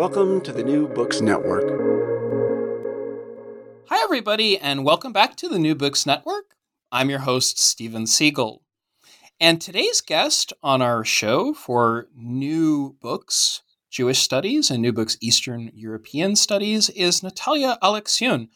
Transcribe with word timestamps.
Welcome 0.00 0.40
to 0.44 0.52
the 0.52 0.64
New 0.64 0.88
Books 0.88 1.20
Network. 1.20 1.68
Hi, 3.90 4.02
everybody, 4.02 4.56
and 4.56 4.82
welcome 4.82 5.12
back 5.12 5.36
to 5.36 5.46
the 5.46 5.58
New 5.58 5.74
Books 5.74 6.06
Network. 6.06 6.54
I'm 6.90 7.10
your 7.10 7.18
host, 7.18 7.58
Stephen 7.58 8.06
Siegel. 8.06 8.62
And 9.38 9.60
today's 9.60 10.00
guest 10.00 10.54
on 10.62 10.80
our 10.80 11.04
show 11.04 11.52
for 11.52 12.08
New 12.16 12.96
Books 13.02 13.60
Jewish 13.90 14.20
Studies 14.20 14.70
and 14.70 14.80
New 14.80 14.94
Books 14.94 15.18
Eastern 15.20 15.70
European 15.74 16.34
Studies 16.34 16.88
is 16.88 17.22
Natalia 17.22 17.76
Aleksiun. 17.82 18.48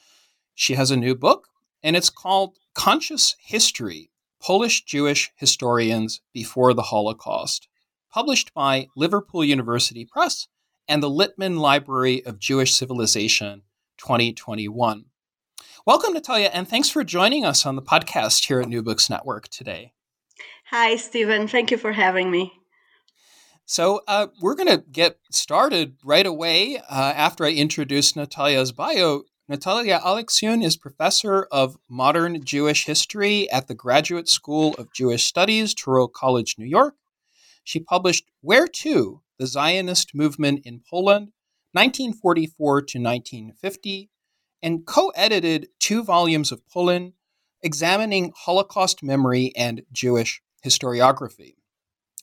She 0.54 0.76
has 0.76 0.90
a 0.90 0.96
new 0.96 1.14
book, 1.14 1.48
and 1.82 1.94
it's 1.94 2.08
called 2.08 2.56
Conscious 2.72 3.36
History 3.38 4.08
Polish 4.40 4.86
Jewish 4.86 5.30
Historians 5.36 6.22
Before 6.32 6.72
the 6.72 6.84
Holocaust, 6.84 7.68
published 8.10 8.54
by 8.54 8.88
Liverpool 8.96 9.44
University 9.44 10.06
Press 10.06 10.48
and 10.88 11.02
the 11.02 11.10
Littman 11.10 11.58
Library 11.58 12.24
of 12.24 12.38
Jewish 12.38 12.74
Civilization 12.74 13.62
2021. 13.98 15.06
Welcome, 15.86 16.14
Natalia, 16.14 16.50
and 16.52 16.68
thanks 16.68 16.88
for 16.88 17.04
joining 17.04 17.44
us 17.44 17.66
on 17.66 17.76
the 17.76 17.82
podcast 17.82 18.46
here 18.46 18.60
at 18.60 18.68
New 18.68 18.82
Books 18.82 19.10
Network 19.10 19.48
today. 19.48 19.92
Hi, 20.70 20.96
Stephen. 20.96 21.46
Thank 21.46 21.70
you 21.70 21.76
for 21.76 21.92
having 21.92 22.30
me. 22.30 22.52
So, 23.66 24.02
uh, 24.06 24.26
we're 24.40 24.54
going 24.54 24.68
to 24.68 24.84
get 24.90 25.18
started 25.30 25.96
right 26.04 26.26
away 26.26 26.78
uh, 26.78 27.12
after 27.16 27.44
I 27.44 27.50
introduce 27.50 28.14
Natalia's 28.14 28.72
bio. 28.72 29.22
Natalia 29.48 30.00
Aleksiun 30.00 30.64
is 30.64 30.76
professor 30.76 31.46
of 31.50 31.76
modern 31.88 32.44
Jewish 32.44 32.86
history 32.86 33.50
at 33.50 33.68
the 33.68 33.74
Graduate 33.74 34.28
School 34.28 34.74
of 34.78 34.92
Jewish 34.92 35.24
Studies, 35.24 35.74
Touro 35.74 36.10
College, 36.10 36.56
New 36.58 36.66
York. 36.66 36.94
She 37.62 37.80
published 37.80 38.30
Where 38.40 38.66
To? 38.66 39.22
The 39.38 39.46
Zionist 39.46 40.14
Movement 40.14 40.60
in 40.64 40.80
Poland, 40.88 41.32
1944 41.72 42.80
to 42.82 42.98
1950, 42.98 44.10
and 44.62 44.86
co 44.86 45.08
edited 45.10 45.68
two 45.80 46.02
volumes 46.04 46.52
of 46.52 46.66
Poland, 46.68 47.12
examining 47.62 48.32
Holocaust 48.36 49.02
memory 49.02 49.52
and 49.56 49.82
Jewish 49.92 50.40
historiography. 50.64 51.54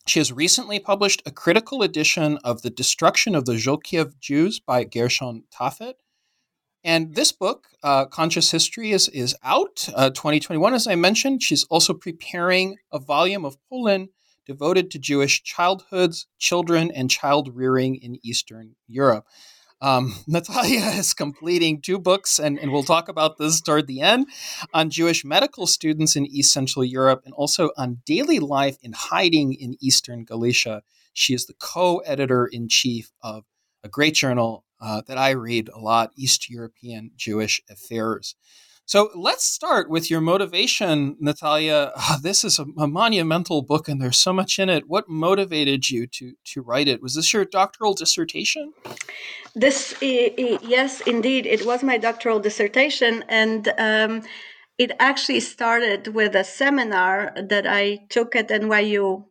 She 0.07 0.19
has 0.19 0.31
recently 0.31 0.79
published 0.79 1.21
a 1.25 1.31
critical 1.31 1.83
edition 1.83 2.39
of 2.43 2.61
The 2.63 2.69
Destruction 2.71 3.35
of 3.35 3.45
the 3.45 3.53
Żółkiewicz 3.53 4.19
Jews 4.19 4.59
by 4.59 4.83
Gershon 4.83 5.43
Taffet. 5.51 5.95
And 6.83 7.13
this 7.13 7.31
book, 7.31 7.67
uh, 7.83 8.05
Conscious 8.05 8.49
History, 8.49 8.91
is, 8.91 9.07
is 9.09 9.35
out 9.43 9.87
uh, 9.93 10.09
2021, 10.09 10.73
as 10.73 10.87
I 10.87 10.95
mentioned. 10.95 11.43
She's 11.43 11.65
also 11.65 11.93
preparing 11.93 12.77
a 12.91 12.97
volume 12.97 13.45
of 13.45 13.57
Poland 13.69 14.09
devoted 14.45 14.91
to 14.91 14.99
Jewish 14.99 15.43
childhoods, 15.43 16.27
children, 16.37 16.91
and 16.91 17.09
child 17.09 17.55
rearing 17.55 17.95
in 17.95 18.17
Eastern 18.23 18.75
Europe. 18.87 19.25
Um, 19.81 20.13
Natalia 20.27 20.85
is 20.97 21.13
completing 21.13 21.81
two 21.81 21.99
books, 21.99 22.39
and, 22.39 22.59
and 22.59 22.71
we'll 22.71 22.83
talk 22.83 23.09
about 23.09 23.37
this 23.37 23.61
toward 23.61 23.87
the 23.87 24.01
end, 24.01 24.27
on 24.73 24.89
Jewish 24.89 25.25
medical 25.25 25.67
students 25.67 26.15
in 26.15 26.25
East 26.25 26.53
Central 26.53 26.85
Europe 26.85 27.23
and 27.25 27.33
also 27.33 27.71
on 27.77 28.01
daily 28.05 28.39
life 28.39 28.77
in 28.81 28.93
hiding 28.93 29.53
in 29.53 29.75
Eastern 29.81 30.23
Galicia. 30.23 30.83
She 31.13 31.33
is 31.33 31.45
the 31.45 31.55
co 31.59 31.97
editor 31.99 32.45
in 32.45 32.69
chief 32.69 33.11
of 33.21 33.43
a 33.83 33.89
great 33.89 34.13
journal 34.13 34.63
uh, 34.79 35.01
that 35.07 35.17
I 35.17 35.31
read 35.31 35.69
a 35.69 35.79
lot 35.79 36.11
East 36.15 36.49
European 36.49 37.11
Jewish 37.15 37.61
Affairs. 37.69 38.35
So 38.91 39.09
let's 39.15 39.45
start 39.45 39.89
with 39.89 40.11
your 40.11 40.19
motivation, 40.19 41.15
Natalia. 41.21 41.93
Oh, 41.95 42.17
this 42.21 42.43
is 42.43 42.59
a, 42.59 42.65
a, 42.77 42.89
monumental 42.89 43.61
book, 43.61 43.87
and 43.87 44.01
there's 44.01 44.17
so 44.17 44.33
much 44.33 44.59
in 44.59 44.67
it. 44.67 44.83
What 44.85 45.07
motivated 45.07 45.89
you 45.89 46.07
to 46.07 46.33
to 46.51 46.61
write 46.61 46.89
it? 46.89 47.01
Was 47.01 47.15
this 47.15 47.31
your 47.31 47.45
doctoral 47.45 47.93
dissertation? 47.93 48.73
This, 49.55 49.95
yes, 50.01 50.99
indeed, 51.07 51.45
it 51.45 51.65
was 51.65 51.83
my 51.83 51.97
doctoral 51.97 52.41
dissertation, 52.41 53.23
and. 53.29 53.73
Um, 53.77 54.23
it 54.77 54.91
actually 54.99 55.41
started 55.41 56.07
with 56.07 56.35
a 56.35 56.43
seminar 56.43 57.33
that 57.35 57.67
I 57.67 57.99
took 58.09 58.35
at 58.35 58.49
NYU 58.49 59.25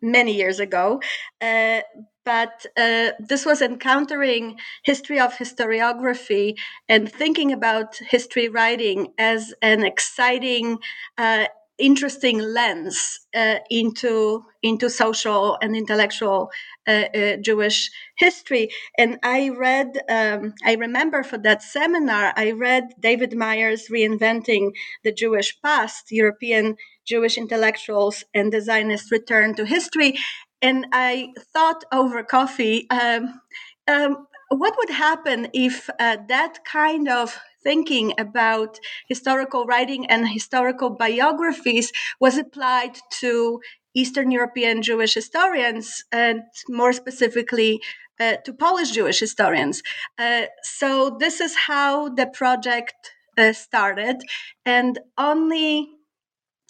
many 0.00 0.36
years 0.36 0.60
ago 0.60 1.00
uh, 1.40 1.80
but 2.24 2.66
uh, 2.76 3.10
this 3.18 3.44
was 3.44 3.62
encountering 3.62 4.58
history 4.84 5.18
of 5.20 5.34
historiography 5.34 6.56
and 6.88 7.10
thinking 7.10 7.52
about 7.52 7.96
history 7.96 8.48
writing 8.48 9.08
as 9.18 9.54
an 9.62 9.84
exciting 9.84 10.78
uh, 11.18 11.46
interesting 11.78 12.38
lens 12.38 13.20
uh, 13.34 13.56
into 13.70 14.44
into 14.62 14.88
social 14.88 15.58
and 15.60 15.74
intellectual 15.74 16.50
uh, 16.86 17.04
uh, 17.14 17.36
Jewish 17.38 17.90
history. 18.16 18.68
And 18.98 19.18
I 19.24 19.48
read, 19.48 19.98
um, 20.08 20.54
I 20.64 20.74
remember 20.74 21.24
for 21.24 21.38
that 21.38 21.62
seminar, 21.62 22.32
I 22.36 22.52
read 22.52 22.84
David 23.00 23.34
Myers' 23.34 23.88
"Reinventing 23.90 24.72
the 25.02 25.12
Jewish 25.12 25.60
Past: 25.62 26.12
European 26.12 26.76
Jewish 27.04 27.36
Intellectuals 27.36 28.22
and 28.34 28.52
the 28.52 28.60
Zionist 28.60 29.10
Return 29.10 29.54
to 29.56 29.64
History," 29.64 30.18
and 30.62 30.86
I 30.92 31.32
thought 31.52 31.84
over 31.92 32.22
coffee, 32.22 32.88
um, 32.90 33.40
um, 33.88 34.26
what 34.48 34.74
would 34.78 34.90
happen 34.90 35.48
if 35.52 35.90
uh, 35.98 36.18
that 36.28 36.64
kind 36.64 37.08
of 37.08 37.38
thinking 37.62 38.12
about 38.18 38.78
historical 39.08 39.64
writing 39.64 40.06
and 40.06 40.28
historical 40.28 40.90
biographies 40.90 41.92
was 42.20 42.38
applied 42.38 42.98
to 43.20 43.60
Eastern 43.94 44.30
European 44.30 44.82
Jewish 44.82 45.14
historians, 45.14 46.04
and 46.12 46.42
more 46.68 46.92
specifically 46.92 47.80
uh, 48.18 48.36
to 48.44 48.52
Polish 48.52 48.90
Jewish 48.90 49.20
historians. 49.20 49.82
Uh, 50.18 50.44
so, 50.62 51.16
this 51.18 51.40
is 51.40 51.54
how 51.66 52.08
the 52.08 52.26
project 52.26 52.94
uh, 53.36 53.52
started, 53.52 54.22
and 54.64 54.98
only 55.18 55.90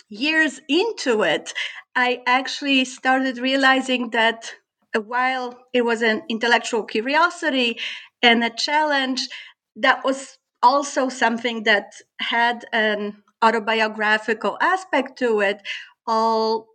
years 0.08 0.60
into 0.68 1.22
it, 1.22 1.54
I 1.94 2.22
actually 2.26 2.84
started 2.84 3.38
realizing 3.38 4.10
that 4.10 4.54
while 4.94 5.58
it 5.72 5.82
was 5.82 6.02
an 6.02 6.22
intellectual 6.28 6.84
curiosity 6.84 7.78
and 8.22 8.44
a 8.44 8.50
challenge, 8.50 9.28
that 9.76 10.04
was 10.04 10.38
also 10.62 11.08
something 11.08 11.64
that 11.64 11.94
had 12.20 12.64
an 12.72 13.22
autobiographical 13.42 14.56
aspect 14.60 15.18
to 15.18 15.40
it, 15.40 15.62
all 16.06 16.68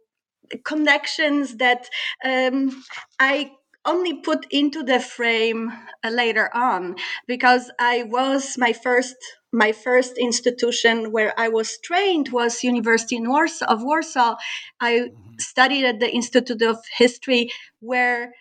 connections 0.64 1.58
that 1.58 1.90
um, 2.24 2.84
I 3.20 3.52
only 3.86 4.16
put 4.16 4.46
into 4.52 4.84
the 4.84 5.00
frame 5.00 5.72
uh, 6.04 6.10
later 6.10 6.50
on 6.54 6.96
because 7.28 7.72
I 7.80 8.04
was 8.04 8.58
my 8.58 8.74
first 8.74 9.16
my 9.57 9.71
first 9.71 10.18
institution 10.19 11.12
where 11.12 11.33
I 11.38 11.50
was 11.50 11.80
trained 11.83 12.30
was 12.30 12.63
University 12.63 13.19
Warsaw, 13.19 13.65
of 13.65 13.83
Warsaw. 13.83 14.36
I 14.80 14.94
mm-hmm. 14.94 15.33
studied 15.39 15.86
at 15.86 16.00
the 16.00 16.09
Institute 16.09 16.62
of 16.62 16.77
History 16.98 17.50
where 17.80 18.33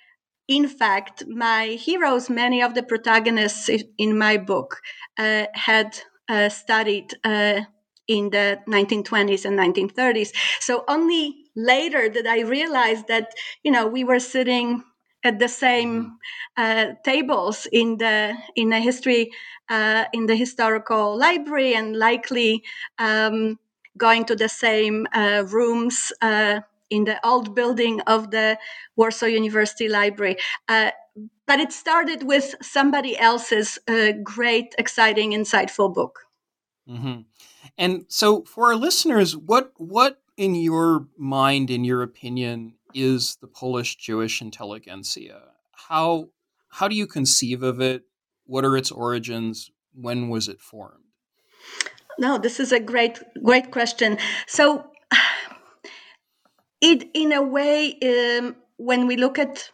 in 0.47 0.69
fact 0.69 1.25
my 1.27 1.67
heroes 1.87 2.29
many 2.31 2.63
of 2.63 2.75
the 2.75 2.83
protagonists 2.83 3.71
in 3.99 4.19
my 4.19 4.37
book 4.37 4.81
uh, 5.19 5.47
had 5.55 5.99
uh, 6.29 6.49
studied 6.49 7.15
uh, 7.25 7.63
in 8.07 8.31
the 8.31 8.61
1920s 8.69 9.45
and 9.45 9.59
1930s 9.59 10.31
so 10.61 10.85
only 10.87 11.35
later 11.57 12.09
did 12.09 12.25
i 12.25 12.41
realize 12.43 13.03
that 13.09 13.33
you 13.65 13.73
know 13.73 13.85
we 13.89 14.05
were 14.05 14.21
sitting 14.21 14.85
at 15.25 15.39
the 15.39 15.49
same 15.49 16.19
uh, 16.57 16.93
tables 17.05 17.67
in 17.73 17.99
the 17.99 18.35
in 18.55 18.71
the 18.71 18.81
history 18.81 19.31
uh, 19.69 20.05
in 20.13 20.27
the 20.27 20.37
historical 20.37 21.17
library 21.19 21.75
and 21.75 21.97
likely 21.97 22.63
um, 22.99 23.59
going 23.97 24.25
to 24.25 24.37
the 24.37 24.49
same 24.49 25.07
uh, 25.15 25.45
rooms 25.49 26.13
uh, 26.23 26.61
in 26.91 27.05
the 27.05 27.19
old 27.27 27.55
building 27.55 28.01
of 28.03 28.31
the 28.31 28.59
Warsaw 28.97 29.27
University 29.27 29.89
Library. 29.89 30.37
Uh, 30.69 30.91
but 31.47 31.61
it 31.61 31.73
started 31.73 32.23
with 32.25 32.55
somebody 32.61 33.19
else's 33.19 33.79
uh, 33.89 34.13
great, 34.23 34.75
exciting, 34.79 35.33
insightful 35.33 35.93
book. 35.93 36.21
Mm-hmm. 36.89 37.23
And 37.79 38.05
so, 38.09 38.43
for 38.45 38.67
our 38.67 38.77
listeners, 38.77 39.37
what 39.37 39.73
what 39.77 40.21
in 40.37 40.55
your 40.55 41.07
mind, 41.17 41.71
in 41.71 41.85
your 41.85 42.03
opinion, 42.03 42.75
is 42.97 43.37
the 43.43 43.47
Polish 43.47 43.97
Jewish 43.97 44.41
intelligentsia? 44.41 45.43
How 45.89 46.31
how 46.69 46.89
do 46.89 46.97
you 46.97 47.07
conceive 47.07 47.63
of 47.63 47.81
it? 47.81 48.03
What 48.47 48.65
are 48.65 48.77
its 48.77 48.91
origins? 48.91 49.71
When 49.95 50.29
was 50.29 50.49
it 50.49 50.61
formed? 50.61 51.05
No, 52.19 52.39
this 52.39 52.59
is 52.59 52.73
a 52.73 52.81
great 52.81 53.19
great 53.45 53.71
question. 53.71 54.19
So, 54.47 54.91
it 56.81 57.09
in 57.13 57.33
a 57.33 57.43
way, 57.43 57.99
um, 58.03 58.57
when 58.79 59.07
we 59.07 59.17
look 59.17 59.39
at 59.39 59.71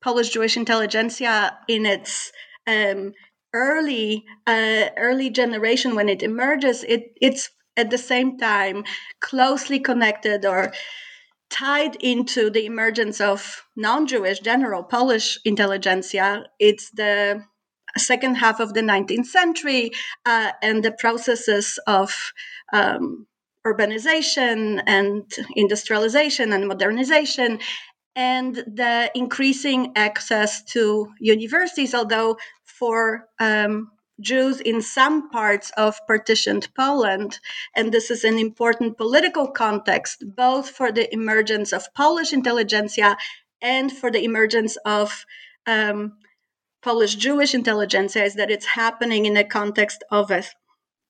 Polish 0.00 0.30
Jewish 0.30 0.56
intelligentsia 0.56 1.58
in 1.68 1.84
its 1.84 2.32
um, 2.66 3.12
early 3.52 4.24
uh, 4.46 4.86
early 4.96 5.28
generation 5.28 5.94
when 5.94 6.08
it 6.08 6.22
emerges, 6.22 6.84
it 6.84 7.12
it's 7.20 7.50
at 7.76 7.90
the 7.90 7.98
same 7.98 8.38
time 8.38 8.84
closely 9.20 9.78
connected 9.78 10.44
or 10.44 10.72
tied 11.52 11.96
into 11.96 12.50
the 12.50 12.66
emergence 12.66 13.20
of 13.20 13.62
non-Jewish 13.76 14.40
general 14.40 14.82
Polish 14.82 15.38
intelligentsia. 15.44 16.46
It's 16.58 16.90
the 16.90 17.44
second 17.98 18.36
half 18.36 18.58
of 18.58 18.72
the 18.72 18.80
19th 18.80 19.26
century 19.26 19.90
uh, 20.24 20.52
and 20.62 20.82
the 20.82 20.92
processes 20.92 21.78
of 21.86 22.32
um, 22.72 23.26
urbanization 23.66 24.82
and 24.86 25.30
industrialization 25.54 26.52
and 26.52 26.66
modernization 26.66 27.60
and 28.16 28.56
the 28.56 29.10
increasing 29.14 29.92
access 29.96 30.62
to 30.64 31.12
universities, 31.20 31.94
although 31.94 32.36
for 32.64 33.28
um, 33.38 33.90
Jews 34.20 34.60
in 34.60 34.80
some 34.82 35.30
parts 35.30 35.70
of 35.76 35.98
partitioned 36.06 36.68
Poland. 36.74 37.38
And 37.74 37.92
this 37.92 38.10
is 38.10 38.24
an 38.24 38.38
important 38.38 38.96
political 38.96 39.48
context, 39.48 40.24
both 40.36 40.68
for 40.68 40.92
the 40.92 41.12
emergence 41.12 41.72
of 41.72 41.92
Polish 41.94 42.32
intelligentsia 42.32 43.16
and 43.60 43.92
for 43.92 44.10
the 44.10 44.24
emergence 44.24 44.76
of 44.84 45.24
um, 45.66 46.18
Polish 46.82 47.14
Jewish 47.14 47.54
intelligentsia, 47.54 48.24
is 48.24 48.34
that 48.34 48.50
it's 48.50 48.66
happening 48.66 49.26
in 49.26 49.34
the 49.34 49.44
context 49.44 50.02
of 50.10 50.30
a 50.30 50.42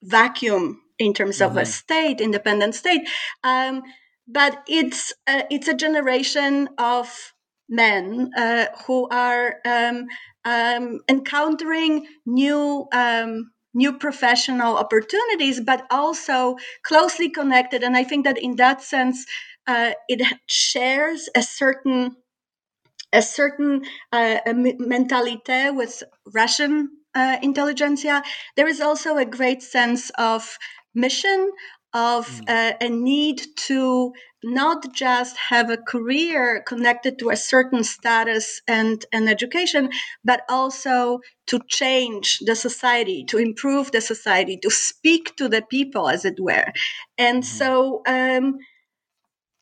vacuum 0.02 0.82
in 0.98 1.14
terms 1.14 1.38
mm-hmm. 1.38 1.50
of 1.50 1.56
a 1.56 1.62
mm-hmm. 1.62 1.70
state, 1.70 2.20
independent 2.20 2.74
state. 2.74 3.08
Um, 3.42 3.82
but 4.28 4.62
it's 4.68 5.12
uh, 5.26 5.42
it's 5.50 5.68
a 5.68 5.74
generation 5.74 6.68
of 6.78 7.34
men 7.72 8.30
uh, 8.36 8.66
who 8.86 9.08
are 9.10 9.56
um, 9.66 10.06
um, 10.46 11.00
encountering 11.08 12.06
new 12.26 12.88
um, 12.92 13.52
new 13.74 13.92
professional 13.98 14.78
opportunities, 14.78 15.60
but 15.60 15.86
also 15.90 16.56
closely 16.84 17.30
connected. 17.30 17.82
And 17.84 17.96
I 17.96 18.04
think 18.04 18.24
that 18.26 18.38
in 18.38 18.56
that 18.56 18.82
sense, 18.82 19.26
uh, 19.66 19.92
it 20.08 20.22
shares 20.48 21.30
a 21.36 21.42
certain 21.42 22.16
a 23.12 23.22
certain 23.22 23.82
uh, 24.12 24.38
mentality 24.54 25.70
with 25.70 26.02
Russian 26.34 26.90
uh, 27.14 27.38
intelligentsia. 27.42 28.22
There 28.56 28.68
is 28.68 28.80
also 28.80 29.16
a 29.18 29.26
great 29.26 29.62
sense 29.62 30.10
of 30.18 30.58
mission 30.94 31.50
of 31.94 32.26
mm. 32.26 32.48
uh, 32.48 32.74
a 32.80 32.88
need 32.88 33.42
to 33.56 34.12
not 34.44 34.92
just 34.92 35.36
have 35.36 35.70
a 35.70 35.76
career 35.76 36.62
connected 36.66 37.18
to 37.18 37.30
a 37.30 37.36
certain 37.36 37.84
status 37.84 38.60
and, 38.66 39.04
and 39.12 39.28
education, 39.28 39.90
but 40.24 40.42
also 40.48 41.20
to 41.46 41.60
change 41.68 42.40
the 42.40 42.56
society, 42.56 43.24
to 43.28 43.38
improve 43.38 43.92
the 43.92 44.00
society, 44.00 44.56
to 44.56 44.70
speak 44.70 45.36
to 45.36 45.48
the 45.48 45.62
people, 45.62 46.08
as 46.08 46.24
it 46.24 46.40
were. 46.40 46.72
And 47.18 47.42
mm-hmm. 47.42 47.58
so, 47.58 48.02
um, 48.06 48.58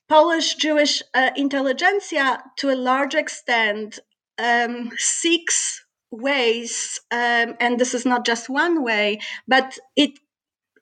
Polish 0.08 0.56
Jewish 0.56 1.02
uh, 1.14 1.30
intelligentsia, 1.36 2.42
to 2.56 2.70
a 2.70 2.74
large 2.74 3.14
extent, 3.14 4.00
um, 4.38 4.90
seeks 4.96 5.84
ways, 6.10 6.98
um, 7.12 7.54
and 7.60 7.78
this 7.78 7.94
is 7.94 8.04
not 8.04 8.26
just 8.26 8.50
one 8.50 8.82
way, 8.82 9.20
but 9.46 9.78
it 9.94 10.18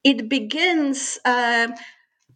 it 0.08 0.28
begins 0.28 1.18
uh, 1.26 1.68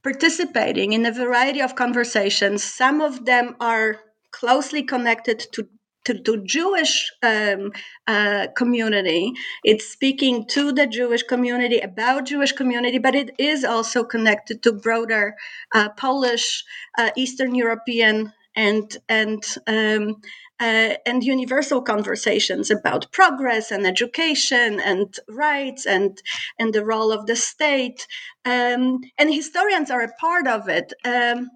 participating 0.03 0.93
in 0.93 1.07
a 1.07 1.13
variety 1.25 1.63
of 1.63 1.75
conversations. 1.75 2.63
Some 2.63 3.01
of 3.01 3.25
them 3.25 3.57
are 3.61 3.99
closely 4.31 4.83
connected 4.83 5.39
to 5.53 5.69
to, 6.05 6.19
to 6.19 6.43
Jewish 6.45 7.13
um, 7.23 7.71
uh, 8.09 8.49
community. 8.57 9.33
It's 9.63 9.87
speaking 9.87 10.47
to 10.49 10.73
the 10.73 10.89
Jewish 10.89 11.23
community 11.23 11.79
about 11.79 12.27
Jewish 12.27 12.51
community, 12.51 12.99
but 12.99 13.15
it 13.15 13.31
is 13.39 13.65
also 13.65 14.03
connected 14.03 14.65
to 14.65 14.73
broader 14.73 15.37
uh, 15.73 15.91
Polish, 15.91 16.65
uh, 16.99 17.11
Eastern 17.17 17.55
European, 17.55 18.33
and 18.57 18.97
and 19.09 19.45
um, 19.69 20.17
uh, 20.63 20.95
and 21.05 21.25
universal 21.25 21.83
conversations 21.83 22.71
about 22.71 23.11
progress 23.11 23.73
and 23.73 23.85
education 23.85 24.79
and 24.79 25.19
rights 25.29 25.85
and 25.87 26.23
and 26.59 26.73
the 26.73 26.85
role 26.85 27.11
of 27.11 27.27
the 27.27 27.35
state. 27.35 28.07
Um, 28.45 29.01
and 29.19 29.35
historians 29.35 29.91
are 29.91 30.03
a 30.03 30.15
part 30.21 30.47
of 30.47 30.69
it. 30.69 30.93
Um, 31.05 31.51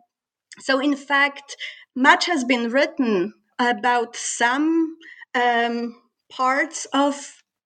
so, 0.59 0.81
in 0.81 0.97
fact, 0.97 1.57
much 1.95 2.27
has 2.27 2.43
been 2.43 2.71
written 2.71 3.35
about 3.61 4.17
some 4.17 4.97
um, 5.35 5.95
parts 6.29 6.87
of 6.93 7.15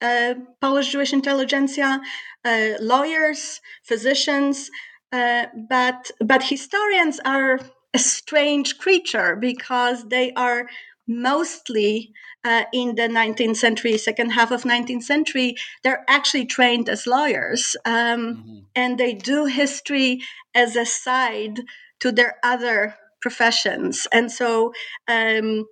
uh, 0.02 0.34
Polish 0.60 0.92
Jewish 0.92 1.14
intelligentsia, 1.14 2.00
uh, 2.44 2.70
lawyers, 2.80 3.60
physicians, 3.82 4.70
uh, 5.10 5.46
but 5.70 6.10
but 6.20 6.42
historians 6.42 7.18
are 7.24 7.60
a 7.94 7.98
strange 7.98 8.78
creature 8.78 9.36
because 9.36 10.08
they 10.08 10.32
are 10.34 10.68
mostly 11.10 12.12
uh, 12.44 12.64
in 12.72 12.94
the 12.94 13.08
19th 13.08 13.56
century, 13.56 13.98
second 13.98 14.30
half 14.30 14.52
of 14.52 14.62
19th 14.62 15.02
century, 15.02 15.56
they're 15.82 16.04
actually 16.08 16.46
trained 16.46 16.88
as 16.88 17.06
lawyers, 17.06 17.76
um, 17.84 17.92
mm-hmm. 17.92 18.58
and 18.76 18.96
they 18.96 19.12
do 19.12 19.46
history 19.46 20.20
as 20.54 20.76
a 20.76 20.86
side 20.86 21.60
to 21.98 22.12
their 22.12 22.36
other 22.44 22.94
professions. 23.20 24.06
And 24.12 24.30
so 24.30 24.72
um, 25.08 25.66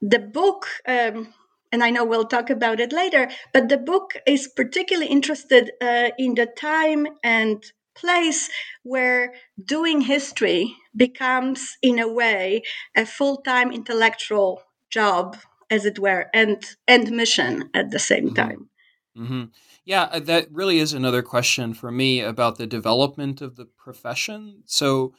the 0.00 0.18
book. 0.18 0.66
Um, 0.86 1.34
and 1.74 1.82
I 1.82 1.88
know 1.88 2.04
we'll 2.04 2.26
talk 2.26 2.50
about 2.50 2.80
it 2.80 2.92
later, 2.92 3.30
but 3.54 3.70
the 3.70 3.78
book 3.78 4.12
is 4.26 4.46
particularly 4.46 5.10
interested 5.10 5.72
uh, 5.80 6.10
in 6.18 6.34
the 6.34 6.44
time 6.44 7.06
and 7.24 7.64
place 7.94 8.50
where 8.82 9.32
doing 9.64 10.02
history 10.02 10.76
becomes, 10.94 11.78
in 11.80 11.98
a 11.98 12.12
way, 12.12 12.62
a 12.94 13.06
full 13.06 13.38
time 13.38 13.72
intellectual 13.72 14.62
job 14.92 15.36
as 15.70 15.84
it 15.86 15.98
were 15.98 16.26
and 16.32 16.76
and 16.86 17.10
mission 17.10 17.68
at 17.74 17.90
the 17.90 17.98
same 17.98 18.26
mm-hmm. 18.26 18.34
time 18.34 18.68
mm-hmm. 19.16 19.44
yeah 19.84 20.02
uh, 20.12 20.20
that 20.20 20.46
really 20.52 20.78
is 20.78 20.92
another 20.92 21.22
question 21.22 21.74
for 21.74 21.90
me 21.90 22.20
about 22.20 22.58
the 22.58 22.66
development 22.66 23.40
of 23.40 23.56
the 23.56 23.64
profession 23.64 24.62
so 24.66 25.12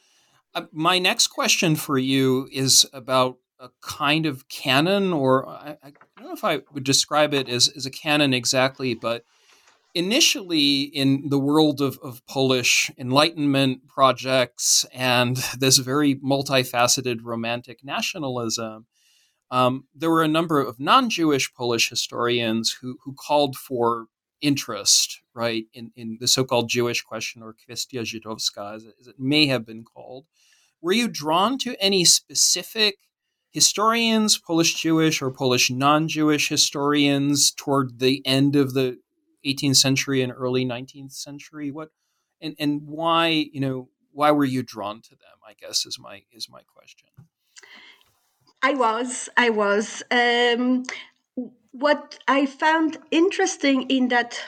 uh, 0.54 0.62
my 0.72 0.98
next 0.98 1.26
question 1.26 1.74
for 1.74 1.98
you 1.98 2.48
is 2.52 2.86
about 2.92 3.38
a 3.58 3.68
kind 3.82 4.26
of 4.26 4.48
canon 4.48 5.12
or 5.12 5.48
I, 5.48 5.76
I, 5.82 5.92
don't 6.16 6.28
know 6.28 6.32
if 6.32 6.44
i 6.44 6.60
would 6.72 6.84
describe 6.84 7.34
it 7.34 7.48
as, 7.48 7.68
as 7.68 7.84
a 7.84 7.90
canon 7.90 8.32
exactly 8.32 8.94
but 8.94 9.24
initially 9.94 10.82
in 10.82 11.28
the 11.28 11.38
world 11.38 11.80
of, 11.80 11.98
of 12.02 12.24
polish 12.26 12.90
enlightenment 12.96 13.88
projects 13.88 14.84
and 14.92 15.36
this 15.58 15.78
very 15.78 16.14
multifaceted 16.16 17.18
romantic 17.24 17.84
nationalism 17.84 18.86
um, 19.50 19.84
there 19.94 20.10
were 20.10 20.22
a 20.22 20.28
number 20.28 20.60
of 20.60 20.80
non-Jewish 20.80 21.54
Polish 21.54 21.90
historians 21.90 22.78
who 22.80 22.98
who 23.04 23.14
called 23.14 23.56
for 23.56 24.06
interest, 24.40 25.22
right, 25.32 25.64
in, 25.72 25.90
in 25.96 26.18
the 26.20 26.28
so-called 26.28 26.68
Jewish 26.68 27.02
question 27.02 27.42
or 27.42 27.54
kwestia 27.54 28.02
żydowska, 28.02 28.74
as 28.74 28.84
it, 28.84 28.94
as 29.00 29.06
it 29.06 29.18
may 29.18 29.46
have 29.46 29.64
been 29.64 29.84
called. 29.84 30.26
Were 30.82 30.92
you 30.92 31.08
drawn 31.08 31.56
to 31.58 31.74
any 31.80 32.04
specific 32.04 32.96
historians, 33.50 34.36
Polish 34.36 34.74
Jewish 34.74 35.22
or 35.22 35.30
Polish 35.30 35.70
non-Jewish 35.70 36.48
historians, 36.48 37.52
toward 37.52 38.00
the 38.00 38.20
end 38.26 38.54
of 38.54 38.74
the 38.74 38.98
18th 39.46 39.76
century 39.76 40.20
and 40.20 40.32
early 40.32 40.66
19th 40.66 41.12
century? 41.12 41.70
What 41.70 41.88
and 42.40 42.54
and 42.58 42.82
why 42.84 43.28
you 43.28 43.60
know 43.60 43.88
why 44.12 44.30
were 44.30 44.44
you 44.44 44.62
drawn 44.62 45.00
to 45.02 45.10
them? 45.10 45.38
I 45.46 45.54
guess 45.54 45.86
is 45.86 45.98
my 45.98 46.22
is 46.32 46.50
my 46.50 46.60
question. 46.66 47.08
I 48.64 48.72
was, 48.72 49.28
I 49.36 49.50
was. 49.50 50.02
Um, 50.10 50.84
what 51.72 52.18
I 52.26 52.46
found 52.46 52.96
interesting 53.10 53.82
in 53.90 54.08
that 54.08 54.40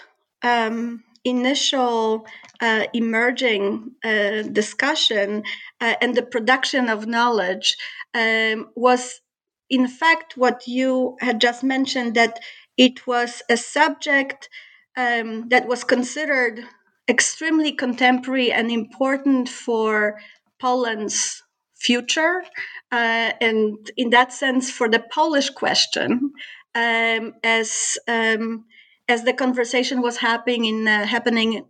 um, 0.42 1.04
initial 1.22 2.26
uh, 2.62 2.86
emerging 2.94 3.92
uh, 4.02 4.40
discussion 4.42 5.42
uh, 5.82 5.96
and 6.00 6.14
the 6.14 6.22
production 6.22 6.88
of 6.88 7.06
knowledge 7.06 7.76
um, 8.14 8.70
was, 8.74 9.20
in 9.68 9.86
fact, 9.86 10.38
what 10.38 10.66
you 10.66 11.18
had 11.20 11.38
just 11.38 11.62
mentioned 11.62 12.14
that 12.14 12.40
it 12.78 13.06
was 13.06 13.42
a 13.50 13.58
subject 13.58 14.48
um, 14.96 15.50
that 15.50 15.68
was 15.68 15.84
considered 15.84 16.64
extremely 17.06 17.70
contemporary 17.70 18.50
and 18.50 18.70
important 18.70 19.50
for 19.50 20.18
Poland's 20.58 21.42
future. 21.76 22.42
Uh, 22.90 23.32
and 23.40 23.90
in 23.96 24.10
that 24.10 24.32
sense, 24.32 24.70
for 24.70 24.88
the 24.88 25.04
Polish 25.12 25.50
question, 25.50 26.32
um, 26.74 27.34
as 27.42 27.98
um, 28.08 28.64
as 29.08 29.22
the 29.24 29.32
conversation 29.32 30.02
was 30.02 30.16
happening 30.16 30.64
in 30.64 30.88
uh, 30.88 31.06
happening 31.06 31.64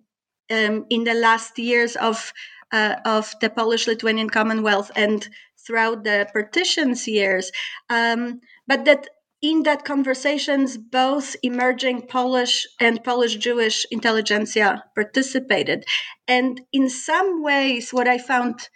um, 0.51 0.87
in 0.91 1.05
the 1.05 1.15
last 1.15 1.59
years 1.59 1.97
of 1.97 2.33
uh, 2.73 2.97
of 3.05 3.35
the 3.41 3.51
Polish-Lithuanian 3.51 4.31
Commonwealth 4.31 4.91
and 4.97 5.29
throughout 5.65 6.05
the 6.05 6.29
partitions 6.33 7.07
years, 7.09 7.51
um, 7.91 8.41
but 8.67 8.85
that 8.85 9.09
in 9.43 9.63
that 9.65 9.85
conversations, 9.85 10.77
both 10.77 11.37
emerging 11.43 12.07
Polish 12.07 12.67
and 12.81 13.03
Polish 13.05 13.37
Jewish 13.37 13.87
intelligentsia 13.91 14.83
participated. 14.95 15.85
And 16.27 16.61
in 16.73 16.89
some 16.89 17.43
ways, 17.43 17.93
what 17.93 18.09
I 18.09 18.19
found 18.19 18.69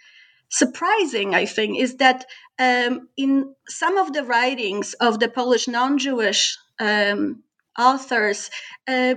surprising, 0.51 1.33
I 1.33 1.45
think, 1.45 1.79
is 1.79 1.95
that 1.97 2.25
um, 2.59 3.09
in 3.17 3.55
some 3.67 3.97
of 3.97 4.13
the 4.13 4.23
writings 4.23 4.93
of 4.95 5.19
the 5.19 5.29
Polish 5.29 5.67
non 5.67 5.97
Jewish 5.97 6.57
um, 6.79 7.43
authors, 7.79 8.51
uh, 8.87 9.15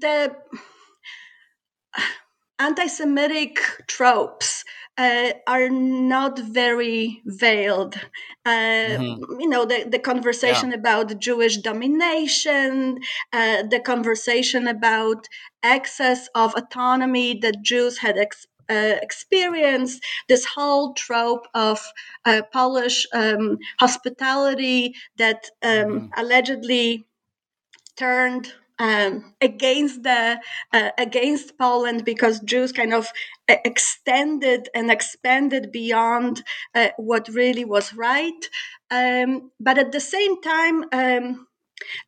the 0.00 0.34
anti 2.58 2.86
Semitic 2.86 3.58
tropes 3.86 4.64
uh, 4.98 5.32
are 5.46 5.68
not 5.68 6.38
very 6.38 7.20
veiled. 7.26 7.96
Uh, 8.46 8.48
mm-hmm. 8.48 9.40
You 9.40 9.48
know, 9.48 9.66
the, 9.66 9.86
the 9.90 9.98
conversation 9.98 10.70
yeah. 10.70 10.76
about 10.76 11.18
Jewish 11.18 11.58
domination, 11.58 13.00
uh, 13.32 13.64
the 13.68 13.80
conversation 13.80 14.66
about 14.66 15.26
excess 15.62 16.28
of 16.34 16.54
autonomy 16.54 17.38
that 17.40 17.62
Jews 17.62 17.98
had 17.98 18.16
ex- 18.16 18.46
uh, 18.68 18.96
experienced, 19.02 20.02
this 20.28 20.44
whole 20.44 20.94
trope 20.94 21.46
of 21.54 21.80
uh, 22.24 22.42
Polish 22.52 23.06
um, 23.12 23.58
hospitality 23.80 24.94
that 25.16 25.50
um, 25.62 25.70
mm-hmm. 25.70 26.06
allegedly 26.16 27.06
turned 27.96 28.52
um, 28.78 29.34
against 29.40 30.02
the 30.02 30.38
uh, 30.72 30.90
against 30.98 31.56
Poland 31.58 32.04
because 32.04 32.40
Jews 32.40 32.72
kind 32.72 32.92
of 32.92 33.08
uh, 33.48 33.56
extended 33.64 34.68
and 34.74 34.90
expanded 34.90 35.72
beyond 35.72 36.42
uh, 36.74 36.88
what 36.96 37.28
really 37.28 37.64
was 37.64 37.94
right. 37.94 38.48
Um, 38.90 39.50
but 39.58 39.78
at 39.78 39.92
the 39.92 40.00
same 40.00 40.40
time, 40.42 40.84
um, 40.92 41.46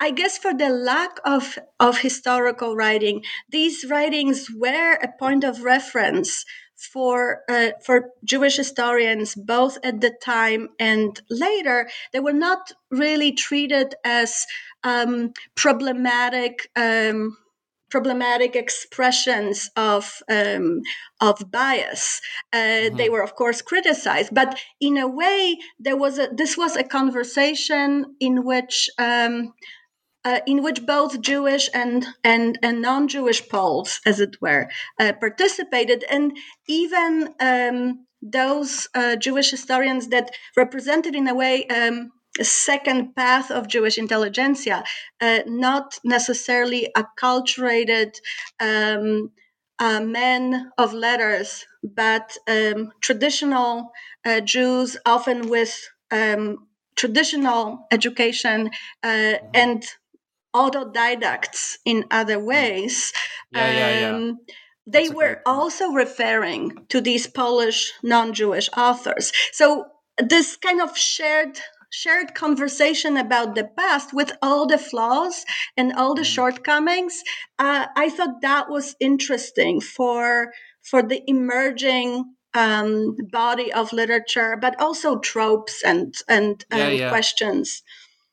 I 0.00 0.10
guess 0.10 0.38
for 0.38 0.54
the 0.54 0.68
lack 0.68 1.18
of, 1.24 1.58
of 1.80 1.98
historical 1.98 2.76
writing, 2.76 3.22
these 3.50 3.84
writings 3.88 4.48
were 4.54 4.94
a 4.94 5.08
point 5.18 5.44
of 5.44 5.62
reference 5.62 6.44
for 6.92 7.40
uh, 7.48 7.70
for 7.84 8.10
Jewish 8.24 8.56
historians, 8.56 9.34
both 9.34 9.78
at 9.82 10.00
the 10.00 10.12
time 10.22 10.68
and 10.78 11.20
later. 11.28 11.88
They 12.12 12.20
were 12.20 12.32
not 12.32 12.72
really 12.90 13.32
treated 13.32 13.94
as 14.04 14.46
um, 14.84 15.32
problematic. 15.56 16.70
Um, 16.76 17.36
problematic 17.90 18.54
expressions 18.56 19.70
of 19.76 20.22
um, 20.30 20.80
of 21.20 21.50
bias. 21.50 22.20
Uh, 22.52 22.56
mm-hmm. 22.56 22.96
They 22.96 23.08
were, 23.08 23.22
of 23.22 23.34
course, 23.34 23.62
criticized, 23.62 24.34
but 24.34 24.58
in 24.80 24.96
a 24.96 25.08
way, 25.08 25.58
there 25.78 25.96
was 25.96 26.18
a 26.18 26.28
this 26.32 26.56
was 26.56 26.76
a 26.76 26.84
conversation 26.84 28.16
in 28.20 28.44
which. 28.44 28.88
Um, 28.98 29.54
uh, 30.24 30.40
in 30.46 30.62
which 30.62 30.84
both 30.84 31.20
Jewish 31.20 31.70
and 31.72 32.04
and, 32.24 32.58
and 32.62 32.82
non-Jewish 32.82 33.48
Poles, 33.48 34.00
as 34.04 34.20
it 34.20 34.36
were, 34.42 34.68
uh, 34.98 35.12
participated, 35.20 36.04
and 36.10 36.36
even 36.66 37.34
um, 37.40 38.04
those 38.20 38.88
uh, 38.94 39.16
Jewish 39.16 39.50
historians 39.50 40.08
that 40.08 40.30
represented, 40.56 41.14
in 41.14 41.28
a 41.28 41.34
way, 41.34 41.66
um, 41.68 42.10
second 42.44 43.14
path 43.14 43.50
of 43.50 43.68
Jewish 43.68 43.98
intelligentsia, 43.98 44.84
uh, 45.20 45.40
not 45.46 45.98
necessarily 46.04 46.88
acculturated 46.96 48.16
um, 48.60 49.30
uh, 49.78 50.00
men 50.00 50.70
of 50.76 50.92
letters, 50.92 51.66
but 51.82 52.36
um, 52.48 52.92
traditional 53.00 53.92
uh, 54.24 54.40
Jews, 54.40 54.96
often 55.06 55.48
with 55.48 55.88
um, 56.10 56.66
traditional 56.96 57.86
education 57.90 58.70
uh, 59.02 59.08
mm-hmm. 59.08 59.46
and 59.54 59.84
autodidacts 60.54 61.76
in 61.84 62.04
other 62.10 62.38
ways. 62.38 63.12
Yeah, 63.52 63.70
yeah, 63.70 64.00
yeah. 64.00 64.16
Um, 64.16 64.38
they 64.86 65.10
were 65.10 65.42
also 65.44 65.90
referring 65.90 66.86
to 66.88 67.00
these 67.00 67.26
Polish 67.26 67.92
non-Jewish 68.02 68.70
authors. 68.76 69.32
So 69.52 69.86
this 70.16 70.56
kind 70.56 70.80
of 70.80 70.96
shared 70.96 71.60
shared 71.90 72.34
conversation 72.34 73.16
about 73.16 73.54
the 73.54 73.64
past 73.64 74.12
with 74.12 74.32
all 74.42 74.66
the 74.66 74.78
flaws 74.78 75.44
and 75.76 75.92
all 75.92 76.14
the 76.14 76.22
mm. 76.22 76.34
shortcomings 76.34 77.22
uh, 77.58 77.86
i 77.96 78.08
thought 78.08 78.40
that 78.42 78.68
was 78.68 78.94
interesting 79.00 79.80
for 79.80 80.52
for 80.82 81.02
the 81.02 81.22
emerging 81.26 82.24
um, 82.54 83.16
body 83.30 83.72
of 83.72 83.92
literature 83.92 84.56
but 84.60 84.78
also 84.80 85.18
tropes 85.18 85.82
and 85.84 86.14
and, 86.28 86.64
yeah, 86.72 86.88
yeah. 86.88 87.08
questions 87.08 87.82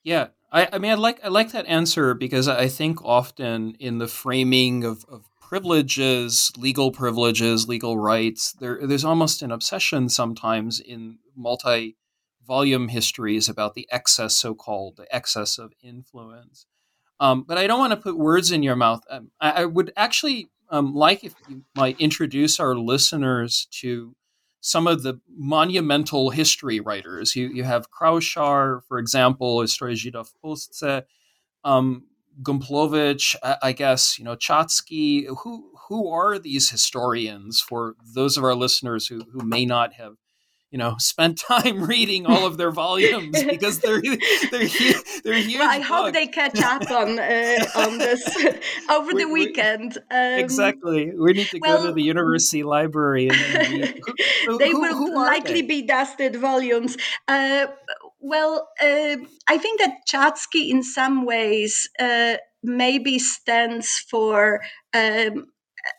yeah 0.04 0.28
I, 0.52 0.70
I 0.74 0.78
mean 0.78 0.92
i 0.92 0.96
like 0.96 1.24
i 1.24 1.28
like 1.28 1.52
that 1.52 1.66
answer 1.68 2.14
because 2.14 2.48
i 2.48 2.68
think 2.68 3.04
often 3.04 3.76
in 3.80 4.00
the 4.00 4.08
framing 4.08 4.84
of, 4.84 5.06
of 5.10 5.26
privileges, 5.48 6.52
legal 6.58 6.92
privileges, 6.92 7.68
legal 7.68 7.98
rights. 8.00 8.54
There, 8.54 8.80
there's 8.82 9.06
almost 9.06 9.44
an 9.44 9.52
obsession 9.52 10.10
sometimes 10.10 10.80
in 10.80 11.20
multi 11.36 11.98
volume 12.46 12.90
histories 12.90 13.50
about 13.50 13.74
the 13.74 13.88
excess, 13.92 14.36
so 14.36 14.54
called, 14.54 14.98
the 14.98 15.14
excess 15.14 15.58
of 15.58 15.74
influence. 15.82 16.66
Um, 17.20 17.44
but 17.48 17.58
I 17.58 17.68
don't 17.68 17.80
want 17.80 17.92
to 17.92 17.98
put 17.98 18.18
words 18.18 18.52
in 18.52 18.64
your 18.64 18.76
mouth. 18.76 19.02
Um, 19.10 19.32
I, 19.40 19.52
I, 19.52 19.66
would 19.66 19.94
actually 19.96 20.50
um, 20.70 20.94
like 20.94 21.24
if 21.24 21.34
you 21.48 21.64
might 21.76 22.00
introduce 22.00 22.60
our 22.60 22.76
listeners 22.76 23.68
to 23.80 24.16
some 24.66 24.88
of 24.88 25.04
the 25.04 25.22
monumental 25.30 26.32
history 26.32 26.80
writers. 26.80 27.36
You, 27.36 27.50
you 27.50 27.64
have 27.64 27.92
Kraushar, 27.92 28.82
for 28.88 28.98
example, 28.98 29.62
Historia 29.62 29.96
Żyda 29.96 30.24
w 30.24 30.32
Polsce, 30.44 31.04
um, 31.64 32.06
Gumplowicz, 32.42 33.36
I, 33.44 33.58
I, 33.62 33.72
guess, 33.74 34.18
you 34.18 34.26
know, 34.26 34.36
Czacki. 34.36 35.28
Who, 35.44 35.72
who 35.88 36.10
are 36.10 36.40
these 36.40 36.72
historians 36.72 37.62
for 37.62 37.94
those 38.16 38.38
of 38.38 38.44
our 38.44 38.56
listeners 38.56 39.06
who, 39.06 39.24
who 39.32 39.46
may 39.46 39.66
not 39.68 39.94
have 39.94 40.16
you 40.76 40.80
know 40.80 40.96
spend 41.00 41.38
time 41.54 41.84
reading 41.84 42.26
all 42.26 42.46
of 42.46 42.58
their 42.58 42.72
volumes 42.72 43.42
because 43.44 43.80
they're 43.80 44.02
they're 44.52 44.68
they're 45.24 45.38
huge. 45.38 45.56
Well, 45.66 45.70
I 45.70 45.80
hope 45.80 46.14
they 46.14 46.28
catch 46.28 46.60
up 46.62 46.92
on 46.92 47.18
uh, 47.18 47.66
on 47.78 47.98
this 48.06 48.24
over 48.90 49.14
we, 49.14 49.24
the 49.24 49.30
weekend. 49.30 49.98
Um, 50.12 50.40
exactly, 50.40 51.14
we 51.18 51.32
need 51.32 51.48
to 51.48 51.60
well, 51.60 51.78
go 51.78 51.88
to 51.88 51.94
the 51.94 52.04
university 52.04 52.64
library 52.64 53.30
and 53.30 53.38
read. 53.38 54.02
Who, 54.48 54.58
they 54.58 54.72
who, 54.72 54.82
will 54.82 54.96
who 54.96 55.16
likely 55.16 55.62
they? 55.62 55.68
be 55.68 55.82
dusted 55.84 56.36
volumes. 56.36 56.98
Uh, 57.28 57.68
well, 58.20 58.68
uh, 58.82 59.16
I 59.48 59.58
think 59.58 59.80
that 59.80 60.00
Czacki, 60.10 60.70
in 60.70 60.84
some 60.84 61.26
ways, 61.26 61.88
uh, 62.00 62.36
maybe 62.64 63.18
stands 63.18 64.04
for. 64.10 64.60
Um, 64.94 65.48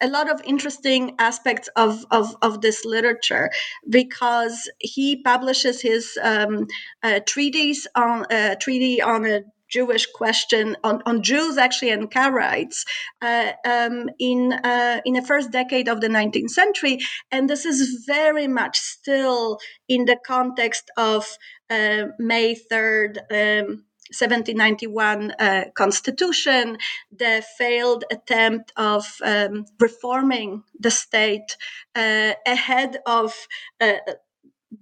a 0.01 0.09
lot 0.09 0.31
of 0.31 0.41
interesting 0.45 1.15
aspects 1.19 1.69
of, 1.77 2.05
of, 2.11 2.37
of 2.43 2.61
this 2.61 2.85
literature 2.85 3.51
because 3.89 4.71
he 4.79 5.23
publishes 5.23 5.81
his 5.81 6.19
um, 6.23 6.67
uh, 7.03 7.21
treatise 7.27 7.87
on 7.95 8.25
uh, 8.31 8.55
treaty 8.61 9.01
on 9.03 9.27
a 9.27 9.43
Jewish 9.69 10.07
question 10.07 10.77
on, 10.85 11.03
on 11.07 11.23
Jews 11.23 11.59
actually 11.59 11.91
and 11.91 12.11
Karaites 12.11 12.85
uh, 13.21 13.53
um, 13.65 14.09
in 14.19 14.53
uh, 14.53 15.01
in 15.05 15.15
the 15.15 15.23
first 15.23 15.51
decade 15.51 15.89
of 15.89 16.01
the 16.01 16.09
19th 16.09 16.51
century, 16.51 16.99
and 17.33 17.51
this 17.51 17.65
is 17.65 18.05
very 18.07 18.47
much 18.47 18.79
still 18.79 19.59
in 19.89 20.05
the 20.05 20.17
context 20.25 20.91
of 20.97 21.27
uh, 21.69 22.05
May 22.19 22.57
3rd. 22.71 23.19
Um, 23.31 23.86
1791 24.11 25.33
uh, 25.33 25.65
constitution, 25.75 26.79
the 27.17 27.45
failed 27.59 28.05
attempt 28.11 28.73
of 28.77 29.05
um, 29.25 29.67
reforming 29.81 30.63
the 30.81 30.91
state 30.91 31.57
uh, 31.97 32.33
ahead 32.47 32.99
of 33.07 33.35
uh, 33.81 33.95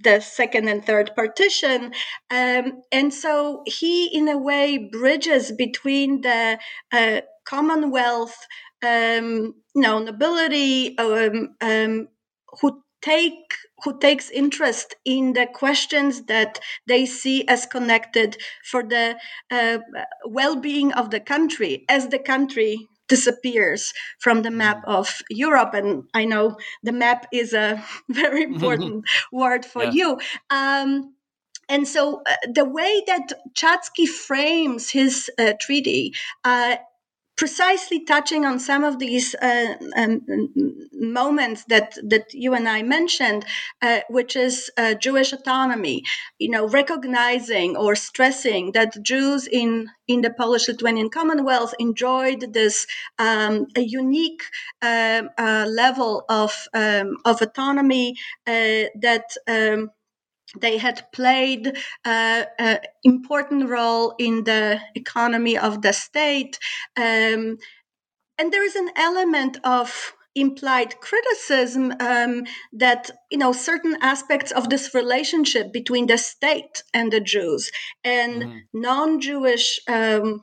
the 0.05 0.21
second 0.21 0.69
and 0.69 0.85
third 0.85 1.13
partition. 1.17 1.93
Um, 2.31 2.83
and 2.93 3.13
so 3.13 3.63
he, 3.67 4.07
in 4.07 4.29
a 4.29 4.39
way, 4.39 4.79
bridges 4.79 5.53
between 5.53 6.23
the 6.23 6.59
uh, 6.93 7.21
Commonwealth, 7.47 8.37
um, 8.85 9.55
you 9.75 9.83
know, 9.83 10.01
nobility 10.01 10.99
um, 10.99 11.57
um, 11.61 12.09
who 12.61 12.83
take 13.05 13.55
who 13.85 13.99
takes 13.99 14.31
interest 14.31 14.95
in 15.05 15.35
the 15.35 15.47
questions 15.47 16.23
that 16.23 16.59
they 16.87 17.05
see 17.05 17.47
as 17.47 17.67
connected 17.67 18.37
for 18.65 18.83
the 18.83 19.17
uh, 19.51 19.79
well-being 20.25 20.93
of 20.93 21.11
the 21.11 21.21
country 21.21 21.85
as 21.89 22.09
the 22.09 22.19
country 22.19 22.89
disappears 23.09 23.93
from 24.19 24.43
the 24.43 24.51
map 24.51 24.79
mm-hmm. 24.79 24.91
of 24.91 25.21
Europe. 25.29 25.75
And 25.75 26.05
I 26.15 26.25
know 26.25 26.57
the 26.83 26.93
map 26.93 27.27
is 27.33 27.53
a 27.53 27.85
very 28.09 28.43
important 28.53 29.05
word 29.31 29.67
for 29.67 29.85
yeah. 29.85 29.91
you. 29.93 30.19
Um, 30.49 31.15
and 31.69 31.89
so 31.89 32.23
uh, 32.27 32.37
the 32.53 32.65
way 32.65 33.03
that 33.07 33.33
Czacki 33.55 34.07
frames 34.07 34.91
his 34.91 35.31
uh, 35.39 35.55
treaty 35.61 36.15
uh, 36.45 36.77
precisely 37.37 38.05
touching 38.05 38.45
on 38.45 38.59
some 38.61 38.85
of 38.85 38.99
these 38.99 39.35
uh, 39.37 39.75
um, 39.97 40.21
moments 40.93 41.65
that 41.65 41.95
that 42.09 42.33
you 42.33 42.55
and 42.55 42.69
I 42.69 42.83
mentioned, 42.83 43.45
uh, 43.83 44.01
which 44.09 44.37
is 44.37 44.71
uh, 44.77 44.95
Jewish 44.95 45.33
autonomy. 45.33 46.03
You 46.39 46.51
know, 46.51 46.69
recognizing 46.69 47.77
or 47.77 47.95
stressing 47.97 48.73
that 48.73 49.01
Jews 49.03 49.47
in 49.47 49.89
in 50.07 50.21
the 50.21 50.31
Polish-Lithuanian 50.31 51.11
Commonwealth 51.11 51.75
enjoyed 51.79 52.53
this 52.53 52.87
um, 53.19 53.67
a 53.77 53.81
unique 53.81 54.43
um, 54.83 55.31
uh, 55.39 55.67
level 55.69 56.25
of 56.29 56.53
um, 56.75 57.17
of 57.25 57.43
autonomy 57.43 58.15
uh, 58.47 58.85
that 59.01 59.25
um, 59.49 59.91
they 60.61 60.79
had 60.79 61.07
played 61.13 61.77
uh, 62.05 62.45
an 62.59 62.79
important 63.03 63.69
role 63.69 64.15
in 64.19 64.45
the 64.45 64.81
economy 64.95 65.59
of 65.59 65.83
the 65.83 65.93
state. 65.93 66.59
Um, 66.97 67.59
and 68.39 68.53
there 68.53 68.65
is 68.65 68.77
an 68.77 68.91
element 68.97 69.59
of 69.65 70.15
implied 70.35 71.01
criticism 71.01 71.95
um, 72.01 72.45
that 72.73 73.11
you 73.31 73.39
know 73.39 73.53
certain 73.53 73.97
aspects 74.01 74.51
of 74.51 74.69
this 74.69 74.95
relationship 74.95 75.73
between 75.73 76.07
the 76.07 76.19
state 76.19 76.83
and 76.93 77.13
the 77.13 77.21
Jews 77.21 77.71
and 78.03 78.43
mm-hmm. 78.43 78.59
non-Jewish 78.73 79.81
um, 79.89 80.43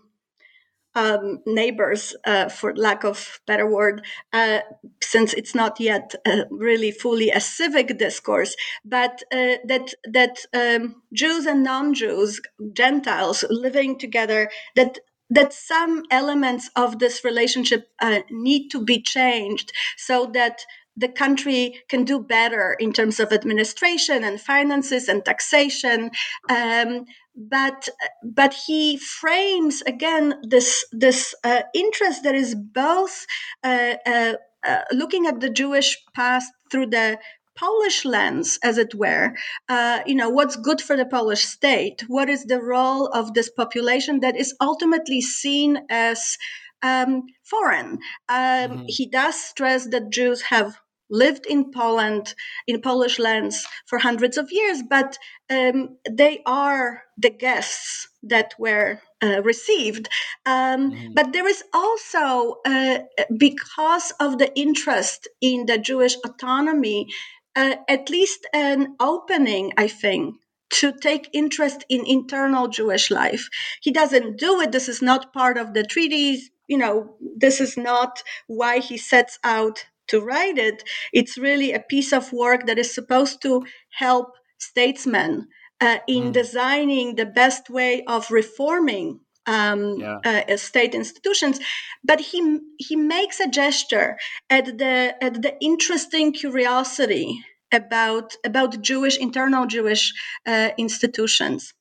um, 0.95 1.39
neighbors, 1.45 2.15
uh, 2.25 2.49
for 2.49 2.75
lack 2.75 3.03
of 3.03 3.39
better 3.47 3.69
word, 3.69 4.05
uh, 4.33 4.59
since 5.01 5.33
it's 5.33 5.55
not 5.55 5.79
yet 5.79 6.15
uh, 6.25 6.43
really 6.49 6.91
fully 6.91 7.29
a 7.29 7.39
civic 7.39 7.97
discourse, 7.97 8.55
but 8.83 9.23
uh, 9.31 9.55
that 9.65 9.93
that 10.05 10.45
um, 10.53 11.01
Jews 11.13 11.45
and 11.45 11.63
non-Jews, 11.63 12.41
Gentiles 12.73 13.43
living 13.49 13.97
together, 13.97 14.49
that 14.75 14.99
that 15.29 15.53
some 15.53 16.03
elements 16.11 16.69
of 16.75 16.99
this 16.99 17.23
relationship 17.23 17.87
uh, 18.01 18.19
need 18.29 18.69
to 18.69 18.83
be 18.83 19.01
changed 19.01 19.71
so 19.97 20.29
that 20.33 20.65
the 20.97 21.07
country 21.07 21.81
can 21.87 22.03
do 22.03 22.19
better 22.19 22.75
in 22.79 22.91
terms 22.91 23.19
of 23.19 23.31
administration 23.31 24.23
and 24.23 24.41
finances 24.41 25.07
and 25.07 25.23
taxation. 25.23 26.11
Um, 26.49 27.05
but 27.35 27.89
but 28.23 28.53
he 28.53 28.97
frames 28.97 29.81
again 29.83 30.35
this 30.43 30.85
this 30.91 31.33
uh, 31.43 31.61
interest 31.73 32.23
that 32.23 32.35
is 32.35 32.55
both 32.55 33.25
uh, 33.63 33.95
uh, 34.05 34.33
uh 34.63 34.81
looking 34.91 35.25
at 35.25 35.39
the 35.39 35.49
Jewish 35.49 35.97
past 36.13 36.51
through 36.71 36.87
the 36.87 37.17
Polish 37.57 38.05
lens, 38.05 38.57
as 38.63 38.77
it 38.77 38.95
were. 38.95 39.33
Uh, 39.69 39.99
you 40.05 40.15
know, 40.15 40.29
what's 40.29 40.55
good 40.55 40.81
for 40.81 40.95
the 40.95 41.05
Polish 41.05 41.43
state? 41.43 42.03
What 42.07 42.29
is 42.29 42.45
the 42.45 42.61
role 42.61 43.07
of 43.07 43.33
this 43.33 43.49
population 43.51 44.21
that 44.21 44.35
is 44.35 44.55
ultimately 44.61 45.21
seen 45.21 45.85
as 45.89 46.37
um, 46.81 47.23
foreign? 47.43 47.99
Um, 48.29 48.39
mm-hmm. 48.39 48.83
He 48.87 49.07
does 49.07 49.35
stress 49.35 49.87
that 49.89 50.09
Jews 50.09 50.41
have 50.43 50.79
lived 51.11 51.45
in 51.45 51.71
Poland, 51.71 52.33
in 52.67 52.81
Polish 52.81 53.19
lands 53.19 53.67
for 53.85 53.99
hundreds 53.99 54.37
of 54.37 54.51
years, 54.51 54.81
but 54.89 55.17
um, 55.49 55.97
they 56.09 56.41
are 56.45 57.03
the 57.17 57.29
guests 57.29 58.07
that 58.23 58.53
were 58.57 59.01
uh, 59.21 59.41
received. 59.43 60.09
Um, 60.45 60.91
mm. 60.91 61.13
But 61.13 61.33
there 61.33 61.47
is 61.47 61.63
also, 61.73 62.61
uh, 62.65 62.99
because 63.37 64.13
of 64.19 64.39
the 64.39 64.51
interest 64.57 65.27
in 65.41 65.65
the 65.65 65.77
Jewish 65.77 66.15
autonomy, 66.25 67.07
uh, 67.55 67.75
at 67.89 68.09
least 68.09 68.47
an 68.53 68.95
opening, 68.99 69.73
I 69.77 69.87
think, 69.89 70.35
to 70.71 70.93
take 70.93 71.29
interest 71.33 71.83
in 71.89 72.05
internal 72.05 72.69
Jewish 72.69 73.11
life. 73.11 73.49
He 73.81 73.91
doesn't 73.91 74.37
do 74.37 74.61
it. 74.61 74.71
This 74.71 74.87
is 74.87 75.01
not 75.01 75.33
part 75.33 75.57
of 75.57 75.73
the 75.73 75.83
treaties. 75.83 76.49
You 76.67 76.77
know, 76.77 77.17
this 77.35 77.59
is 77.59 77.75
not 77.75 78.23
why 78.47 78.79
he 78.79 78.97
sets 78.97 79.37
out 79.43 79.85
to 80.11 80.21
write 80.21 80.57
it. 80.57 80.83
It's 81.11 81.37
really 81.37 81.73
a 81.73 81.79
piece 81.79 82.13
of 82.13 82.31
work 82.31 82.67
that 82.67 82.77
is 82.77 82.93
supposed 82.93 83.41
to 83.41 83.65
help 83.89 84.27
statesmen 84.59 85.47
uh, 85.81 85.97
in 86.07 86.25
mm. 86.25 86.33
designing 86.33 87.15
the 87.15 87.25
best 87.25 87.69
way 87.69 88.03
of 88.05 88.29
reforming 88.29 89.19
um, 89.47 89.99
yeah. 89.99 90.19
uh, 90.23 90.57
state 90.57 90.93
institutions. 90.93 91.59
But 92.03 92.19
he 92.19 92.59
he 92.77 92.95
makes 92.95 93.39
a 93.39 93.47
gesture 93.47 94.17
at 94.49 94.65
the 94.77 95.15
at 95.21 95.41
the 95.41 95.55
interesting 95.59 96.31
curiosity 96.33 97.43
about 97.71 98.35
about 98.45 98.81
Jewish 98.81 99.17
internal 99.17 99.65
Jewish 99.65 100.13
uh, 100.45 100.69
institutions. 100.77 101.73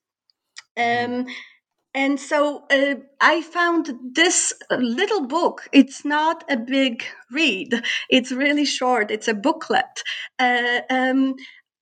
Mm-hmm. 0.79 1.21
Um, 1.21 1.27
and 1.95 2.21
so 2.21 2.65
uh, 2.71 2.95
I 3.21 3.43
found 3.43 3.93
this 4.13 4.53
little 4.71 5.27
book. 5.27 5.69
It's 5.73 6.05
not 6.05 6.45
a 6.49 6.57
big 6.57 7.03
read. 7.33 7.83
It's 8.09 8.31
really 8.31 8.65
short. 8.65 9.11
It's 9.11 9.29
a 9.29 9.35
booklet. 9.35 10.03
Uh, 10.39 10.81
um, 10.89 11.35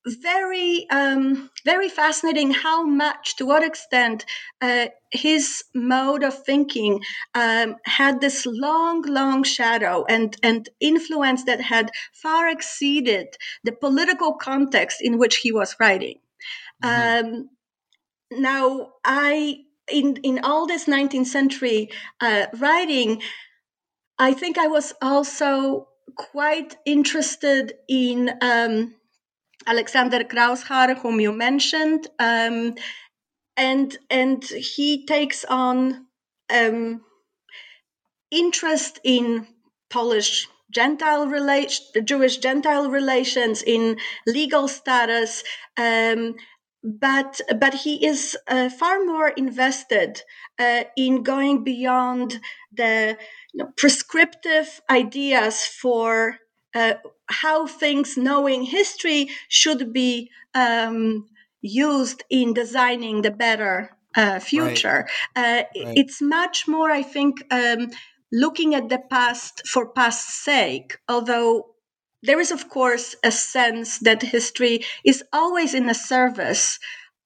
very, 0.06 0.86
um, 0.90 1.50
very 1.66 1.90
fascinating. 1.90 2.52
How 2.52 2.84
much, 2.84 3.36
to 3.36 3.44
what 3.44 3.62
extent, 3.62 4.24
uh, 4.62 4.86
his 5.10 5.62
mode 5.74 6.22
of 6.22 6.42
thinking 6.44 7.00
um, 7.34 7.76
had 7.84 8.20
this 8.20 8.46
long, 8.46 9.02
long 9.02 9.42
shadow 9.42 10.04
and 10.08 10.34
and 10.42 10.68
influence 10.80 11.44
that 11.44 11.60
had 11.60 11.90
far 12.14 12.48
exceeded 12.48 13.26
the 13.64 13.72
political 13.72 14.34
context 14.34 14.98
in 15.02 15.18
which 15.18 15.36
he 15.36 15.52
was 15.52 15.76
writing. 15.78 16.20
Mm-hmm. 16.82 17.26
Um, 17.26 17.50
now, 18.30 18.92
I 19.04 19.58
in 19.90 20.16
in 20.22 20.40
all 20.44 20.66
this 20.66 20.86
19th 20.86 21.26
century 21.26 21.90
uh, 22.20 22.46
writing, 22.58 23.22
I 24.18 24.32
think 24.32 24.58
I 24.58 24.66
was 24.66 24.92
also 25.00 25.88
quite 26.16 26.76
interested 26.84 27.74
in 27.88 28.30
um, 28.40 28.94
Alexander 29.66 30.24
Kraushar, 30.24 30.96
whom 30.98 31.20
you 31.20 31.32
mentioned, 31.32 32.06
um, 32.18 32.74
and 33.56 33.96
and 34.10 34.44
he 34.44 35.04
takes 35.06 35.44
on 35.44 36.06
um, 36.52 37.02
interest 38.30 39.00
in 39.04 39.46
Polish 39.90 40.48
Gentile 40.70 41.26
relations, 41.26 41.90
Jewish 42.04 42.38
Gentile 42.38 42.90
relations, 42.90 43.62
in 43.62 43.98
legal 44.26 44.68
status, 44.68 45.42
um, 45.76 46.34
but 46.82 47.40
but 47.58 47.74
he 47.74 48.06
is 48.06 48.36
uh, 48.46 48.68
far 48.68 49.04
more 49.04 49.28
invested 49.28 50.22
uh, 50.58 50.84
in 50.96 51.22
going 51.22 51.64
beyond 51.64 52.40
the 52.72 53.16
you 53.52 53.64
know, 53.64 53.72
prescriptive 53.76 54.80
ideas 54.90 55.64
for 55.64 56.38
uh, 56.74 56.94
how 57.26 57.66
things 57.66 58.16
knowing 58.16 58.62
history 58.62 59.28
should 59.48 59.92
be 59.92 60.30
um, 60.54 61.26
used 61.60 62.22
in 62.30 62.54
designing 62.54 63.22
the 63.22 63.30
better 63.30 63.96
uh, 64.16 64.38
future. 64.38 65.08
Right. 65.36 65.64
Uh, 65.74 65.84
right. 65.84 65.96
It's 65.96 66.20
much 66.22 66.68
more, 66.68 66.90
I 66.90 67.02
think. 67.02 67.42
Um, 67.50 67.90
looking 68.32 68.74
at 68.74 68.88
the 68.88 68.98
past 68.98 69.66
for 69.66 69.90
past's 69.92 70.44
sake, 70.44 70.98
although 71.08 71.74
there 72.22 72.40
is, 72.40 72.50
of 72.50 72.68
course, 72.68 73.14
a 73.24 73.30
sense 73.30 73.98
that 74.00 74.22
history 74.22 74.84
is 75.04 75.22
always 75.32 75.74
in 75.74 75.86
the 75.86 75.94
service 75.94 76.78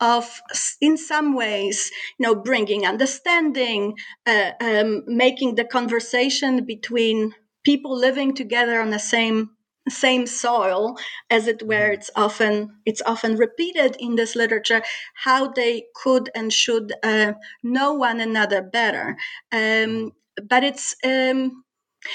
of 0.02 0.40
in 0.80 0.96
some 0.96 1.32
ways 1.34 1.90
you 2.18 2.26
know 2.26 2.34
bringing 2.34 2.84
understanding 2.84 3.94
uh, 4.26 4.50
um, 4.60 5.04
making 5.06 5.54
the 5.54 5.64
conversation 5.64 6.64
between 6.64 7.32
people 7.62 7.96
living 7.96 8.34
together 8.34 8.80
on 8.80 8.90
the 8.90 8.98
same 8.98 9.50
same 9.88 10.26
soil 10.26 10.96
as 11.30 11.46
it 11.46 11.62
were 11.62 11.74
mm-hmm. 11.74 11.94
it's 11.94 12.10
often 12.16 12.70
it's 12.84 13.02
often 13.02 13.36
repeated 13.36 13.96
in 14.00 14.16
this 14.16 14.34
literature 14.34 14.82
how 15.14 15.48
they 15.48 15.84
could 15.94 16.28
and 16.34 16.52
should 16.52 16.92
uh, 17.04 17.32
know 17.62 17.92
one 17.92 18.20
another 18.20 18.60
better 18.60 19.16
um, 19.52 19.58
mm-hmm. 19.60 20.08
but 20.48 20.64
it's 20.64 20.96
um, 21.04 21.64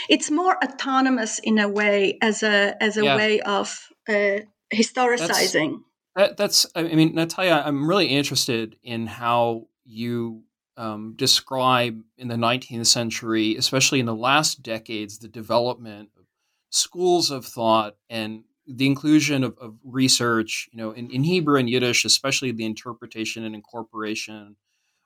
it's 0.10 0.30
more 0.30 0.58
autonomous 0.64 1.40
in 1.40 1.60
a 1.60 1.68
way 1.68 2.18
as 2.22 2.44
a 2.44 2.82
as 2.82 2.98
a 2.98 3.04
yeah. 3.04 3.16
way 3.16 3.42
of 3.42 3.88
uh, 4.10 4.40
historicizing 4.74 5.80
that, 6.18 6.36
that's, 6.36 6.66
I 6.76 6.82
mean, 6.82 7.14
Natalia, 7.14 7.62
I'm 7.64 7.88
really 7.88 8.08
interested 8.08 8.76
in 8.82 9.06
how 9.06 9.68
you 9.86 10.42
um, 10.76 11.14
describe 11.16 12.02
in 12.18 12.28
the 12.28 12.36
19th 12.36 12.88
century, 12.88 13.56
especially 13.56 14.00
in 14.00 14.08
the 14.08 14.16
last 14.16 14.64
decades, 14.64 15.20
the 15.20 15.28
development 15.28 16.10
of 16.18 16.26
schools 16.72 17.30
of 17.30 17.46
thought 17.46 17.98
and 18.10 18.46
the 18.66 18.88
inclusion 18.88 19.44
of, 19.44 19.60
of 19.60 19.76
research, 19.84 20.68
you 20.72 20.80
know, 20.80 20.90
in, 20.90 21.12
in, 21.12 21.24
Hebrew 21.24 21.60
and 21.60 21.70
Yiddish, 21.70 22.04
especially 22.04 22.52
the 22.52 22.66
interpretation 22.66 23.44
and 23.44 23.54
incorporation 23.54 24.56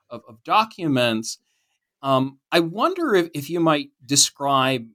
of, 0.08 0.22
of 0.26 0.42
documents. 0.44 1.38
Um, 2.02 2.38
I 2.50 2.60
wonder 2.60 3.14
if, 3.14 3.30
if 3.34 3.48
you 3.48 3.60
might 3.60 3.90
describe 4.04 4.88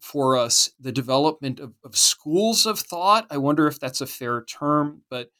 for 0.00 0.36
us 0.36 0.68
the 0.80 0.90
development 0.90 1.60
of, 1.60 1.74
of, 1.84 1.96
schools 1.96 2.66
of 2.66 2.80
thought. 2.80 3.24
I 3.30 3.36
wonder 3.36 3.68
if 3.68 3.78
that's 3.78 4.00
a 4.00 4.06
fair 4.06 4.42
term, 4.42 5.02
but 5.08 5.30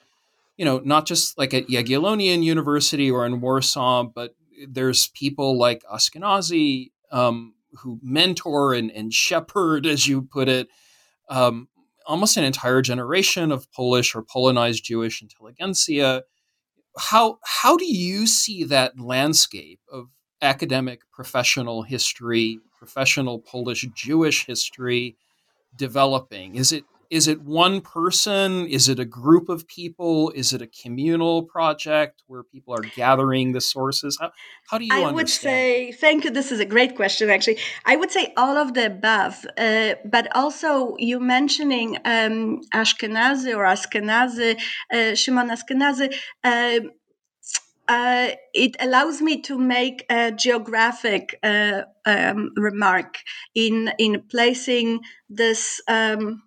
you 0.57 0.65
know, 0.65 0.81
not 0.85 1.07
just 1.07 1.37
like 1.37 1.53
at 1.53 1.67
Jagiellonian 1.67 2.45
University 2.45 3.11
or 3.11 3.27
in 3.27 3.41
Warsaw, 3.41 4.05
but 4.05 4.37
there's 4.69 5.09
people 5.09 5.59
like 5.59 5.83
Ashkenazi 5.93 6.93
um, 7.11 7.55
who 7.79 7.99
mentor 8.03 8.73
and, 8.75 8.93
and, 8.93 9.13
shepherd, 9.13 9.87
as 9.87 10.07
you 10.07 10.23
put 10.23 10.49
it, 10.49 10.69
um, 11.29 11.69
almost 12.07 12.37
an 12.37 12.45
entire 12.45 12.83
generation 12.83 13.51
of 13.51 13.71
Polish 13.73 14.15
or 14.15 14.23
Polonized 14.23 14.83
Jewish 14.83 15.23
intelligentsia. 15.23 16.23
How 16.97 17.39
how 17.43 17.77
do 17.77 17.87
you 17.87 18.27
see 18.27 18.65
that 18.65 19.01
landscape 19.01 19.81
of 19.91 20.09
academic 20.43 21.03
professional 21.13 21.83
history, 21.83 22.59
professional 22.79 23.39
Polish 23.39 23.87
Jewish 23.95 24.47
history 24.47 25.17
developing? 25.77 26.57
Is 26.57 26.73
it 26.73 26.85
is 27.13 27.29
it 27.29 27.43
one 27.43 27.83
person? 27.83 28.67
Is 28.67 28.89
it 28.89 28.99
a 28.99 29.05
group 29.05 29.51
of 29.51 29.69
people? 29.69 30.31
Is 30.31 30.55
it 30.55 30.63
a 30.63 30.67
communal 30.67 31.43
project 31.43 32.23
where 32.27 32.43
people 32.43 32.73
are 32.73 32.81
gathering 32.81 33.53
the 33.53 33.61
sources? 33.61 34.17
How, 34.19 34.33
how 34.71 34.79
do 34.79 34.87
you 34.87 34.95
I 34.95 35.05
understand? 35.05 35.17
would 35.17 35.29
say, 35.29 35.93
thank 35.93 36.25
you. 36.25 36.31
This 36.31 36.51
is 36.51 36.59
a 36.59 36.65
great 36.65 36.97
question, 36.97 37.29
actually. 37.29 37.59
I 37.85 37.97
would 37.97 38.11
say 38.11 38.33
all 38.39 38.57
of 38.57 38.73
the 38.73 38.87
above, 38.87 39.45
uh, 39.59 39.97
but 40.07 40.35
also 40.35 40.97
you 40.99 41.21
mentioning 41.21 41.99
um, 42.07 42.63
Ashkenazi 42.73 43.55
or 43.55 43.65
Ashkenazi, 43.65 44.59
uh, 44.91 45.15
Shimon 45.15 45.51
Ashkenazi. 45.51 46.15
Uh, 46.43 46.81
uh, 47.89 48.31
it 48.55 48.77
allows 48.81 49.21
me 49.21 49.43
to 49.43 49.59
make 49.59 50.05
a 50.11 50.33
geographic 50.33 51.39
uh, 51.43 51.83
um, 52.07 52.51
remark 52.57 53.19
in 53.55 53.93
in 53.99 54.23
placing 54.31 55.01
this 55.29 55.81
um, 55.89 56.43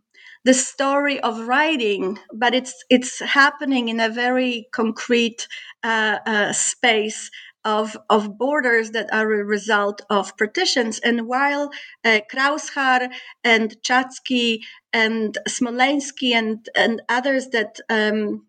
the 0.45 0.53
story 0.53 1.19
of 1.19 1.47
writing, 1.47 2.19
but 2.33 2.53
it's 2.55 2.83
it's 2.89 3.19
happening 3.19 3.89
in 3.89 3.99
a 3.99 4.09
very 4.09 4.67
concrete 4.71 5.47
uh, 5.83 6.19
uh, 6.25 6.53
space 6.53 7.29
of, 7.65 7.97
of 8.09 8.37
borders 8.37 8.91
that 8.91 9.11
are 9.11 9.31
a 9.33 9.43
result 9.43 10.01
of 10.09 10.37
partitions. 10.37 10.99
And 10.99 11.27
while 11.27 11.71
uh, 12.05 12.19
Kraushar 12.31 13.09
and 13.43 13.75
Czacki 13.81 14.59
and 14.93 15.37
Smoleński 15.49 16.33
and, 16.33 16.69
and 16.75 17.01
others 17.09 17.49
that 17.49 17.79
um, 17.89 18.45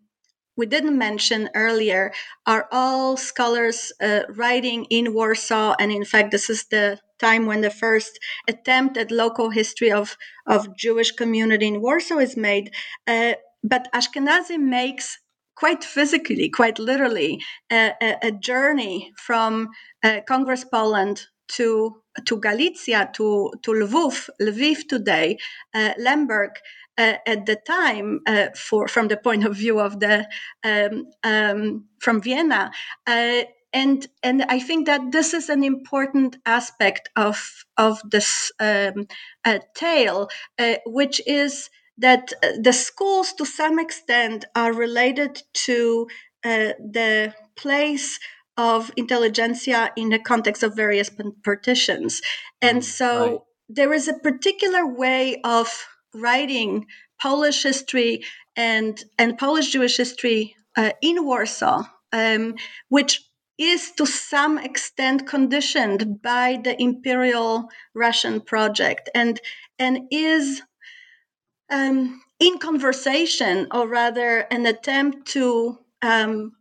we 0.57 0.65
didn't 0.65 0.97
mention 0.97 1.49
earlier 1.55 2.11
are 2.45 2.67
all 2.71 3.15
scholars 3.15 3.91
uh, 4.01 4.21
writing 4.35 4.85
in 4.89 5.13
Warsaw. 5.13 5.75
And 5.79 5.91
in 5.91 6.03
fact, 6.03 6.31
this 6.31 6.49
is 6.49 6.65
the 6.65 6.99
time 7.19 7.45
when 7.45 7.61
the 7.61 7.69
first 7.69 8.19
attempt 8.47 8.97
at 8.97 9.11
local 9.11 9.51
history 9.51 9.91
of, 9.91 10.17
of 10.47 10.75
Jewish 10.75 11.11
community 11.11 11.67
in 11.67 11.81
Warsaw 11.81 12.17
is 12.17 12.35
made. 12.35 12.73
Uh, 13.05 13.33
but 13.63 13.87
Ashkenazi 13.93 14.59
makes 14.59 15.19
quite 15.55 15.83
physically, 15.83 16.49
quite 16.49 16.79
literally, 16.79 17.39
a, 17.71 17.93
a, 18.01 18.17
a 18.23 18.31
journey 18.31 19.13
from 19.17 19.69
uh, 20.03 20.21
Congress 20.27 20.63
Poland 20.63 21.25
to 21.49 22.01
to 22.25 22.39
Galicia, 22.39 23.09
to 23.13 23.51
to 23.63 23.71
Lvov, 23.71 24.29
Lviv 24.41 24.87
today, 24.89 25.37
uh, 25.73 25.93
Lemberg, 25.99 26.51
uh, 26.97 27.17
at 27.25 27.45
the 27.45 27.55
time 27.55 28.21
uh, 28.27 28.47
for 28.55 28.87
from 28.87 29.07
the 29.07 29.17
point 29.17 29.45
of 29.45 29.55
view 29.55 29.79
of 29.79 29.99
the 29.99 30.27
um, 30.63 31.05
um, 31.23 31.85
from 31.99 32.21
Vienna. 32.21 32.71
Uh, 33.05 33.43
and 33.73 34.07
and 34.23 34.43
I 34.43 34.59
think 34.59 34.87
that 34.87 35.11
this 35.11 35.33
is 35.33 35.49
an 35.49 35.63
important 35.63 36.37
aspect 36.45 37.09
of 37.15 37.65
of 37.77 38.01
this 38.09 38.51
um, 38.59 39.07
uh, 39.45 39.59
tale, 39.75 40.29
uh, 40.57 40.75
which 40.85 41.21
is 41.27 41.69
that 41.99 42.31
the 42.59 42.73
schools 42.73 43.33
to 43.33 43.45
some 43.45 43.79
extent 43.79 44.45
are 44.55 44.73
related 44.73 45.41
to 45.65 46.07
the 46.43 47.33
place 47.55 48.19
of 48.55 48.91
intelligentsia 48.95 49.91
in 49.95 50.09
the 50.09 50.19
context 50.19 50.63
of 50.63 50.75
various 50.75 51.11
partitions. 51.43 52.21
And 52.61 52.79
mm, 52.79 52.83
so 52.83 53.29
right. 53.29 53.39
there 53.69 53.93
is 53.93 54.07
a 54.07 54.13
particular 54.13 54.85
way 54.85 55.41
of 55.43 55.85
writing 56.13 56.85
Polish 57.21 57.63
history 57.63 58.23
and 58.55 59.03
and 59.17 59.37
Polish 59.37 59.71
Jewish 59.71 59.97
history 59.97 60.55
uh, 60.75 60.91
in 61.01 61.25
Warsaw, 61.25 61.83
um, 62.11 62.55
which 62.89 63.23
is 63.57 63.91
to 63.97 64.05
some 64.05 64.59
extent 64.59 65.27
conditioned 65.27 66.21
by 66.21 66.59
the 66.63 66.79
imperial 66.79 67.69
Russian 67.93 68.41
project 68.41 69.09
and 69.15 69.39
and 69.79 70.07
is 70.11 70.61
um, 71.69 72.21
in 72.39 72.57
conversation 72.59 73.67
or 73.71 73.87
rather 73.87 74.39
an 74.51 74.65
attempt 74.65 75.27
to 75.29 75.77
um, 76.01 76.53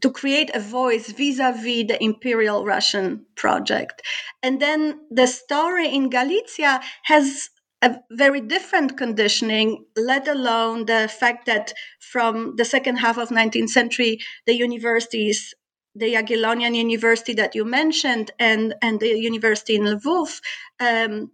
to 0.00 0.10
create 0.10 0.50
a 0.54 0.60
voice 0.60 1.12
vis-a-vis 1.12 1.86
the 1.86 1.96
imperial 2.02 2.66
Russian 2.66 3.24
project. 3.36 4.02
And 4.42 4.60
then 4.60 5.00
the 5.10 5.26
story 5.26 5.88
in 5.88 6.10
Galicia 6.10 6.80
has 7.04 7.48
a 7.82 7.96
very 8.10 8.40
different 8.40 8.96
conditioning, 8.96 9.84
let 9.96 10.26
alone 10.28 10.86
the 10.86 11.08
fact 11.08 11.46
that 11.46 11.72
from 12.00 12.56
the 12.56 12.64
second 12.64 12.96
half 12.96 13.18
of 13.18 13.28
19th 13.28 13.68
century, 13.68 14.18
the 14.46 14.54
universities, 14.54 15.54
the 15.94 16.14
Jagiellonian 16.14 16.74
University 16.74 17.34
that 17.34 17.54
you 17.54 17.64
mentioned 17.64 18.30
and, 18.38 18.74
and 18.82 19.00
the 19.00 19.18
university 19.18 19.76
in 19.76 19.82
Lvov 19.82 20.40
um, 20.80 21.30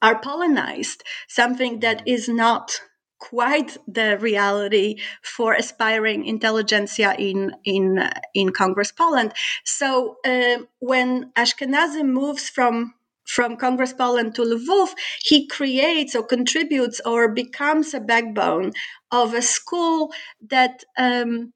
are 0.00 0.20
Polonized, 0.20 1.02
something 1.28 1.80
that 1.80 2.06
is 2.06 2.28
not 2.28 2.80
quite 3.18 3.76
the 3.86 4.18
reality 4.18 4.96
for 5.22 5.54
aspiring 5.54 6.26
intelligentsia 6.26 7.14
in 7.18 7.54
in 7.64 8.10
in 8.34 8.50
Congress 8.50 8.92
Poland. 8.92 9.32
So 9.64 10.16
uh, 10.26 10.58
when 10.80 11.32
Ashkenazi 11.32 12.04
moves 12.04 12.48
from 12.50 12.94
from 13.26 13.56
Congress 13.56 13.92
Poland 13.92 14.34
to 14.34 14.42
Lvov, 14.42 14.90
he 15.22 15.46
creates 15.46 16.14
or 16.14 16.22
contributes 16.22 17.00
or 17.04 17.28
becomes 17.28 17.94
a 17.94 18.00
backbone 18.00 18.72
of 19.10 19.34
a 19.34 19.42
school 19.42 20.12
that, 20.50 20.84
um, 20.98 21.52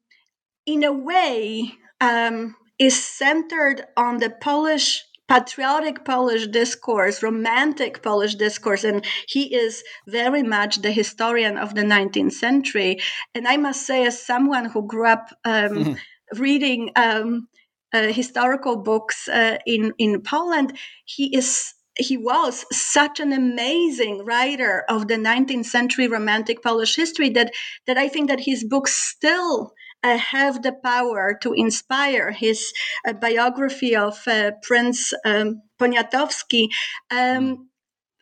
in 0.65 0.83
a 0.83 0.93
way, 0.93 1.73
um, 2.01 2.55
is 2.79 3.03
centered 3.03 3.85
on 3.97 4.17
the 4.17 4.29
Polish 4.29 5.03
patriotic 5.29 6.03
Polish 6.05 6.47
discourse, 6.47 7.21
romantic 7.21 8.01
Polish 8.01 8.35
discourse, 8.35 8.83
and 8.83 9.05
he 9.27 9.53
is 9.55 9.83
very 10.07 10.41
much 10.41 10.81
the 10.81 10.91
historian 10.91 11.57
of 11.57 11.75
the 11.75 11.83
19th 11.83 12.33
century. 12.33 12.99
And 13.35 13.47
I 13.47 13.57
must 13.57 13.85
say, 13.85 14.05
as 14.05 14.25
someone 14.25 14.65
who 14.65 14.87
grew 14.87 15.05
up 15.05 15.29
um, 15.45 15.97
reading 16.33 16.91
um, 16.95 17.47
historical 17.93 18.77
books 18.77 19.27
uh, 19.27 19.57
in 19.65 19.93
in 19.97 20.21
Poland. 20.21 20.77
He 21.05 21.35
is 21.35 21.73
he 21.97 22.17
was 22.17 22.65
such 22.71 23.19
an 23.19 23.33
amazing 23.33 24.23
writer 24.23 24.85
of 24.87 25.07
the 25.07 25.15
19th 25.15 25.65
century 25.65 26.07
romantic 26.07 26.63
Polish 26.63 26.95
history 26.95 27.29
that 27.31 27.51
that 27.87 27.97
I 27.97 28.07
think 28.07 28.29
that 28.29 28.39
his 28.41 28.63
books 28.63 28.93
still 28.95 29.73
uh, 30.03 30.17
have 30.17 30.61
the 30.61 30.71
power 30.71 31.37
to 31.41 31.53
inspire. 31.53 32.31
His 32.31 32.73
uh, 33.07 33.13
biography 33.13 33.95
of 33.95 34.17
uh, 34.27 34.51
Prince 34.61 35.13
um, 35.25 35.61
Poniatowski. 35.79 36.67
Um, 37.11 37.69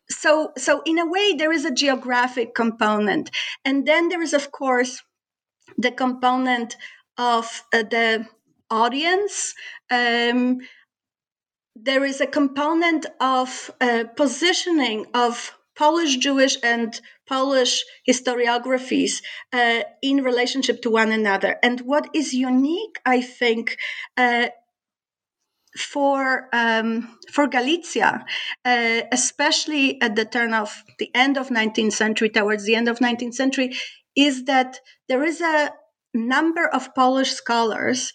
so, 0.10 0.54
so 0.58 0.82
in 0.86 1.00
a 1.00 1.06
way, 1.06 1.34
there 1.34 1.52
is 1.52 1.66
a 1.66 1.74
geographic 1.74 2.56
component, 2.56 3.30
and 3.66 3.86
then 3.86 4.08
there 4.08 4.22
is, 4.22 4.34
of 4.34 4.52
course, 4.52 5.04
the 5.78 5.92
component 5.92 6.78
of 7.18 7.64
uh, 7.74 7.84
the 7.84 8.26
audience. 8.70 9.54
Um, 9.90 10.60
there 11.76 12.04
is 12.04 12.22
a 12.22 12.28
component 12.28 13.06
of 13.20 13.72
uh, 13.80 14.06
positioning 14.16 15.06
of 15.14 15.54
Polish 15.76 16.18
Jewish 16.18 16.58
and 16.64 17.00
Polish 17.28 17.86
historiographies 18.10 19.22
uh, 19.54 19.82
in 20.02 20.24
relationship 20.24 20.82
to 20.82 20.90
one 20.90 21.12
another. 21.12 21.58
And 21.62 21.82
what 21.82 22.10
is 22.14 22.34
unique, 22.34 22.98
I 23.06 23.22
think, 23.22 23.78
uh, 24.18 24.48
for 25.78 26.50
um, 26.52 27.18
for 27.32 27.48
Galicia, 27.48 28.26
uh, 28.66 29.02
especially 29.12 30.02
at 30.02 30.16
the 30.16 30.26
turn 30.26 30.54
of 30.54 30.84
the 30.98 31.12
end 31.14 31.38
of 31.38 31.50
19th 31.50 31.94
century, 31.94 32.30
towards 32.30 32.66
the 32.66 32.76
end 32.76 32.88
of 32.88 32.98
19th 33.00 33.36
century, 33.36 33.76
is 34.16 34.46
that 34.46 34.80
there 35.08 35.24
is 35.24 35.42
a 35.42 35.72
number 36.16 36.68
of 36.68 36.96
Polish 36.96 37.32
scholars, 37.32 38.12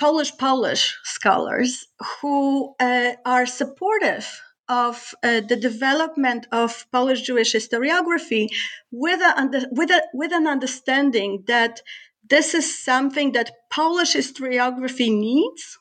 Polish 0.00 0.36
Polish 0.38 0.98
scholars, 1.04 1.86
who 2.20 2.74
uh, 2.80 3.12
are 3.24 3.46
supportive 3.46 4.26
of 4.68 5.14
uh, 5.22 5.40
the 5.40 5.56
development 5.56 6.46
of 6.52 6.86
Polish 6.90 7.22
Jewish 7.22 7.52
historiography 7.52 8.48
with, 8.90 9.20
a, 9.20 9.66
with, 9.72 9.90
a, 9.90 10.02
with 10.14 10.32
an 10.32 10.46
understanding 10.46 11.44
that 11.48 11.82
this 12.28 12.54
is 12.54 12.82
something 12.82 13.32
that 13.32 13.50
Polish 13.70 14.14
historiography 14.14 15.10
needs. 15.10 15.78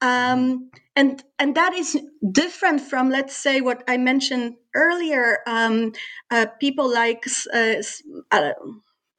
Um, 0.00 0.70
and, 0.94 1.24
and 1.38 1.54
that 1.56 1.74
is 1.74 1.98
different 2.30 2.80
from, 2.82 3.10
let's 3.10 3.36
say, 3.36 3.60
what 3.60 3.82
I 3.88 3.96
mentioned 3.96 4.56
earlier 4.74 5.38
um, 5.46 5.92
uh, 6.30 6.46
people 6.60 6.92
like 6.92 7.24
uh, 7.52 7.82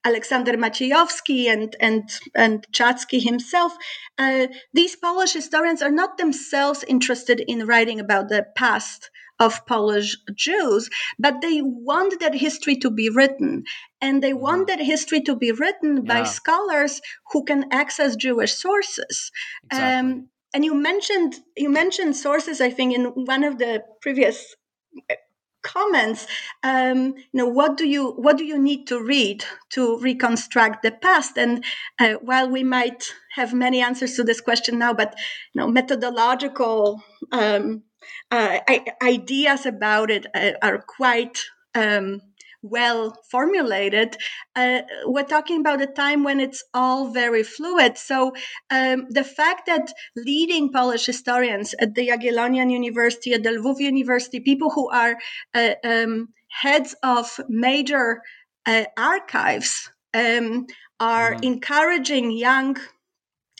Aleksander 0.05 0.53
Maciejowski 0.53 1.47
and 1.47 1.75
and 1.79 2.09
and 2.35 2.65
Czacki 2.71 3.21
himself, 3.21 3.73
uh, 4.17 4.47
these 4.73 4.95
Polish 4.95 5.33
historians 5.33 5.81
are 5.81 5.91
not 5.91 6.17
themselves 6.17 6.83
interested 6.88 7.41
in 7.41 7.67
writing 7.67 7.99
about 7.99 8.29
the 8.29 8.45
past 8.55 9.09
of 9.39 9.65
Polish 9.65 10.17
Jews, 10.35 10.89
but 11.17 11.41
they 11.41 11.62
want 11.62 12.19
that 12.19 12.35
history 12.35 12.75
to 12.77 12.89
be 12.91 13.09
written, 13.09 13.63
and 14.01 14.21
they 14.21 14.33
want 14.33 14.67
mm-hmm. 14.67 14.79
that 14.79 14.85
history 14.85 15.21
to 15.21 15.35
be 15.35 15.51
written 15.51 15.97
yeah. 15.97 16.13
by 16.13 16.23
scholars 16.23 17.01
who 17.31 17.43
can 17.43 17.65
access 17.71 18.15
Jewish 18.15 18.53
sources. 18.53 19.31
Exactly. 19.71 20.12
Um, 20.12 20.29
and 20.53 20.65
you 20.65 20.73
mentioned 20.73 21.35
you 21.55 21.69
mentioned 21.69 22.15
sources, 22.15 22.62
I 22.62 22.69
think, 22.69 22.93
in 22.95 23.05
one 23.05 23.43
of 23.43 23.57
the 23.57 23.83
previous 24.01 24.55
comments 25.62 26.28
um, 26.63 27.15
you 27.17 27.24
know 27.34 27.48
what 27.48 27.78
do 27.78 27.88
you 27.88 28.12
what 28.12 28.38
do 28.38 28.45
you 28.45 28.58
need 28.58 28.88
to 28.88 29.02
read 29.02 29.43
to 29.69 30.00
reconstruct 30.00 30.84
the 30.84 30.91
past? 30.91 31.38
And 31.38 31.63
uh, 32.00 32.13
while 32.22 32.50
we 32.50 32.63
might 32.63 33.13
have 33.36 33.54
many 33.54 33.82
answers 33.82 34.15
to 34.15 34.24
this 34.24 34.41
question 34.41 34.80
now 34.80 34.93
but 34.93 35.15
you 35.54 35.62
know 35.62 35.67
methodological 35.67 37.02
um, 37.32 37.84
uh, 38.32 38.60
ideas 39.02 39.65
about 39.65 40.12
it 40.12 40.26
uh, 40.36 40.52
are 40.62 40.80
quite 40.80 41.41
um, 41.76 42.22
well 42.62 43.17
formulated, 43.32 44.17
uh, 44.56 44.82
we're 45.06 45.24
talking 45.24 45.60
about 45.60 45.82
a 45.82 45.88
time 45.88 46.24
when 46.24 46.39
it's 46.39 46.63
all 46.74 47.12
very 47.12 47.43
fluid. 47.43 47.98
So 47.98 48.34
um, 48.69 49.08
the 49.10 49.24
fact 49.24 49.65
that 49.67 49.91
leading 50.15 50.72
Polish 50.72 51.06
historians 51.06 51.74
at 51.80 51.95
the 51.95 52.08
Jagiellonian 52.08 52.72
University, 52.72 53.34
at 53.34 53.43
the 53.43 53.52
Lwów 53.52 53.80
University, 53.80 54.39
people 54.39 54.69
who 54.69 54.89
are 54.89 55.17
uh, 55.54 55.76
um, 55.84 56.30
heads 56.50 56.95
of 57.04 57.39
major 57.48 58.22
uh, 58.65 58.86
archives, 58.98 59.89
um, 60.13 60.65
are 61.00 61.36
mm. 61.36 61.43
encouraging 61.43 62.32
young 62.32 62.78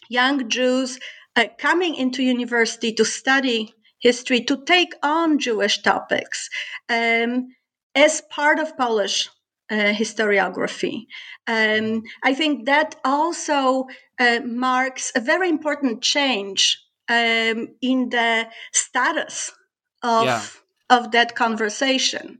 young 0.10 0.50
Jews 0.50 1.00
uh, 1.36 1.46
coming 1.58 1.96
into 1.96 2.24
university 2.24 2.92
to 2.94 3.06
study 3.06 3.74
history 4.00 4.42
to 4.42 4.64
take 4.66 4.94
on 5.04 5.38
Jewish 5.40 5.82
topics. 5.82 6.50
Um, 6.90 7.50
as 7.95 8.21
part 8.30 8.60
of 8.60 8.78
Polish 8.78 9.30
uh, 9.69 9.93
historiography. 9.93 11.06
Um, 11.47 12.04
I 12.23 12.34
think 12.34 12.65
that 12.65 12.95
also 13.04 13.88
uh, 14.19 14.39
marks 14.45 15.12
a 15.15 15.19
very 15.19 15.49
important 15.49 16.02
change 16.02 16.78
um, 17.08 17.67
in 17.82 18.10
the 18.10 18.47
status 18.73 19.52
of 20.04 20.25
yeah. 20.25 20.41
of 20.89 21.12
that 21.12 21.36
conversation. 21.36 22.39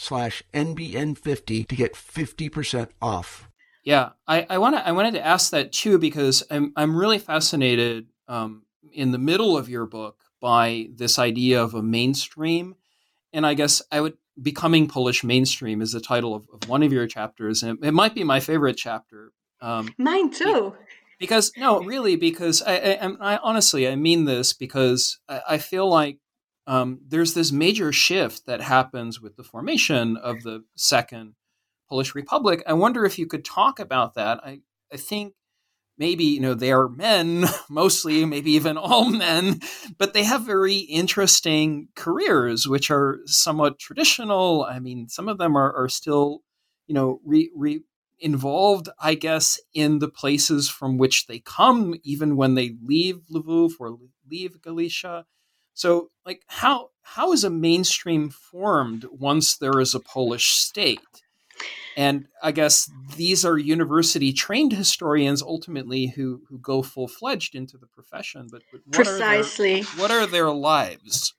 slash 0.00 0.42
NBN50 0.54 1.68
to 1.68 1.76
get 1.76 1.94
50% 1.94 2.88
off. 3.02 3.48
Yeah, 3.84 4.10
I, 4.26 4.46
I 4.48 4.58
want 4.58 4.76
to 4.76 4.86
I 4.86 4.92
wanted 4.92 5.14
to 5.14 5.26
ask 5.26 5.50
that 5.52 5.72
too 5.72 5.98
because 5.98 6.42
I'm 6.50 6.72
I'm 6.76 6.94
really 6.94 7.18
fascinated 7.18 8.08
um, 8.28 8.64
in 8.92 9.10
the 9.10 9.18
middle 9.18 9.56
of 9.56 9.70
your 9.70 9.86
book 9.86 10.18
by 10.40 10.88
this 10.94 11.18
idea 11.18 11.62
of 11.62 11.74
a 11.74 11.82
mainstream, 11.82 12.76
and 13.32 13.46
I 13.46 13.54
guess 13.54 13.80
I 13.90 14.02
would 14.02 14.18
becoming 14.40 14.86
Polish 14.86 15.24
mainstream 15.24 15.80
is 15.80 15.92
the 15.92 16.00
title 16.00 16.34
of, 16.34 16.46
of 16.52 16.68
one 16.68 16.82
of 16.82 16.92
your 16.92 17.06
chapters, 17.06 17.62
and 17.62 17.82
it 17.82 17.92
might 17.92 18.14
be 18.14 18.22
my 18.22 18.40
favorite 18.40 18.76
chapter. 18.76 19.32
Um, 19.62 19.94
Mine 19.98 20.30
too. 20.30 20.74
Because 21.18 21.52
no, 21.56 21.82
really, 21.82 22.16
because 22.16 22.62
I, 22.62 22.76
I, 22.76 23.34
I 23.34 23.36
honestly 23.38 23.88
I 23.88 23.96
mean 23.96 24.24
this 24.26 24.52
because 24.52 25.18
I, 25.28 25.40
I 25.50 25.58
feel 25.58 25.88
like 25.88 26.18
um, 26.70 27.00
there's 27.04 27.34
this 27.34 27.50
major 27.50 27.90
shift 27.90 28.46
that 28.46 28.60
happens 28.60 29.20
with 29.20 29.34
the 29.34 29.42
formation 29.42 30.16
of 30.16 30.44
the 30.44 30.62
Second 30.76 31.34
Polish 31.88 32.14
Republic. 32.14 32.62
I 32.64 32.74
wonder 32.74 33.04
if 33.04 33.18
you 33.18 33.26
could 33.26 33.44
talk 33.44 33.80
about 33.80 34.14
that. 34.14 34.38
I, 34.44 34.60
I 34.92 34.96
think 34.96 35.34
maybe 35.98 36.22
you 36.22 36.38
know 36.38 36.54
they 36.54 36.70
are 36.70 36.88
men 36.88 37.44
mostly 37.68 38.24
maybe 38.24 38.52
even 38.52 38.76
all 38.78 39.10
men 39.10 39.58
but 39.98 40.14
they 40.14 40.22
have 40.22 40.42
very 40.46 40.76
interesting 40.76 41.88
careers 41.96 42.68
which 42.68 42.90
are 42.90 43.18
somewhat 43.26 43.78
traditional 43.78 44.64
i 44.64 44.78
mean 44.78 45.08
some 45.08 45.28
of 45.28 45.36
them 45.36 45.56
are, 45.56 45.74
are 45.74 45.88
still 45.88 46.38
you 46.86 46.94
know 46.94 47.20
re, 47.24 47.50
re 47.54 47.82
involved 48.18 48.88
i 49.00 49.14
guess 49.14 49.60
in 49.74 49.98
the 49.98 50.08
places 50.08 50.70
from 50.70 50.96
which 50.96 51.26
they 51.26 51.40
come 51.40 51.94
even 52.02 52.36
when 52.36 52.54
they 52.54 52.76
leave 52.82 53.20
lviv 53.30 53.72
or 53.78 53.98
leave 54.30 54.62
galicia 54.62 55.26
so, 55.80 56.10
like, 56.26 56.42
how 56.46 56.90
how 57.00 57.32
is 57.32 57.42
a 57.42 57.48
mainstream 57.48 58.28
formed 58.28 59.06
once 59.10 59.56
there 59.56 59.80
is 59.80 59.94
a 59.94 60.00
Polish 60.00 60.48
state? 60.50 61.00
And 61.96 62.26
I 62.42 62.52
guess 62.52 62.90
these 63.16 63.46
are 63.46 63.56
university 63.56 64.34
trained 64.34 64.74
historians 64.74 65.40
ultimately 65.40 66.08
who 66.08 66.42
who 66.50 66.58
go 66.58 66.82
full 66.82 67.08
fledged 67.08 67.54
into 67.54 67.78
the 67.78 67.86
profession. 67.86 68.48
But, 68.52 68.60
but 68.70 68.82
what 68.84 68.94
precisely, 68.94 69.80
are 69.80 69.84
their, 69.84 70.00
what 70.02 70.10
are 70.10 70.26
their 70.26 70.50
lives? 70.50 71.34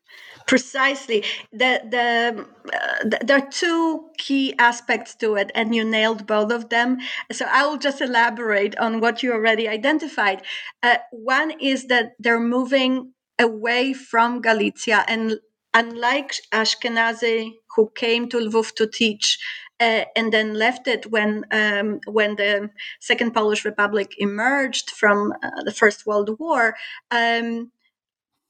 Precisely, 0.47 1.23
the 1.51 1.71
the, 1.95 2.47
uh, 2.73 3.17
there 3.23 3.37
are 3.37 3.49
two 3.51 4.09
key 4.17 4.55
aspects 4.57 5.13
to 5.17 5.35
it, 5.35 5.51
and 5.53 5.75
you 5.75 5.83
nailed 5.83 6.25
both 6.25 6.51
of 6.51 6.69
them. 6.69 6.97
So 7.31 7.45
I 7.45 7.67
will 7.67 7.77
just 7.77 8.01
elaborate 8.01 8.75
on 8.79 9.01
what 9.01 9.21
you 9.21 9.33
already 9.33 9.67
identified. 9.67 10.41
Uh, 10.81 10.97
one 11.11 11.51
is 11.59 11.85
that 11.89 12.13
they're 12.17 12.39
moving 12.39 13.13
away 13.41 13.93
from 13.93 14.41
Galicia 14.41 15.03
and 15.07 15.39
unlike 15.73 16.33
Ashkenazi, 16.53 17.53
who 17.75 17.91
came 17.95 18.29
to 18.29 18.37
Lvov 18.37 18.75
to 18.75 18.87
teach 18.87 19.39
uh, 19.79 20.05
and 20.15 20.31
then 20.31 20.53
left 20.53 20.87
it 20.87 21.11
when 21.11 21.43
um, 21.51 21.99
when 22.05 22.35
the 22.35 22.69
Second 22.99 23.33
Polish 23.33 23.65
Republic 23.65 24.13
emerged 24.19 24.91
from 24.91 25.33
uh, 25.43 25.63
the 25.63 25.73
First 25.73 26.05
World 26.05 26.37
War. 26.39 26.75
Um, 27.09 27.71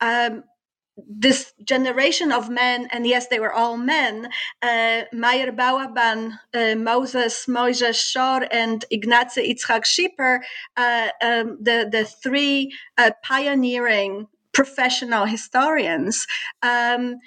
um, 0.02 0.44
this 1.08 1.54
generation 1.64 2.32
of 2.32 2.50
men, 2.50 2.88
and 2.92 3.08
yes, 3.08 3.28
they 3.28 3.40
were 3.40 3.54
all 3.54 3.78
men, 3.78 4.30
uh, 4.62 5.04
Meyer 5.14 5.52
Bałaban, 5.52 6.38
uh, 6.54 6.76
Moses 6.76 7.48
Moses 7.48 7.98
Schorr, 7.98 8.48
and 8.52 8.84
Ignacy 8.92 9.56
Itzhak 9.56 9.84
Schiper, 9.86 10.40
uh, 10.78 11.10
um, 11.24 11.58
the, 11.62 11.88
the 11.92 12.04
three 12.06 12.72
uh, 12.98 13.12
pioneering 13.24 14.28
professional 14.54 15.26
historians. 15.26 16.28
Um, 16.62 17.18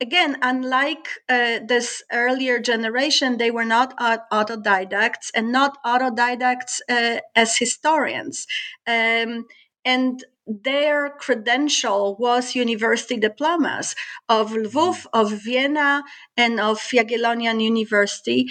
again, 0.00 0.38
unlike 0.42 1.08
uh, 1.28 1.60
this 1.66 2.02
earlier 2.12 2.58
generation, 2.58 3.36
they 3.38 3.50
were 3.50 3.64
not 3.64 3.96
autodidacts 3.98 5.30
and 5.34 5.52
not 5.52 5.78
autodidacts 5.84 6.80
uh, 6.88 7.20
as 7.36 7.56
historians. 7.56 8.46
Um, 8.86 9.46
and 9.84 10.24
their 10.46 11.10
credential 11.10 12.16
was 12.18 12.54
university 12.54 13.16
diplomas 13.16 13.94
of 14.28 14.50
Lvov, 14.52 15.06
of 15.12 15.30
Vienna, 15.44 16.02
and 16.36 16.58
of 16.60 16.78
Jagiellonian 16.80 17.62
University. 17.62 18.46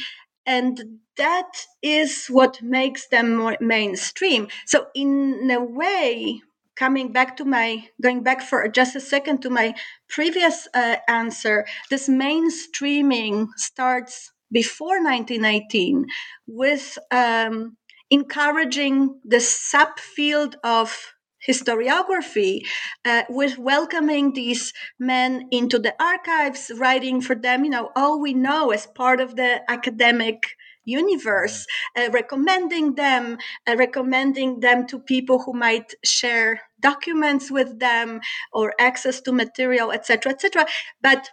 And 0.45 0.99
that 1.17 1.65
is 1.81 2.27
what 2.27 2.61
makes 2.61 3.07
them 3.09 3.35
more 3.35 3.57
mainstream. 3.59 4.47
So, 4.65 4.87
in 4.95 5.49
a 5.51 5.61
way, 5.61 6.41
coming 6.79 7.11
back 7.11 7.35
to 7.37 7.45
my 7.45 7.83
going 8.01 8.23
back 8.23 8.41
for 8.41 8.67
just 8.69 8.95
a 8.95 9.01
second 9.01 9.41
to 9.41 9.49
my 9.49 9.75
previous 10.07 10.67
uh, 10.73 10.95
answer 11.09 11.65
this 11.89 12.07
mainstreaming 12.07 13.47
starts 13.57 14.31
before 14.51 15.03
1918 15.03 16.05
with 16.47 16.97
um, 17.11 17.75
encouraging 18.09 19.19
the 19.25 19.37
subfield 19.37 20.55
of 20.63 21.13
historiography 21.47 22.61
uh, 23.05 23.23
with 23.29 23.57
welcoming 23.57 24.33
these 24.33 24.73
men 24.99 25.47
into 25.51 25.79
the 25.79 25.93
archives 26.01 26.71
writing 26.77 27.21
for 27.21 27.35
them 27.35 27.63
you 27.63 27.69
know 27.69 27.89
all 27.95 28.21
we 28.21 28.33
know 28.33 28.71
as 28.71 28.87
part 28.87 29.19
of 29.19 29.35
the 29.35 29.61
academic 29.69 30.55
universe 30.89 31.65
uh, 31.97 32.09
recommending 32.11 32.95
them 32.95 33.37
uh, 33.67 33.75
recommending 33.77 34.59
them 34.59 34.87
to 34.87 34.99
people 34.99 35.37
who 35.43 35.53
might 35.53 35.93
share 36.03 36.61
documents 36.81 37.51
with 37.51 37.79
them 37.79 38.19
or 38.53 38.73
access 38.79 39.21
to 39.21 39.31
material 39.31 39.91
etc 39.91 40.31
etc 40.31 40.65
but 41.01 41.29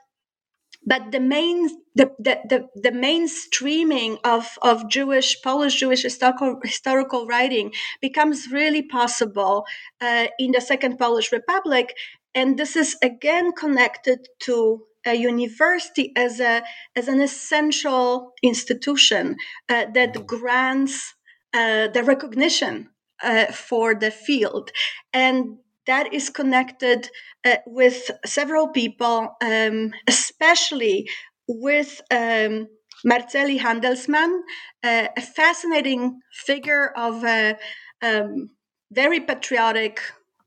but 0.87 1.11
the 1.11 1.21
main 1.21 1.69
the, 1.97 2.13
the, 2.19 2.39
the, 2.49 2.69
the 2.77 2.91
mainstreaming 2.91 4.19
of, 4.25 4.59
of 4.63 4.89
Jewish 4.89 5.43
Polish 5.43 5.81
Jewish 5.81 6.03
historical 6.03 6.61
historical 6.63 7.27
writing 7.27 7.73
becomes 8.01 8.49
really 8.53 8.83
possible 8.83 9.65
uh, 10.01 10.29
in 10.39 10.53
the 10.53 10.61
Second 10.61 10.99
Polish 10.99 11.33
Republic, 11.33 11.95
and 12.35 12.57
this 12.59 12.77
is 12.77 12.97
again 13.03 13.53
connected 13.53 14.29
to 14.41 14.83
a 15.07 15.15
university 15.15 16.13
as 16.17 16.41
a 16.41 16.63
as 16.95 17.09
an 17.09 17.21
essential 17.21 18.33
institution 18.43 19.37
uh, 19.69 19.87
that 19.95 20.13
mm-hmm. 20.15 20.27
grants 20.27 21.15
uh, 21.55 21.89
the 21.89 22.03
recognition 22.03 22.89
uh, 23.23 23.47
for 23.47 23.95
the 23.95 24.11
field 24.11 24.71
and 25.13 25.57
that 25.87 26.13
is 26.13 26.31
connected 26.31 27.09
uh, 27.45 27.57
with 27.67 28.11
several 28.25 28.69
people, 28.69 29.37
um, 29.43 29.93
especially 30.09 31.09
with 31.49 32.01
um, 32.11 32.67
Marceli 33.07 33.59
Handelsman, 33.59 34.41
uh, 34.83 35.09
a 35.17 35.21
fascinating 35.21 36.21
figure 36.33 36.89
of 36.97 37.25
a 37.25 37.57
um, 38.03 38.51
very 38.91 39.21
patriotic 39.21 40.01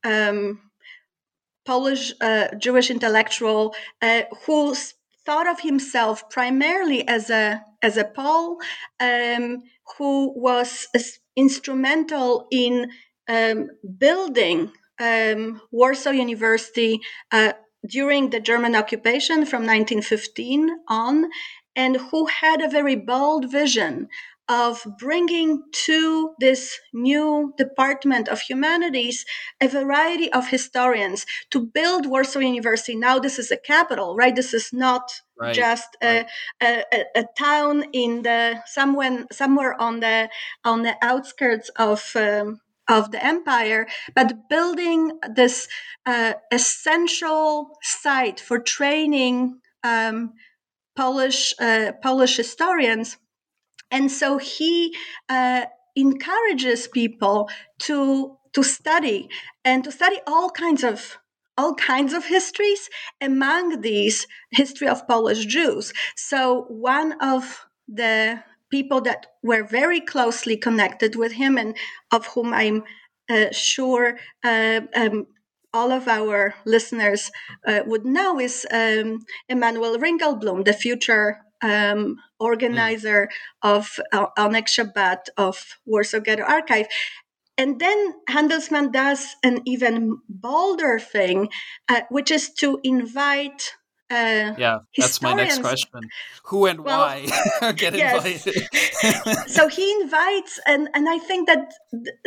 um, 0.03 0.59
Polish 1.69 2.13
uh, 2.19 2.47
Jewish 2.57 2.89
intellectual 2.89 3.75
uh, 4.01 4.23
who 4.43 4.73
thought 5.23 5.47
of 5.47 5.59
himself 5.59 6.27
primarily 6.31 7.07
as 7.07 7.29
a 7.29 7.63
as 7.83 7.95
a 7.95 8.05
Pole, 8.05 8.57
um, 8.99 9.61
who 9.95 10.33
was 10.35 10.87
instrumental 11.35 12.47
in 12.49 12.89
um, 13.27 13.69
building 13.99 14.71
um, 14.99 15.61
Warsaw 15.71 16.09
University 16.09 17.01
uh, 17.31 17.53
during 17.87 18.31
the 18.31 18.39
German 18.39 18.75
occupation 18.75 19.45
from 19.45 19.61
1915 19.61 20.69
on, 20.87 21.29
and 21.75 21.97
who 22.09 22.25
had 22.25 22.61
a 22.61 22.73
very 22.77 22.95
bold 22.95 23.51
vision 23.51 24.07
of 24.49 24.83
bringing 24.97 25.63
to 25.71 26.33
this 26.39 26.79
new 26.91 27.53
department 27.55 28.27
of 28.27 28.41
humanities 28.41 29.23
a 29.61 29.67
variety 29.67 30.31
of 30.33 30.49
historians 30.49 31.25
to 31.51 31.59
build 31.61 32.07
Warsaw 32.07 32.39
University. 32.39 32.95
Now, 32.95 33.19
this 33.19 33.37
is 33.37 33.51
a 33.51 33.57
capital, 33.57 34.15
right? 34.15 34.35
This 34.35 34.53
is 34.55 34.73
not 34.73 35.21
right. 35.39 35.53
just 35.53 35.95
a, 36.01 36.25
right. 36.61 36.83
a, 36.91 37.05
a, 37.15 37.25
town 37.37 37.85
in 37.93 38.23
the 38.23 38.61
somewhere 38.65 39.25
somewhere 39.31 39.79
on 39.79 39.99
the 39.99 40.29
on 40.65 40.81
the 40.81 40.95
outskirts 41.01 41.69
of. 41.77 42.03
Um, 42.15 42.59
of 42.91 43.11
the 43.11 43.23
empire, 43.23 43.85
but 44.15 44.49
building 44.49 45.11
this 45.35 45.67
uh, 46.07 46.33
essential 46.51 47.77
site 47.83 48.39
for 48.39 48.57
training 48.57 49.59
um, 49.83 50.33
Polish 50.95 51.53
uh, 51.59 51.91
Polish 52.01 52.35
historians, 52.35 53.17
and 53.91 54.11
so 54.11 54.37
he 54.37 54.95
uh, 55.29 55.65
encourages 55.95 56.87
people 56.87 57.49
to 57.79 58.37
to 58.53 58.63
study 58.63 59.29
and 59.63 59.83
to 59.83 59.91
study 59.91 60.17
all 60.25 60.49
kinds 60.49 60.83
of 60.83 61.17
all 61.57 61.75
kinds 61.75 62.13
of 62.13 62.25
histories 62.25 62.89
among 63.21 63.81
these 63.81 64.25
history 64.51 64.87
of 64.87 65.05
polish 65.07 65.45
jews. 65.45 65.91
So 66.15 66.65
one 66.69 67.13
of 67.21 67.65
the 67.87 68.41
people 68.71 69.01
that 69.01 69.25
were 69.43 69.63
very 69.63 69.99
closely 69.99 70.55
connected 70.55 71.15
with 71.15 71.33
him 71.33 71.57
and 71.57 71.75
of 72.11 72.27
whom 72.27 72.53
I'm 72.53 72.83
uh, 73.29 73.51
sure 73.51 74.17
uh, 74.43 74.81
um, 74.95 75.27
all 75.73 75.91
of 75.91 76.07
our 76.07 76.55
listeners 76.65 77.29
uh, 77.67 77.81
would 77.85 78.05
know 78.05 78.39
is 78.39 78.65
um, 78.71 79.19
Emanuel 79.49 79.97
Ringelblum, 79.97 80.65
the 80.65 80.73
future 80.73 81.39
um, 81.61 82.17
organizer 82.39 83.29
mm. 83.63 83.69
of 83.69 83.99
uh, 84.11 84.27
Oneg 84.37 84.67
Shabbat 84.67 85.29
of 85.37 85.79
Warsaw 85.85 86.19
Ghetto 86.19 86.43
Archive. 86.43 86.87
And 87.57 87.79
then 87.79 88.13
Handelsman 88.29 88.93
does 88.93 89.35
an 89.43 89.59
even 89.65 90.19
bolder 90.29 90.97
thing, 90.97 91.49
uh, 91.89 92.01
which 92.09 92.31
is 92.31 92.53
to 92.53 92.79
invite 92.83 93.73
uh, 94.11 94.55
yeah, 94.57 94.79
that's 94.97 95.21
my 95.21 95.33
next 95.33 95.59
question. 95.59 96.01
Who 96.45 96.65
and 96.65 96.83
well, 96.83 96.99
why 96.99 97.71
get 97.73 97.93
invited? 97.93 98.67
so 99.47 99.67
he 99.67 99.91
invites, 100.01 100.59
and, 100.65 100.89
and 100.95 101.07
I 101.07 101.19
think 101.19 101.47
that 101.47 101.73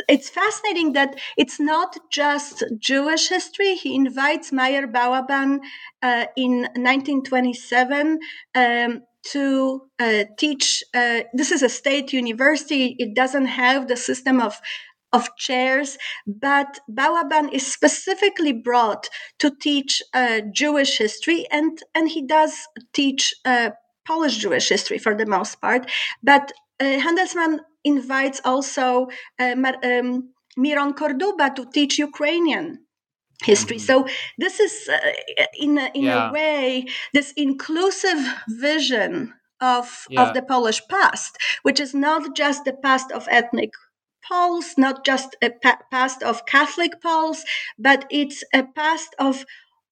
it's 0.08 0.30
fascinating 0.30 0.92
that 0.92 1.18
it's 1.36 1.58
not 1.58 1.96
just 2.08 2.62
Jewish 2.78 3.28
history. 3.28 3.74
He 3.74 3.96
invites 3.96 4.52
Meyer 4.52 4.86
Bałaban 4.86 5.58
uh, 6.02 6.26
in 6.36 6.60
1927 6.76 8.20
um, 8.54 9.02
to 9.30 9.82
uh, 9.98 10.24
teach. 10.38 10.82
Uh, 10.94 11.20
this 11.32 11.50
is 11.50 11.62
a 11.62 11.68
state 11.68 12.12
university. 12.12 12.96
It 12.98 13.14
doesn't 13.14 13.46
have 13.46 13.88
the 13.88 13.96
system 13.96 14.40
of 14.40 14.60
of 15.12 15.28
chairs, 15.36 15.98
but 16.26 16.80
Bałaban 16.90 17.52
is 17.52 17.70
specifically 17.70 18.52
brought 18.52 19.10
to 19.40 19.50
teach 19.50 20.02
uh, 20.14 20.40
Jewish 20.52 20.96
history, 20.96 21.46
and, 21.50 21.78
and 21.94 22.08
he 22.08 22.26
does 22.26 22.66
teach 22.94 23.34
uh, 23.44 23.70
Polish 24.06 24.38
Jewish 24.38 24.68
history 24.68 24.98
for 24.98 25.14
the 25.14 25.26
most 25.26 25.60
part. 25.60 25.90
But 26.22 26.52
uh, 26.80 26.84
Handelsman 26.84 27.58
invites 27.84 28.40
also 28.44 29.08
uh, 29.38 29.54
um, 29.84 30.30
Miron 30.56 30.94
Korduba 30.94 31.54
to 31.54 31.66
teach 31.66 31.98
Ukrainian 31.98 32.78
history. 33.44 33.76
Mm-hmm. 33.76 34.06
So 34.06 34.06
this 34.38 34.60
is, 34.60 34.88
uh, 34.88 35.46
in 35.58 35.78
a, 35.78 35.90
in 35.94 36.04
yeah. 36.04 36.28
a 36.28 36.32
way, 36.32 36.86
this 37.12 37.32
inclusive 37.36 38.18
vision 38.48 39.34
of 39.60 40.06
yeah. 40.10 40.22
of 40.22 40.34
the 40.34 40.42
Polish 40.42 40.82
past, 40.88 41.38
which 41.62 41.80
is 41.80 41.94
not 41.94 42.36
just 42.36 42.64
the 42.64 42.72
past 42.72 43.12
of 43.12 43.28
ethnic 43.30 43.70
Poles, 44.28 44.74
not 44.78 45.04
just 45.04 45.36
a 45.42 45.50
past 45.90 46.22
of 46.22 46.46
Catholic 46.46 47.00
Poles, 47.02 47.44
but 47.78 48.06
it's 48.10 48.44
a 48.54 48.62
past 48.62 49.14
of 49.18 49.44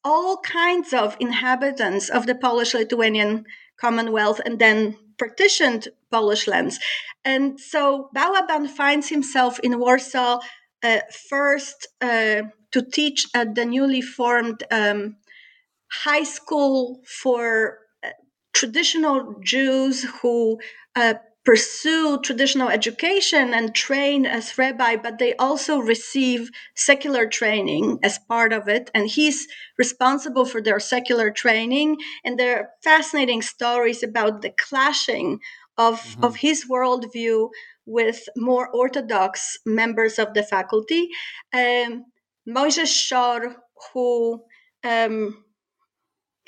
all 0.05 0.38
kinds 0.38 0.92
of 0.92 1.16
inhabitants 1.20 2.09
of 2.09 2.26
the 2.26 2.34
Polish 2.34 2.74
Lithuanian 2.74 3.44
Commonwealth 3.76 4.40
and 4.44 4.59
then 4.59 4.96
partitioned 5.18 5.88
Polish 6.11 6.46
lands. 6.46 6.78
And 7.24 7.61
so 7.61 8.09
Bałaban 8.14 8.68
finds 8.68 9.09
himself 9.09 9.59
in 9.61 9.78
Warsaw 9.78 10.40
uh, 10.82 11.01
first 11.28 11.88
uh, 12.01 12.42
to 12.73 12.83
teach 12.83 13.27
at 13.35 13.55
the 13.55 13.64
newly 13.64 14.01
formed 14.01 14.62
um, 14.71 15.16
high 15.91 16.23
school 16.23 17.01
for 17.05 17.79
uh, 18.05 18.11
traditional 18.53 19.35
Jews 19.43 20.05
who 20.23 20.59
uh, 20.97 21.14
pursue 21.45 22.21
traditional 22.21 22.68
education 22.68 23.55
and 23.55 23.75
train 23.75 24.27
as 24.27 24.59
rabbi, 24.59 24.95
but 24.97 25.18
they 25.18 25.35
also 25.37 25.79
receive 25.79 26.51
secular 26.75 27.27
training 27.27 27.99
as 28.03 28.18
part 28.18 28.53
of 28.53 28.68
it. 28.68 28.91
And 28.95 29.09
he's 29.09 29.49
responsible 29.79 30.45
for 30.45 30.61
their 30.61 30.79
secular 30.79 31.31
training. 31.31 31.97
And 32.25 32.39
there 32.39 32.57
are 32.59 32.71
fascinating 32.85 33.43
stories 33.43 34.03
about 34.03 34.43
the 34.43 34.51
clashing 34.51 35.41
of, 35.79 36.01
mm-hmm. 36.01 36.25
of 36.25 36.37
his 36.37 36.66
worldview 36.71 37.49
with 37.87 38.29
more 38.37 38.68
orthodox 38.68 39.59
members 39.64 40.18
of 40.18 40.35
the 40.35 40.43
faculty. 40.43 41.09
Um, 41.55 42.05
Moshe 42.51 42.86
Schorr, 42.86 43.57
who 43.92 44.42
um, 44.84 45.44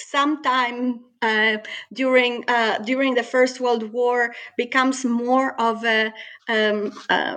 sometime 0.01 1.01
uh, 1.23 1.59
during 1.93 2.45
uh, 2.49 2.79
during 2.79 3.15
the 3.15 3.23
First 3.23 3.61
World 3.61 3.93
War 3.93 4.35
becomes 4.57 5.05
more 5.05 5.61
of 5.61 5.85
a 5.85 6.13
um, 6.49 6.93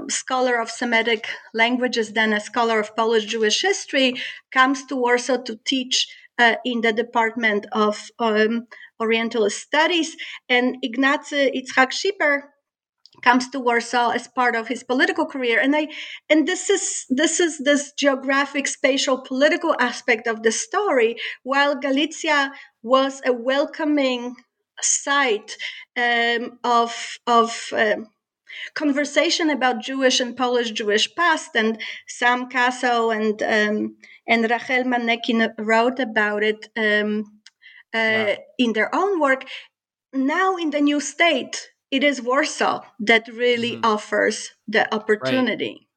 scholar 0.10 0.60
of 0.60 0.72
Semitic 0.72 1.28
languages 1.54 2.14
than 2.14 2.34
a 2.34 2.40
scholar 2.40 2.80
of 2.80 2.96
Polish 2.96 3.26
Jewish 3.26 3.62
history, 3.62 4.16
comes 4.52 4.86
to 4.86 4.96
Warsaw 4.96 5.38
to 5.44 5.60
teach 5.66 6.08
uh, 6.40 6.56
in 6.66 6.82
the 6.82 6.94
Department 6.94 7.68
of 7.72 8.10
um, 8.20 8.68
Orientalist 9.00 9.62
Studies, 9.62 10.16
and 10.50 10.78
Ignacy 10.84 11.52
Itzhak 11.56 11.92
Schiper 11.92 12.42
comes 13.26 13.50
to 13.50 13.60
Warsaw 13.60 14.12
as 14.12 14.28
part 14.28 14.56
of 14.56 14.68
his 14.68 14.84
political 14.84 15.26
career. 15.26 15.60
And 15.60 15.76
I 15.76 15.88
and 16.30 16.48
this 16.48 16.70
is 16.70 17.06
this 17.10 17.40
is 17.40 17.58
this 17.60 17.92
geographic, 17.94 18.68
spatial, 18.68 19.18
political 19.22 19.76
aspect 19.80 20.28
of 20.28 20.44
the 20.44 20.52
story. 20.52 21.18
While 21.44 21.76
Galicia 21.76 22.52
was 22.84 23.22
a 23.26 23.34
welcoming 23.34 24.36
site 24.82 25.58
um, 25.98 26.60
of 26.64 27.18
of 27.26 27.50
um, 27.74 28.08
conversation 28.76 29.50
about 29.50 29.82
Jewish 29.82 30.20
and 30.20 30.38
Polish 30.38 30.72
Jewish 30.72 31.14
past, 31.16 31.52
and 31.56 31.82
Sam 32.08 32.50
Kassow 32.50 33.12
and 33.16 33.42
um, 33.42 33.96
and 34.28 34.50
Rachel 34.50 34.84
Manekin 34.84 35.54
wrote 35.58 36.00
about 36.00 36.44
it 36.44 36.70
um, 36.78 37.24
uh, 37.94 37.98
yeah. 37.98 38.36
in 38.58 38.74
their 38.74 38.94
own 38.94 39.20
work. 39.20 39.46
Now 40.14 40.56
in 40.56 40.70
the 40.70 40.80
new 40.80 41.02
state, 41.02 41.75
it 41.96 42.04
is 42.04 42.22
Warsaw 42.22 42.84
that 43.00 43.28
really 43.32 43.74
mm-hmm. 43.74 43.86
offers 43.86 44.52
the 44.68 44.94
opportunity. 44.94 45.88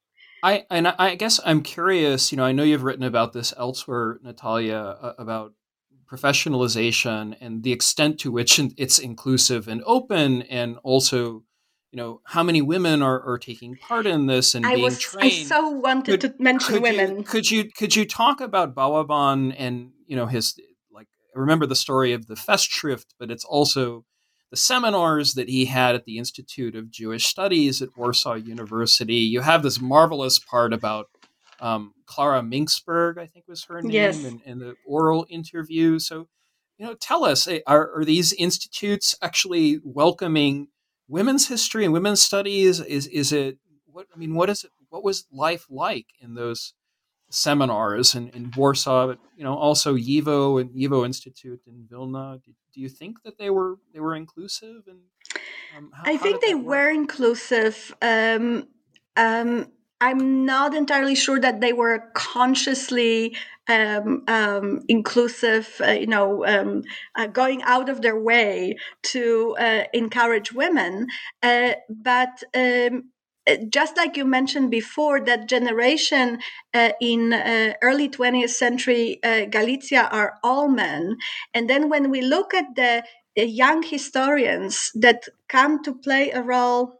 Right. 0.41 0.65
I 0.71 0.75
and 0.75 0.87
I 0.87 1.15
guess 1.15 1.41
I'm 1.45 1.61
curious. 1.61 2.31
You 2.31 2.37
know, 2.37 2.45
I 2.45 2.53
know 2.53 2.63
you've 2.63 2.83
written 2.83 3.03
about 3.03 3.33
this 3.33 3.53
elsewhere, 3.57 4.19
Natalia, 4.23 5.13
about 5.17 5.53
professionalization 6.09 7.35
and 7.41 7.63
the 7.63 7.73
extent 7.73 8.19
to 8.21 8.31
which 8.31 8.57
it's 8.77 8.99
inclusive 8.99 9.67
and 9.67 9.83
open, 9.85 10.43
and 10.43 10.77
also, 10.81 11.43
you 11.91 11.97
know, 11.97 12.21
how 12.23 12.41
many 12.41 12.61
women 12.61 13.03
are, 13.03 13.21
are 13.21 13.37
taking 13.37 13.75
part 13.75 14.05
in 14.05 14.27
this 14.27 14.55
and 14.55 14.65
I 14.65 14.75
being 14.75 14.85
was, 14.85 14.99
trained. 14.99 15.33
I 15.33 15.43
so 15.43 15.69
wanted 15.69 16.21
could, 16.21 16.37
to 16.37 16.41
mention 16.41 16.75
could 16.75 16.83
women. 16.83 17.17
You, 17.17 17.23
could 17.23 17.51
you 17.51 17.69
could 17.69 17.93
you 17.97 18.05
talk 18.05 18.39
about 18.39 18.73
Balaban 18.73 19.53
and 19.57 19.91
you 20.07 20.15
know 20.15 20.25
his 20.25 20.57
like 20.89 21.07
remember 21.35 21.65
the 21.65 21.75
story 21.75 22.13
of 22.13 22.27
the 22.27 22.35
Festschrift, 22.35 23.07
but 23.19 23.29
it's 23.29 23.43
also 23.43 24.05
the 24.51 24.57
seminars 24.57 25.35
that 25.35 25.49
he 25.49 25.65
had 25.65 25.95
at 25.95 26.05
the 26.05 26.17
Institute 26.17 26.75
of 26.75 26.89
Jewish 26.89 27.25
Studies 27.25 27.81
at 27.81 27.95
Warsaw 27.95 28.35
University. 28.35 29.15
You 29.15 29.41
have 29.41 29.63
this 29.63 29.79
marvelous 29.79 30.39
part 30.39 30.73
about 30.73 31.07
um, 31.59 31.93
Clara 32.05 32.41
Minksberg, 32.41 33.17
I 33.17 33.27
think 33.27 33.45
was 33.47 33.65
her 33.65 33.81
name, 33.81 33.91
yes. 33.91 34.23
and, 34.23 34.41
and, 34.45 34.61
the 34.61 34.75
oral 34.85 35.25
interview. 35.29 35.99
So, 35.99 36.27
you 36.77 36.85
know, 36.85 36.95
tell 36.95 37.25
us, 37.25 37.47
eh, 37.47 37.59
are, 37.67 37.91
are 37.97 38.05
these 38.05 38.33
institutes 38.33 39.13
actually 39.21 39.79
welcoming 39.83 40.69
women's 41.07 41.49
history 41.49 41.83
and 41.83 41.93
women's 41.93 42.21
studies? 42.21 42.79
Is 42.79 43.07
is 43.07 43.33
it 43.33 43.57
what 43.85 44.07
I 44.13 44.17
mean? 44.17 44.35
What 44.35 44.49
is 44.49 44.63
it? 44.63 44.71
What 44.89 45.03
was 45.03 45.27
life 45.31 45.65
like 45.69 46.07
in 46.21 46.33
those 46.33 46.73
seminars 47.29 48.15
in, 48.15 48.29
in 48.29 48.51
Warsaw, 48.55 49.07
but 49.07 49.19
you 49.35 49.43
know 49.43 49.55
also 49.55 49.95
YIVO 49.95 50.61
and 50.61 50.69
YIVO 50.71 51.05
Institute 51.05 51.61
in 51.67 51.85
Vilna. 51.89 52.39
Do, 52.43 52.51
do 52.73 52.81
you 52.81 52.89
think 52.89 53.23
that 53.23 53.37
they 53.37 53.49
were 53.49 53.77
they 53.93 53.99
were 53.99 54.15
inclusive? 54.15 54.83
And 54.87 54.99
um, 55.77 55.91
how, 55.93 56.03
I 56.05 56.17
think 56.17 56.41
they 56.41 56.55
were 56.55 56.89
inclusive. 56.89 57.95
Um, 58.01 58.67
um, 59.15 59.67
I'm 60.01 60.45
not 60.45 60.73
entirely 60.73 61.15
sure 61.15 61.41
that 61.41 61.59
they 61.59 61.73
were 61.73 62.09
consciously 62.13 63.35
um, 63.67 64.23
um, 64.27 64.81
inclusive, 64.87 65.79
uh, 65.85 65.91
you 65.91 66.07
know, 66.07 66.45
um, 66.45 66.83
uh, 67.15 67.27
going 67.27 67.61
out 67.63 67.89
of 67.89 68.01
their 68.01 68.19
way 68.19 68.77
to 69.03 69.55
uh, 69.59 69.83
encourage 69.93 70.51
women. 70.51 71.07
Uh, 71.43 71.73
but 71.89 72.43
um, 72.55 73.11
just 73.69 73.97
like 73.97 74.17
you 74.17 74.25
mentioned 74.25 74.71
before, 74.71 75.19
that 75.21 75.47
generation 75.47 76.39
uh, 76.73 76.91
in 77.01 77.33
uh, 77.33 77.73
early 77.81 78.09
20th 78.09 78.51
century 78.51 79.19
uh, 79.23 79.45
Galicia 79.45 80.07
are 80.11 80.35
all 80.43 80.67
men. 80.67 81.17
And 81.53 81.69
then 81.69 81.89
when 81.89 82.09
we 82.09 82.21
look 82.21 82.53
at 82.53 82.75
the 82.75 83.03
uh, 83.37 83.41
young 83.43 83.83
historians 83.83 84.91
that 84.95 85.23
come 85.47 85.83
to 85.83 85.93
play 85.93 86.31
a 86.31 86.41
role 86.41 86.99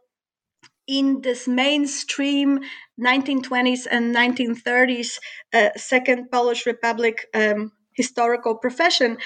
in 0.86 1.20
this 1.22 1.46
mainstream 1.48 2.60
1920s 2.98 3.86
and 3.90 4.14
1930s 4.14 5.18
uh, 5.54 5.70
Second 5.76 6.30
Polish 6.30 6.66
Republic 6.66 7.26
um, 7.34 7.72
historical 7.94 8.56
profession, 8.56 9.18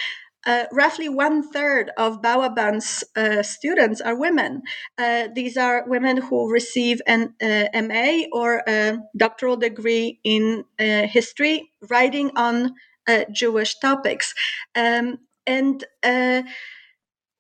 uh, 0.46 0.64
roughly 0.72 1.08
one 1.08 1.42
third 1.50 1.90
of 1.98 2.22
Balaban's 2.22 3.04
uh, 3.16 3.42
students 3.42 4.00
are 4.00 4.16
women. 4.18 4.62
Uh, 4.98 5.28
these 5.34 5.56
are 5.56 5.84
women 5.88 6.16
who 6.18 6.50
receive 6.52 7.00
an 7.06 7.34
uh, 7.42 7.66
MA 7.82 8.24
or 8.32 8.62
a 8.68 8.98
doctoral 9.16 9.56
degree 9.56 10.20
in 10.24 10.64
uh, 10.80 11.06
history, 11.06 11.70
writing 11.90 12.30
on 12.36 12.74
uh, 13.08 13.24
Jewish 13.32 13.78
topics. 13.78 14.34
Um, 14.74 15.18
and 15.46 15.84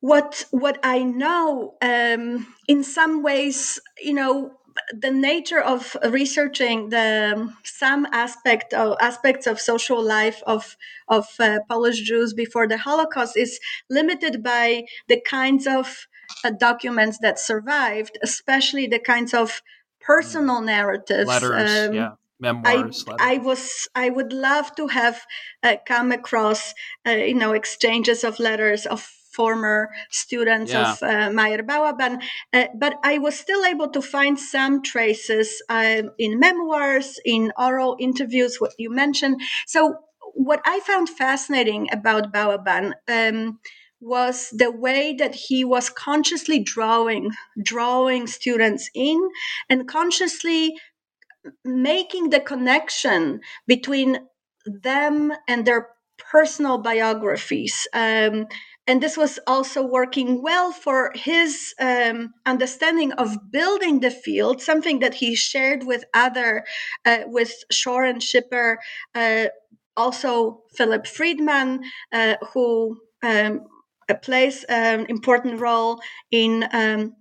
what 0.00 0.44
what 0.50 0.78
I 0.84 1.02
know, 1.02 1.74
um, 1.82 2.46
in 2.68 2.84
some 2.84 3.22
ways, 3.22 3.80
you 4.02 4.14
know, 4.14 4.52
the 4.92 5.10
nature 5.10 5.60
of 5.60 5.96
researching 6.10 6.88
the 6.88 7.52
some 7.62 8.06
aspect 8.12 8.74
of 8.74 8.96
aspects 9.00 9.46
of 9.46 9.60
social 9.60 10.02
life 10.02 10.42
of 10.46 10.76
of 11.08 11.26
uh, 11.38 11.58
Polish 11.68 12.00
Jews 12.00 12.34
before 12.34 12.66
the 12.66 12.78
Holocaust 12.78 13.36
is 13.36 13.60
limited 13.88 14.42
by 14.42 14.84
the 15.08 15.20
kinds 15.20 15.66
of 15.66 16.06
uh, 16.44 16.50
documents 16.50 17.18
that 17.18 17.38
survived, 17.38 18.18
especially 18.22 18.86
the 18.86 18.98
kinds 18.98 19.34
of 19.34 19.62
personal 20.00 20.60
mm. 20.60 20.66
narratives. 20.66 21.28
Letters, 21.28 21.88
um, 21.88 21.94
yeah. 21.94 22.10
Memoirs, 22.40 23.04
I, 23.08 23.34
I, 23.34 23.38
was. 23.38 23.88
I 23.94 24.10
would 24.10 24.32
love 24.32 24.74
to 24.74 24.88
have 24.88 25.24
uh, 25.62 25.76
come 25.86 26.10
across, 26.10 26.74
uh, 27.06 27.12
you 27.12 27.34
know, 27.34 27.52
exchanges 27.52 28.24
of 28.24 28.40
letters 28.40 28.86
of 28.86 29.08
former 29.34 29.90
students 30.10 30.72
yeah. 30.72 30.92
of 30.92 31.02
uh, 31.02 31.30
Meyer 31.30 31.62
Balaban, 31.62 32.22
uh, 32.52 32.66
but 32.74 32.94
I 33.02 33.18
was 33.18 33.38
still 33.38 33.64
able 33.64 33.88
to 33.88 34.02
find 34.02 34.38
some 34.38 34.82
traces 34.82 35.62
uh, 35.68 36.02
in 36.18 36.38
memoirs, 36.38 37.18
in 37.24 37.52
oral 37.58 37.96
interviews, 37.98 38.60
what 38.60 38.72
you 38.78 38.90
mentioned. 38.90 39.40
So, 39.66 39.96
what 40.36 40.60
I 40.64 40.80
found 40.80 41.08
fascinating 41.08 41.88
about 41.92 42.32
Balaban 42.32 42.92
um, 43.08 43.60
was 44.00 44.50
the 44.50 44.70
way 44.70 45.14
that 45.14 45.34
he 45.34 45.64
was 45.64 45.88
consciously 45.88 46.58
drawing, 46.58 47.30
drawing 47.62 48.26
students 48.26 48.90
in, 48.94 49.28
and 49.70 49.88
consciously 49.88 50.74
making 51.64 52.30
the 52.30 52.40
connection 52.40 53.40
between 53.66 54.18
them 54.66 55.32
and 55.48 55.64
their 55.64 55.88
personal 56.18 56.78
biographies. 56.78 57.86
Um, 57.92 58.46
and 58.86 59.02
this 59.02 59.16
was 59.16 59.38
also 59.46 59.82
working 59.82 60.42
well 60.42 60.70
for 60.70 61.10
his 61.14 61.74
um, 61.80 62.34
understanding 62.44 63.12
of 63.12 63.50
building 63.50 64.00
the 64.00 64.10
field, 64.10 64.60
something 64.60 64.98
that 65.00 65.14
he 65.14 65.34
shared 65.34 65.84
with 65.86 66.04
other, 66.12 66.64
uh, 67.06 67.20
with 67.26 67.52
Schorr 67.72 68.04
and 68.04 68.20
Schiper, 68.20 68.76
uh, 69.14 69.46
also 69.96 70.62
Philip 70.76 71.06
Friedman, 71.06 71.84
uh, 72.12 72.36
who 72.52 72.98
um, 73.22 73.62
plays 74.22 74.64
an 74.64 75.06
important 75.06 75.60
role 75.60 76.00
in 76.30 76.68
um, 76.72 77.14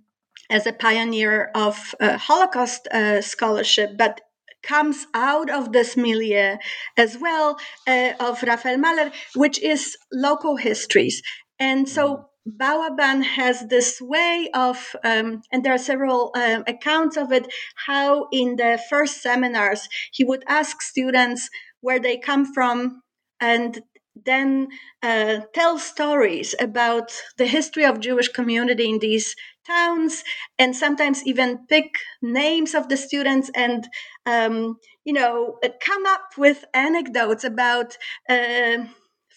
as 0.50 0.66
a 0.66 0.72
pioneer 0.72 1.50
of 1.54 1.94
uh, 2.00 2.18
Holocaust 2.18 2.86
uh, 2.88 3.22
scholarship, 3.22 3.96
but 3.96 4.20
comes 4.62 5.06
out 5.14 5.50
of 5.50 5.72
this 5.72 5.96
milieu 5.96 6.56
as 6.96 7.18
well 7.18 7.58
uh, 7.86 8.12
of 8.18 8.42
Raphael 8.42 8.78
Mahler, 8.78 9.10
which 9.34 9.62
is 9.62 9.96
local 10.12 10.56
histories. 10.56 11.22
And 11.64 11.88
so 11.88 12.04
mm-hmm. 12.04 12.62
Balaban 12.62 13.24
has 13.24 13.66
this 13.68 13.90
way 14.00 14.50
of, 14.52 14.76
um, 15.02 15.40
and 15.50 15.64
there 15.64 15.72
are 15.72 15.90
several 15.92 16.30
um, 16.36 16.62
accounts 16.66 17.16
of 17.16 17.32
it, 17.32 17.46
how 17.86 18.28
in 18.32 18.56
the 18.56 18.78
first 18.90 19.22
seminars 19.22 19.88
he 20.12 20.24
would 20.24 20.44
ask 20.46 20.82
students 20.82 21.48
where 21.80 21.98
they 21.98 22.18
come 22.18 22.44
from 22.52 23.02
and 23.40 23.80
then 24.26 24.68
uh, 25.02 25.40
tell 25.54 25.78
stories 25.78 26.54
about 26.60 27.08
the 27.38 27.46
history 27.46 27.84
of 27.86 28.06
Jewish 28.08 28.28
community 28.28 28.88
in 28.90 28.98
these 28.98 29.34
towns, 29.66 30.22
and 30.58 30.76
sometimes 30.76 31.26
even 31.26 31.66
pick 31.66 31.88
names 32.20 32.74
of 32.74 32.88
the 32.90 32.96
students 32.96 33.50
and 33.54 33.88
um, 34.26 34.76
you 35.04 35.14
know 35.14 35.58
come 35.80 36.04
up 36.06 36.36
with 36.36 36.64
anecdotes 36.74 37.44
about. 37.44 37.96
Uh, 38.28 38.84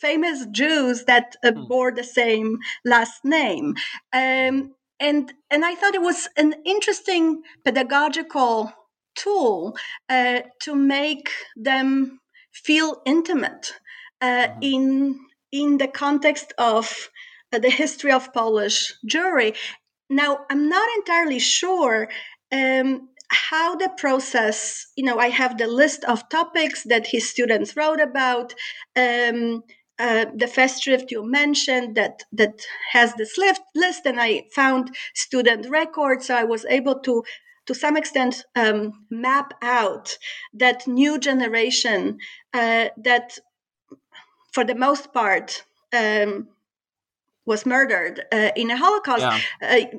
famous 0.01 0.45
Jews 0.51 1.05
that 1.05 1.35
uh, 1.43 1.51
hmm. 1.51 1.67
bore 1.67 1.91
the 1.91 2.03
same 2.03 2.57
last 2.85 3.23
name. 3.23 3.75
Um, 4.13 4.73
and 4.99 5.31
and 5.51 5.63
I 5.63 5.75
thought 5.75 5.95
it 5.95 6.01
was 6.01 6.27
an 6.37 6.55
interesting 6.65 7.43
pedagogical 7.63 8.73
tool 9.15 9.77
uh, 10.09 10.41
to 10.61 10.75
make 10.75 11.29
them 11.55 12.19
feel 12.51 13.01
intimate 13.05 13.73
uh, 14.21 14.47
mm-hmm. 14.47 14.59
in 14.61 15.19
in 15.51 15.77
the 15.77 15.87
context 15.87 16.53
of 16.57 17.09
uh, 17.53 17.59
the 17.59 17.69
history 17.69 18.11
of 18.11 18.33
Polish 18.33 18.93
Jewry. 19.09 19.55
Now, 20.09 20.39
I'm 20.49 20.69
not 20.69 20.87
entirely 20.97 21.39
sure 21.39 22.09
um, 22.51 23.09
how 23.29 23.75
the 23.75 23.89
process. 23.97 24.87
You 24.95 25.05
know, 25.05 25.19
I 25.19 25.29
have 25.29 25.57
the 25.57 25.67
list 25.67 26.03
of 26.05 26.27
topics 26.29 26.83
that 26.83 27.07
his 27.07 27.29
students 27.29 27.75
wrote 27.75 28.01
about. 28.01 28.53
Um, 28.95 29.63
uh, 29.99 30.25
the 30.35 30.45
festschrift 30.45 31.11
you 31.11 31.23
mentioned 31.23 31.95
that 31.95 32.23
that 32.31 32.61
has 32.91 33.13
this 33.15 33.37
list, 33.37 33.61
list, 33.75 34.05
and 34.05 34.19
I 34.19 34.45
found 34.53 34.95
student 35.15 35.67
records, 35.69 36.27
so 36.27 36.35
I 36.35 36.43
was 36.43 36.65
able 36.65 36.99
to 36.99 37.23
to 37.65 37.75
some 37.75 37.97
extent 37.97 38.45
um, 38.55 38.93
map 39.09 39.53
out 39.61 40.17
that 40.53 40.87
new 40.87 41.19
generation 41.19 42.19
uh, 42.53 42.85
that 42.97 43.37
for 44.53 44.63
the 44.63 44.75
most 44.75 45.13
part 45.13 45.63
um, 45.93 46.47
was 47.45 47.65
murdered 47.65 48.23
uh, 48.31 48.51
in 48.55 48.71
a 48.71 48.77
holocaust 48.77 49.21
yeah. 49.21 49.39
Uh, 49.61 49.97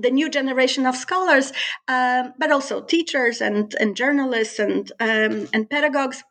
the 0.00 0.10
new 0.10 0.28
generation 0.28 0.86
of 0.86 0.96
scholars 0.96 1.52
um, 1.88 2.32
but 2.38 2.50
also 2.50 2.80
teachers 2.80 3.40
and, 3.40 3.74
and 3.78 3.96
journalists 3.96 4.58
and 4.58 4.92
um, 4.98 5.46
and 5.52 5.70
pedagogues 5.70 6.24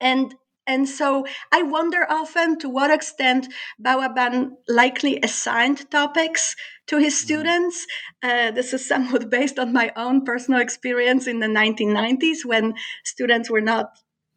and 0.00 0.34
and 0.66 0.88
so 0.88 1.26
I 1.52 1.62
wonder 1.62 2.06
often 2.08 2.58
to 2.60 2.68
what 2.68 2.90
extent 2.90 3.52
Balaban 3.82 4.52
likely 4.68 5.20
assigned 5.22 5.90
topics 5.90 6.56
to 6.86 6.98
his 6.98 7.14
mm-hmm. 7.14 7.24
students. 7.24 7.86
Uh, 8.22 8.50
this 8.50 8.72
is 8.72 8.86
somewhat 8.86 9.30
based 9.38 9.58
on 9.58 9.72
my 9.72 9.92
own 9.96 10.24
personal 10.24 10.60
experience 10.60 11.26
in 11.26 11.40
the 11.40 11.46
1990s 11.46 12.44
when 12.44 12.74
students 13.04 13.50
were 13.50 13.60
not 13.60 13.90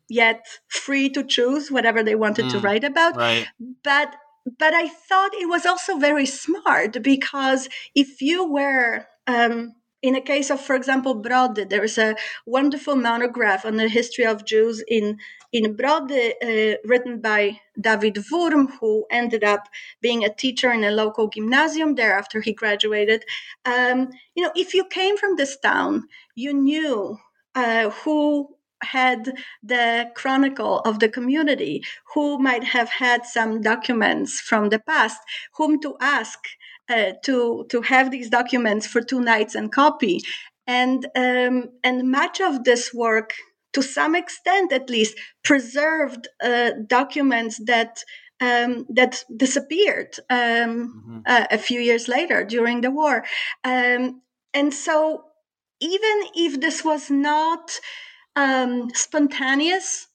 yet 0.09 0.45
free 0.67 1.09
to 1.09 1.23
choose 1.23 1.71
whatever 1.71 2.03
they 2.03 2.15
wanted 2.15 2.45
mm, 2.45 2.51
to 2.51 2.59
write 2.59 2.83
about. 2.83 3.15
Right. 3.15 3.47
But 3.83 4.15
but 4.57 4.73
I 4.73 4.87
thought 4.87 5.33
it 5.33 5.49
was 5.49 5.65
also 5.65 5.97
very 5.97 6.25
smart 6.25 7.03
because 7.03 7.67
if 7.93 8.21
you 8.21 8.49
were 8.49 9.05
um, 9.27 9.75
in 10.01 10.15
a 10.15 10.21
case 10.21 10.49
of, 10.49 10.61
for 10.61 10.75
example, 10.75 11.15
Brody, 11.15 11.65
there 11.65 11.83
is 11.83 11.97
a 11.97 12.15
wonderful 12.45 12.95
monograph 12.95 13.65
on 13.65 13.77
the 13.77 13.89
history 13.89 14.25
of 14.25 14.45
Jews 14.45 14.83
in 14.87 15.17
in 15.53 15.75
Brody, 15.75 16.33
uh, 16.43 16.77
written 16.85 17.21
by 17.21 17.59
David 17.79 18.17
Wurm, 18.31 18.69
who 18.79 19.05
ended 19.11 19.43
up 19.43 19.67
being 20.01 20.25
a 20.25 20.33
teacher 20.33 20.71
in 20.71 20.83
a 20.83 20.91
local 20.91 21.29
gymnasium 21.29 21.95
there 21.95 22.17
after 22.17 22.41
he 22.41 22.53
graduated. 22.53 23.23
Um, 23.65 24.09
you 24.35 24.43
know, 24.43 24.51
if 24.55 24.73
you 24.73 24.85
came 24.85 25.17
from 25.17 25.35
this 25.37 25.57
town, 25.59 26.03
you 26.35 26.53
knew 26.53 27.17
uh, 27.55 27.89
who 27.91 28.49
had 28.83 29.33
the 29.63 30.11
chronicle 30.15 30.79
of 30.81 30.99
the 30.99 31.09
community, 31.09 31.83
who 32.13 32.39
might 32.39 32.63
have 32.63 32.89
had 32.89 33.25
some 33.25 33.61
documents 33.61 34.41
from 34.41 34.69
the 34.69 34.79
past, 34.79 35.19
whom 35.55 35.79
to 35.81 35.95
ask 36.01 36.39
uh, 36.89 37.13
to 37.23 37.65
to 37.69 37.81
have 37.81 38.11
these 38.11 38.29
documents 38.29 38.87
for 38.87 39.01
two 39.01 39.21
nights 39.21 39.55
and 39.55 39.71
copy, 39.71 40.21
and 40.67 41.05
um, 41.15 41.69
and 41.83 42.11
much 42.11 42.41
of 42.41 42.63
this 42.65 42.93
work, 42.93 43.33
to 43.73 43.81
some 43.81 44.15
extent 44.15 44.71
at 44.71 44.89
least, 44.89 45.17
preserved 45.43 46.27
uh, 46.43 46.71
documents 46.87 47.59
that. 47.65 48.03
Um, 48.39 48.85
that 48.89 49.23
disappeared 49.35 50.15
um, 50.29 50.37
mm-hmm. 50.37 51.19
uh, 51.25 51.47
a 51.49 51.57
few 51.57 51.79
years 51.79 52.07
later 52.07 52.43
during 52.43 52.81
the 52.81 52.91
war. 52.91 53.25
Um, 53.63 54.21
and 54.53 54.71
so, 54.71 55.23
even 55.79 56.17
if 56.35 56.61
this 56.61 56.85
was 56.85 57.09
not 57.09 57.79
um, 58.35 58.91
spontaneous 58.93 60.07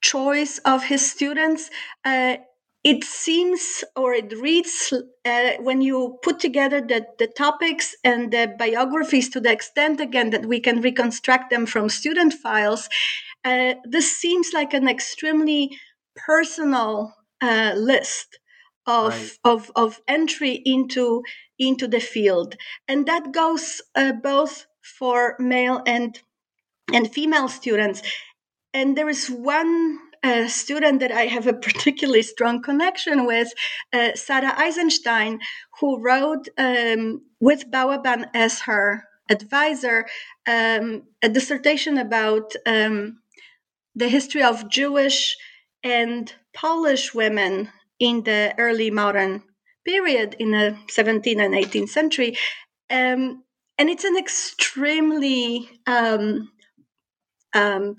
choice 0.00 0.58
of 0.64 0.84
his 0.84 1.08
students, 1.08 1.70
uh, 2.04 2.38
it 2.88 3.04
seems 3.04 3.84
or 3.96 4.14
it 4.14 4.32
reads 4.40 4.94
uh, 5.26 5.50
when 5.60 5.82
you 5.82 6.18
put 6.22 6.40
together 6.40 6.80
the, 6.80 7.06
the 7.18 7.26
topics 7.26 7.94
and 8.02 8.32
the 8.32 8.54
biographies 8.58 9.28
to 9.28 9.40
the 9.40 9.52
extent 9.52 10.00
again 10.00 10.30
that 10.30 10.46
we 10.46 10.58
can 10.58 10.80
reconstruct 10.80 11.50
them 11.50 11.66
from 11.66 11.90
student 11.90 12.32
files 12.32 12.88
uh, 13.44 13.74
this 13.84 14.16
seems 14.16 14.52
like 14.54 14.72
an 14.72 14.88
extremely 14.88 15.78
personal 16.16 17.14
uh, 17.42 17.72
list 17.76 18.38
of, 18.86 19.12
right. 19.12 19.38
of, 19.44 19.70
of 19.76 20.00
entry 20.08 20.62
into 20.64 21.22
into 21.58 21.86
the 21.86 22.00
field 22.00 22.54
and 22.88 23.04
that 23.04 23.32
goes 23.32 23.82
uh, 23.96 24.12
both 24.12 24.66
for 24.80 25.36
male 25.38 25.82
and 25.86 26.22
and 26.94 27.12
female 27.12 27.48
students 27.48 28.00
and 28.72 28.96
there 28.96 29.10
is 29.10 29.28
one 29.28 29.98
a 30.24 30.48
student 30.48 31.00
that 31.00 31.12
I 31.12 31.26
have 31.26 31.46
a 31.46 31.52
particularly 31.52 32.22
strong 32.22 32.62
connection 32.62 33.26
with, 33.26 33.52
uh, 33.92 34.14
Sarah 34.14 34.54
Eisenstein, 34.56 35.40
who 35.80 36.00
wrote 36.02 36.48
um, 36.58 37.22
with 37.40 37.70
Balaban 37.70 38.26
as 38.34 38.60
her 38.60 39.04
advisor 39.30 40.06
um, 40.46 41.02
a 41.22 41.28
dissertation 41.28 41.98
about 41.98 42.52
um, 42.66 43.18
the 43.94 44.08
history 44.08 44.42
of 44.42 44.68
Jewish 44.70 45.36
and 45.82 46.32
Polish 46.54 47.14
women 47.14 47.68
in 47.98 48.22
the 48.24 48.54
early 48.58 48.90
modern 48.90 49.42
period 49.84 50.34
in 50.38 50.52
the 50.52 50.76
17th 50.96 51.44
and 51.44 51.54
18th 51.54 51.88
century. 51.88 52.36
Um, 52.90 53.44
and 53.78 53.88
it's 53.88 54.04
an 54.04 54.16
extremely 54.16 55.68
um, 55.86 56.50
um, 57.54 57.96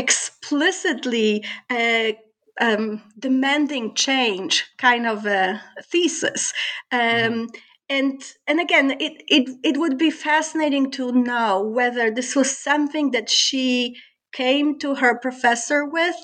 explicitly 0.00 1.44
uh, 1.68 2.12
um, 2.60 3.02
demanding 3.18 3.94
change 3.94 4.64
kind 4.78 5.06
of 5.06 5.26
a 5.26 5.60
thesis. 5.92 6.52
Um, 6.92 7.00
mm-hmm. 7.00 7.44
And 7.88 8.22
and 8.46 8.60
again, 8.60 8.88
it, 9.00 9.14
it 9.26 9.44
it 9.62 9.76
would 9.76 9.98
be 9.98 10.12
fascinating 10.12 10.92
to 10.92 11.10
know 11.10 11.52
whether 11.78 12.06
this 12.10 12.36
was 12.36 12.56
something 12.56 13.10
that 13.12 13.28
she 13.28 13.96
came 14.32 14.78
to 14.78 14.94
her 14.94 15.18
professor 15.18 15.84
with, 15.84 16.20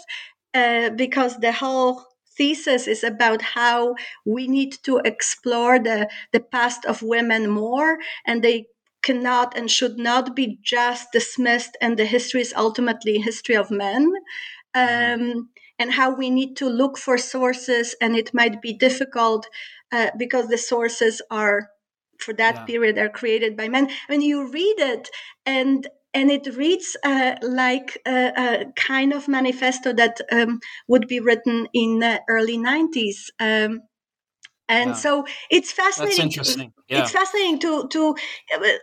uh, 0.54 0.90
because 0.90 1.40
the 1.40 1.52
whole 1.52 2.04
thesis 2.38 2.86
is 2.86 3.02
about 3.02 3.42
how 3.42 3.96
we 4.24 4.46
need 4.46 4.72
to 4.84 5.00
explore 5.04 5.82
the 5.82 6.08
the 6.32 6.40
past 6.40 6.86
of 6.86 7.02
women 7.02 7.50
more, 7.50 7.98
and 8.26 8.42
they 8.42 8.66
cannot 9.06 9.56
and 9.56 9.70
should 9.70 9.96
not 9.98 10.34
be 10.34 10.58
just 10.62 11.12
dismissed 11.12 11.76
and 11.80 11.96
the 11.96 12.04
history 12.04 12.40
is 12.40 12.52
ultimately 12.56 13.18
history 13.18 13.54
of 13.54 13.70
men 13.70 14.02
mm-hmm. 14.76 15.22
um, 15.22 15.48
and 15.78 15.92
how 15.92 16.08
we 16.12 16.28
need 16.28 16.56
to 16.56 16.68
look 16.68 16.98
for 16.98 17.16
sources 17.16 17.94
and 18.00 18.16
it 18.16 18.34
might 18.34 18.60
be 18.60 18.72
difficult 18.72 19.46
uh, 19.92 20.10
because 20.18 20.48
the 20.48 20.58
sources 20.58 21.22
are 21.30 21.70
for 22.18 22.34
that 22.34 22.56
yeah. 22.56 22.64
period 22.64 22.98
are 22.98 23.08
created 23.20 23.56
by 23.56 23.68
men 23.68 23.88
I 24.08 24.12
mean, 24.12 24.22
you 24.22 24.50
read 24.50 24.78
it 24.94 25.08
and 25.44 25.86
and 26.12 26.30
it 26.30 26.56
reads 26.56 26.96
uh, 27.04 27.36
like 27.42 27.98
a, 28.06 28.32
a, 28.44 28.64
kind 28.74 29.12
of 29.12 29.28
manifesto 29.28 29.92
that 29.92 30.18
um, 30.32 30.60
would 30.88 31.06
be 31.06 31.20
written 31.20 31.68
in 31.74 31.98
the 31.98 32.22
early 32.26 32.56
90s 32.56 33.18
um, 33.38 33.82
and 34.68 34.90
yeah. 34.90 34.94
so 34.94 35.26
it's 35.50 35.72
fascinating. 35.72 36.16
That's 36.16 36.38
interesting. 36.38 36.72
Yeah. 36.88 37.02
It's 37.02 37.10
fascinating 37.10 37.58
to 37.60 37.88
to 37.88 38.16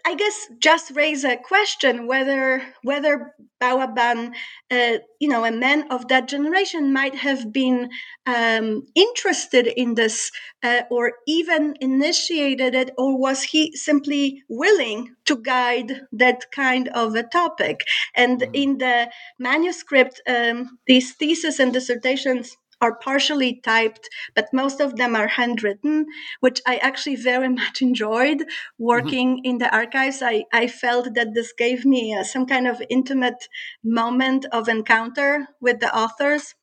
I 0.06 0.16
guess 0.16 0.48
just 0.60 0.92
raise 0.92 1.24
a 1.24 1.38
question 1.38 2.08
whether 2.08 2.62
whether 2.84 3.34
Balaban, 3.62 4.34
uh, 4.72 4.98
you 5.20 5.30
know, 5.30 5.46
a 5.46 5.52
man 5.52 5.90
of 5.90 6.10
that 6.10 6.28
generation 6.28 6.92
might 6.92 7.16
have 7.16 7.54
been 7.54 7.90
um, 8.26 8.84
interested 8.94 9.68
in 9.68 9.96
this 9.96 10.32
uh, 10.64 10.82
or 10.92 11.14
even 11.28 11.76
initiated 11.80 12.76
it, 12.76 12.92
or 12.98 13.18
was 13.18 13.44
he 13.44 13.74
simply 13.76 14.44
willing 14.50 15.16
to 15.26 15.38
guide 15.38 16.02
that 16.12 16.52
kind 16.52 16.90
of 16.90 17.16
a 17.16 17.24
topic? 17.24 17.82
And 18.16 18.42
mm-hmm. 18.42 18.54
in 18.54 18.78
the 18.80 19.10
manuscript, 19.40 20.22
um, 20.28 20.78
these 20.86 21.14
theses 21.14 21.60
and 21.60 21.72
dissertations 21.72 22.58
are 22.84 22.96
partially 22.96 23.62
typed, 23.64 24.10
but 24.36 24.54
most 24.54 24.82
of 24.82 24.98
them 24.98 25.16
are 25.16 25.28
handwritten, 25.28 26.06
which 26.42 26.62
I 26.68 26.76
actually 26.78 27.16
very 27.16 27.50
much 27.62 27.82
enjoyed 27.82 28.44
working 28.78 29.38
mm-hmm. 29.38 29.50
in 29.50 29.58
the 29.58 29.74
archives. 29.74 30.22
I, 30.22 30.44
I 30.52 30.68
felt 30.68 31.14
that 31.16 31.34
this 31.34 31.54
gave 31.58 31.86
me 31.86 32.14
uh, 32.14 32.24
some 32.24 32.46
kind 32.46 32.68
of 32.68 32.82
intimate 32.90 33.48
moment 33.84 34.46
of 34.52 34.68
encounter 34.68 35.48
with 35.62 35.80
the 35.80 35.96
authors. 35.96 36.56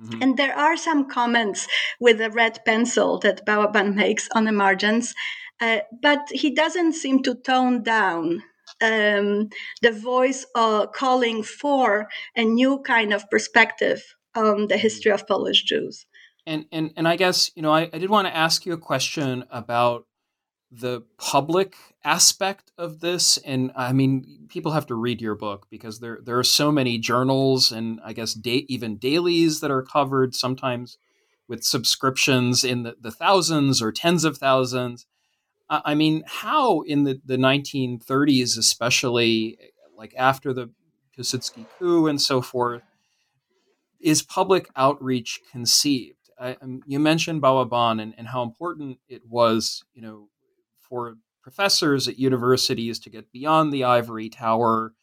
Mm-hmm. 0.00 0.22
And 0.22 0.36
there 0.36 0.56
are 0.56 0.76
some 0.76 1.08
comments 1.08 1.68
with 2.00 2.20
a 2.20 2.30
red 2.30 2.58
pencil 2.64 3.18
that 3.20 3.46
Balaban 3.46 3.94
makes 3.94 4.28
on 4.34 4.44
the 4.44 4.52
margins, 4.52 5.14
uh, 5.60 5.80
but 6.02 6.20
he 6.32 6.50
doesn't 6.54 6.94
seem 6.94 7.22
to 7.22 7.34
tone 7.34 7.82
down 7.82 8.42
um, 8.82 9.50
the 9.82 9.92
voice 9.92 10.46
uh, 10.54 10.86
calling 10.86 11.42
for 11.42 12.08
a 12.34 12.44
new 12.44 12.80
kind 12.82 13.12
of 13.12 13.28
perspective 13.30 14.02
on 14.34 14.68
the 14.68 14.76
history 14.76 15.12
of 15.12 15.26
Polish 15.26 15.64
Jews. 15.64 16.06
And 16.46 16.66
and 16.72 16.92
and 16.96 17.06
I 17.06 17.16
guess 17.16 17.50
you 17.54 17.62
know 17.62 17.72
I, 17.72 17.90
I 17.92 17.98
did 17.98 18.10
want 18.10 18.26
to 18.28 18.36
ask 18.36 18.64
you 18.64 18.72
a 18.72 18.78
question 18.78 19.44
about 19.50 20.06
the 20.70 21.02
public 21.18 21.74
aspect 22.04 22.70
of 22.78 23.00
this 23.00 23.36
and 23.38 23.72
i 23.74 23.92
mean 23.92 24.46
people 24.48 24.72
have 24.72 24.86
to 24.86 24.94
read 24.94 25.20
your 25.20 25.34
book 25.34 25.66
because 25.68 25.98
there 25.98 26.20
there 26.24 26.38
are 26.38 26.44
so 26.44 26.70
many 26.70 26.96
journals 26.96 27.72
and 27.72 28.00
i 28.04 28.12
guess 28.12 28.34
da- 28.34 28.64
even 28.68 28.96
dailies 28.96 29.60
that 29.60 29.70
are 29.70 29.82
covered 29.82 30.34
sometimes 30.34 30.96
with 31.48 31.64
subscriptions 31.64 32.62
in 32.62 32.84
the, 32.84 32.94
the 33.00 33.10
thousands 33.10 33.82
or 33.82 33.90
tens 33.90 34.24
of 34.24 34.38
thousands 34.38 35.06
i 35.68 35.94
mean 35.94 36.22
how 36.26 36.82
in 36.82 37.02
the, 37.02 37.20
the 37.24 37.36
1930s 37.36 38.56
especially 38.56 39.58
like 39.96 40.14
after 40.16 40.52
the 40.52 40.70
Piłsudski 41.18 41.66
coup 41.78 42.06
and 42.06 42.20
so 42.20 42.40
forth 42.40 42.82
is 44.00 44.22
public 44.22 44.68
outreach 44.76 45.40
conceived 45.50 46.20
I, 46.40 46.56
um, 46.62 46.80
you 46.86 46.98
mentioned 46.98 47.42
Balaban 47.42 48.00
and, 48.00 48.14
and 48.16 48.26
how 48.26 48.42
important 48.42 48.98
it 49.08 49.22
was, 49.28 49.84
you 49.92 50.00
know, 50.00 50.28
for 50.78 51.16
professors 51.42 52.08
at 52.08 52.18
universities 52.18 52.98
to 53.00 53.10
get 53.10 53.30
beyond 53.30 53.72
the 53.72 53.84
ivory 53.84 54.30
tower, 54.30 54.94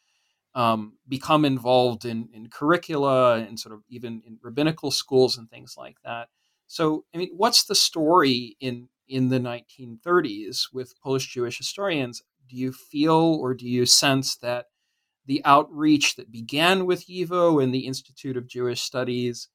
um, 0.54 0.94
become 1.06 1.44
involved 1.44 2.04
in, 2.04 2.28
in 2.32 2.48
curricula 2.48 3.38
and 3.38 3.58
sort 3.58 3.74
of 3.74 3.82
even 3.88 4.20
in 4.26 4.38
rabbinical 4.42 4.90
schools 4.90 5.38
and 5.38 5.48
things 5.48 5.76
like 5.78 5.96
that. 6.04 6.28
So, 6.66 7.04
I 7.14 7.18
mean, 7.18 7.30
what's 7.36 7.64
the 7.64 7.74
story 7.74 8.56
in 8.60 8.88
in 9.08 9.28
the 9.28 9.38
1930s 9.38 10.64
with 10.70 10.92
Polish 11.02 11.32
Jewish 11.32 11.56
historians? 11.56 12.22
Do 12.48 12.56
you 12.56 12.72
feel 12.72 13.38
or 13.40 13.54
do 13.54 13.66
you 13.66 13.86
sense 13.86 14.36
that 14.38 14.66
the 15.28 15.42
outreach 15.44 16.16
that 16.16 16.32
began 16.32 16.86
with 16.86 17.06
YIVO 17.06 17.62
and 17.62 17.72
the 17.72 17.86
Institute 17.86 18.36
of 18.38 18.48
Jewish 18.48 18.80
Studies 18.80 19.48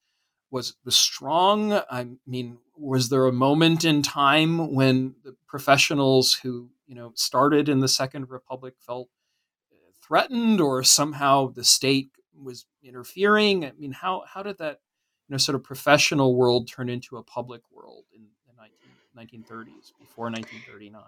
was 0.52 0.76
was 0.86 0.96
strong? 0.96 1.74
I 1.74 2.08
mean, 2.28 2.60
was 2.78 3.10
there 3.10 3.26
a 3.26 3.34
moment 3.34 3.84
in 3.84 4.04
time 4.04 4.76
when 4.76 5.16
the 5.24 5.36
professionals 5.48 6.36
who 6.36 6.70
you 6.86 6.94
know 6.94 7.12
started 7.16 7.68
in 7.68 7.80
the 7.80 7.88
Second 7.88 8.30
Republic 8.30 8.76
felt 8.78 9.10
uh, 9.72 9.92
threatened, 10.00 10.62
or 10.62 10.84
somehow 10.84 11.48
the 11.48 11.64
state 11.64 12.12
was 12.40 12.68
interfering? 12.84 13.66
I 13.66 13.72
mean, 13.72 13.94
how 13.94 14.26
how 14.32 14.44
did 14.44 14.60
that 14.60 14.80
you 15.28 15.34
know 15.34 15.38
sort 15.38 15.56
of 15.56 15.64
professional 15.64 16.36
world 16.36 16.68
turn 16.68 16.88
into 16.88 17.18
a 17.18 17.24
public 17.24 17.64
world 17.72 18.06
in 18.14 18.28
the 18.46 18.54
19, 19.18 19.44
1930s 19.44 19.92
before 20.00 20.26
1939? 20.26 21.02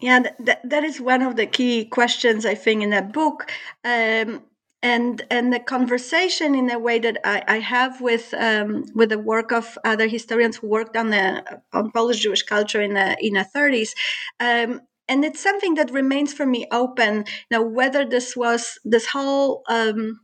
Yeah, 0.00 0.20
that, 0.40 0.60
that 0.68 0.84
is 0.84 1.00
one 1.00 1.22
of 1.22 1.36
the 1.36 1.46
key 1.46 1.84
questions 1.86 2.44
I 2.44 2.54
think 2.54 2.82
in 2.82 2.90
that 2.90 3.12
book. 3.12 3.50
Um, 3.84 4.42
and 4.82 5.22
and 5.30 5.52
the 5.52 5.60
conversation 5.60 6.54
in 6.54 6.70
a 6.70 6.78
way 6.78 6.98
that 6.98 7.18
I, 7.24 7.42
I 7.48 7.58
have 7.60 8.00
with 8.02 8.34
um, 8.34 8.84
with 8.94 9.08
the 9.08 9.18
work 9.18 9.50
of 9.50 9.78
other 9.84 10.06
historians 10.06 10.56
who 10.58 10.68
worked 10.68 10.96
on 10.96 11.08
the 11.10 11.42
on 11.72 11.90
Polish 11.92 12.20
Jewish 12.20 12.42
culture 12.42 12.82
in 12.82 12.94
the 12.94 13.16
in 13.20 13.34
the 13.34 13.46
30s. 13.56 13.94
Um, 14.40 14.82
and 15.08 15.24
it's 15.24 15.40
something 15.42 15.74
that 15.74 15.90
remains 15.90 16.34
for 16.34 16.44
me 16.46 16.66
open. 16.70 17.24
Now, 17.50 17.62
whether 17.62 18.04
this 18.04 18.36
was 18.36 18.78
this 18.84 19.06
whole 19.06 19.62
um, 19.68 20.20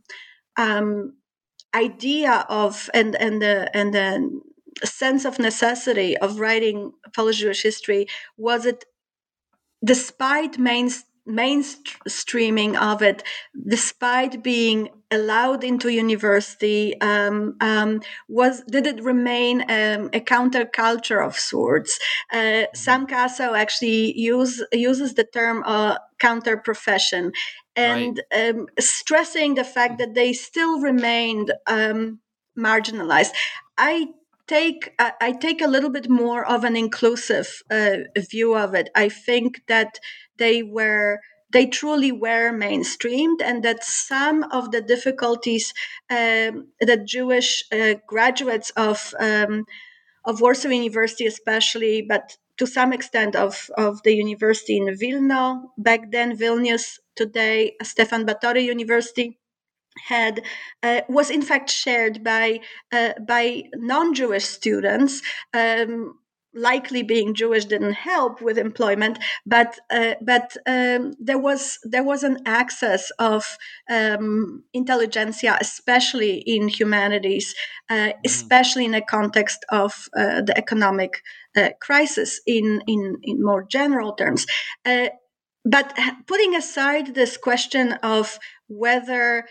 um, 0.57 1.13
idea 1.75 2.45
of 2.49 2.89
and 2.93 3.15
and 3.15 3.41
the 3.41 3.69
and 3.75 3.93
the 3.93 4.41
sense 4.85 5.25
of 5.25 5.39
necessity 5.39 6.17
of 6.17 6.39
writing 6.39 6.93
Polish 7.15 7.39
Jewish 7.39 7.63
history 7.63 8.07
was 8.37 8.65
it 8.65 8.85
despite 9.83 10.57
main 10.57 10.89
mainstreaming 11.27 12.75
of 12.75 13.01
it, 13.01 13.23
despite 13.67 14.43
being 14.43 14.89
allowed 15.11 15.63
into 15.63 15.89
university, 15.89 16.99
um, 17.01 17.55
um, 17.61 18.01
was 18.27 18.63
did 18.63 18.87
it 18.87 19.03
remain 19.03 19.61
um, 19.61 20.09
a 20.13 20.19
counterculture 20.19 21.25
of 21.25 21.35
sorts? 21.37 21.99
Uh, 22.33 22.63
Sam 22.73 23.05
Kassow 23.05 23.57
actually 23.57 24.17
use, 24.19 24.63
uses 24.71 25.13
the 25.13 25.23
term 25.23 25.63
uh, 25.65 25.97
counter 26.19 26.57
profession, 26.57 27.31
and 27.75 28.19
right. 28.31 28.49
Um, 28.49 28.67
stressing 28.79 29.55
the 29.55 29.63
fact 29.63 29.99
that 29.99 30.15
they 30.15 30.33
still 30.33 30.79
remained 30.79 31.53
um, 31.67 32.19
marginalized. 32.57 33.31
I 33.77 34.07
take 34.51 34.93
I 35.27 35.31
take 35.31 35.61
a 35.61 35.71
little 35.75 35.89
bit 35.97 36.09
more 36.09 36.43
of 36.45 36.63
an 36.63 36.75
inclusive 36.75 37.63
uh, 37.71 37.97
view 38.31 38.49
of 38.63 38.75
it. 38.79 38.89
I 38.95 39.07
think 39.27 39.61
that 39.67 39.99
they 40.37 40.61
were 40.63 41.19
they 41.53 41.65
truly 41.67 42.11
were 42.11 42.51
mainstreamed 42.65 43.41
and 43.43 43.63
that 43.63 43.83
some 43.83 44.43
of 44.51 44.71
the 44.71 44.81
difficulties 44.81 45.73
um, 46.09 46.53
that 46.89 47.05
Jewish 47.05 47.49
uh, 47.71 47.95
graduates 48.07 48.69
of 48.87 49.13
um, 49.19 49.65
of 50.25 50.41
Warsaw 50.41 50.69
University, 50.69 51.25
especially, 51.25 52.01
but 52.13 52.37
to 52.57 52.67
some 52.67 52.93
extent 52.93 53.35
of, 53.35 53.71
of 53.75 54.03
the 54.03 54.13
university 54.13 54.77
in 54.77 54.95
Vilna, 54.95 55.63
back 55.77 56.11
then 56.11 56.37
Vilnius, 56.37 56.99
today 57.15 57.75
Stefan 57.81 58.25
Batory 58.25 58.63
University, 58.63 59.39
had 60.07 60.41
uh, 60.83 61.01
was 61.09 61.29
in 61.29 61.41
fact 61.41 61.69
shared 61.69 62.23
by 62.23 62.59
uh, 62.91 63.13
by 63.27 63.63
non-Jewish 63.75 64.45
students. 64.45 65.21
Um, 65.53 66.15
likely 66.53 67.01
being 67.01 67.33
Jewish 67.33 67.65
didn't 67.65 67.93
help 67.93 68.41
with 68.41 68.57
employment, 68.57 69.19
but 69.45 69.79
uh, 69.89 70.15
but 70.21 70.55
um, 70.65 71.13
there 71.19 71.37
was 71.37 71.79
there 71.83 72.03
was 72.03 72.23
an 72.23 72.39
access 72.45 73.09
of 73.19 73.57
um, 73.89 74.63
intelligentsia, 74.73 75.57
especially 75.61 76.43
in 76.45 76.67
humanities, 76.67 77.55
uh, 77.89 77.93
mm-hmm. 77.93 78.19
especially 78.25 78.85
in 78.85 78.91
the 78.91 79.01
context 79.01 79.65
of 79.69 80.09
uh, 80.17 80.41
the 80.41 80.57
economic 80.57 81.21
uh, 81.55 81.69
crisis 81.79 82.41
in 82.45 82.81
in 82.87 83.17
in 83.23 83.43
more 83.43 83.63
general 83.63 84.13
terms. 84.13 84.45
Uh, 84.85 85.07
but 85.63 85.97
putting 86.27 86.55
aside 86.55 87.13
this 87.13 87.37
question 87.37 87.93
of 88.01 88.39
whether 88.67 89.45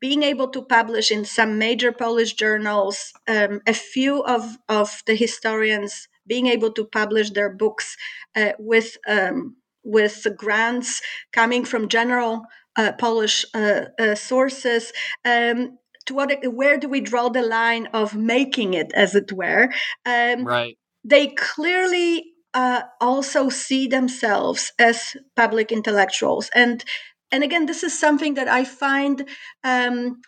being 0.00 0.22
able 0.22 0.48
to 0.48 0.62
publish 0.62 1.10
in 1.10 1.24
some 1.24 1.58
major 1.58 1.92
Polish 1.92 2.34
journals, 2.34 3.12
um, 3.28 3.60
a 3.66 3.74
few 3.74 4.22
of, 4.24 4.58
of 4.68 5.02
the 5.06 5.14
historians 5.14 6.08
being 6.26 6.46
able 6.46 6.72
to 6.72 6.84
publish 6.84 7.30
their 7.30 7.50
books 7.50 7.96
uh, 8.36 8.52
with 8.58 8.96
um, 9.08 9.56
with 9.84 10.26
grants 10.36 11.00
coming 11.32 11.64
from 11.64 11.88
general 11.88 12.42
uh, 12.76 12.92
Polish 12.92 13.46
uh, 13.54 13.86
uh 13.98 14.14
sources. 14.14 14.92
Um, 15.24 15.78
to 16.06 16.14
what 16.14 16.32
where 16.44 16.78
do 16.78 16.88
we 16.88 17.00
draw 17.00 17.28
the 17.28 17.42
line 17.42 17.86
of 17.92 18.14
making 18.14 18.74
it, 18.74 18.92
as 18.94 19.14
it 19.14 19.32
were? 19.32 19.70
Um, 20.04 20.44
right. 20.44 20.76
They 21.04 21.28
clearly 21.28 22.24
uh, 22.54 22.82
also 23.00 23.48
see 23.48 23.86
themselves 23.86 24.72
as 24.78 25.16
public 25.36 25.72
intellectuals, 25.72 26.50
and 26.54 26.84
and 27.30 27.44
again, 27.44 27.66
this 27.66 27.82
is 27.82 27.98
something 27.98 28.34
that 28.34 28.48
I 28.48 28.64
find 28.64 29.28
um, 29.64 30.20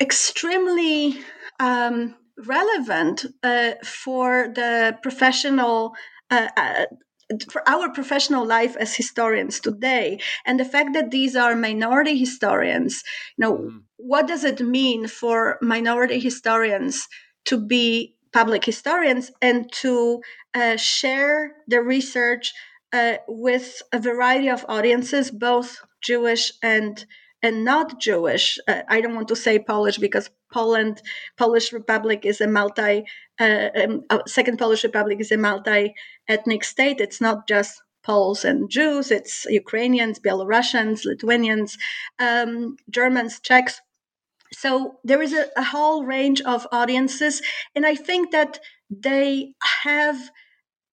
extremely 0.00 1.20
um, 1.60 2.14
relevant 2.46 3.26
uh, 3.42 3.72
for 3.84 4.48
the 4.54 4.98
professional 5.02 5.94
uh, 6.30 6.48
uh, 6.56 6.84
for 7.50 7.66
our 7.66 7.90
professional 7.90 8.44
life 8.44 8.76
as 8.76 8.94
historians 8.94 9.60
today 9.60 10.20
and 10.44 10.60
the 10.60 10.64
fact 10.64 10.92
that 10.92 11.10
these 11.10 11.34
are 11.36 11.54
minority 11.56 12.18
historians 12.18 13.02
you 13.36 13.42
know 13.42 13.56
mm. 13.56 13.80
what 13.96 14.26
does 14.26 14.44
it 14.44 14.60
mean 14.60 15.06
for 15.06 15.58
minority 15.62 16.18
historians 16.18 17.08
to 17.44 17.58
be 17.58 18.14
public 18.32 18.64
historians 18.64 19.30
and 19.40 19.70
to 19.72 20.20
uh, 20.54 20.76
share 20.76 21.52
their 21.68 21.82
research 21.82 22.52
uh, 22.92 23.14
with 23.28 23.82
a 23.92 23.98
variety 23.98 24.48
of 24.48 24.66
audiences 24.68 25.30
both 25.30 25.80
jewish 26.02 26.52
and 26.62 27.06
and 27.42 27.64
not 27.64 28.00
Jewish. 28.00 28.58
Uh, 28.68 28.82
I 28.88 29.00
don't 29.00 29.14
want 29.14 29.28
to 29.28 29.36
say 29.36 29.58
Polish 29.58 29.98
because 29.98 30.30
Poland, 30.52 31.02
Polish 31.36 31.72
Republic 31.72 32.24
is 32.24 32.40
a 32.40 32.46
multi, 32.46 33.04
uh, 33.40 33.68
um, 33.82 34.02
uh, 34.10 34.20
Second 34.26 34.58
Polish 34.58 34.84
Republic 34.84 35.18
is 35.20 35.32
a 35.32 35.36
multi-ethnic 35.36 36.64
state. 36.64 37.00
It's 37.00 37.20
not 37.20 37.48
just 37.48 37.82
Poles 38.04 38.44
and 38.44 38.70
Jews. 38.70 39.10
It's 39.10 39.44
Ukrainians, 39.46 40.20
Belarusians, 40.20 41.04
Lithuanians, 41.04 41.78
um, 42.18 42.76
Germans, 42.90 43.40
Czechs. 43.40 43.80
So 44.52 44.98
there 45.02 45.22
is 45.22 45.32
a, 45.32 45.46
a 45.56 45.62
whole 45.62 46.04
range 46.04 46.42
of 46.42 46.66
audiences, 46.72 47.40
and 47.74 47.86
I 47.86 47.94
think 47.94 48.32
that 48.32 48.60
they 48.90 49.54
have, 49.84 50.30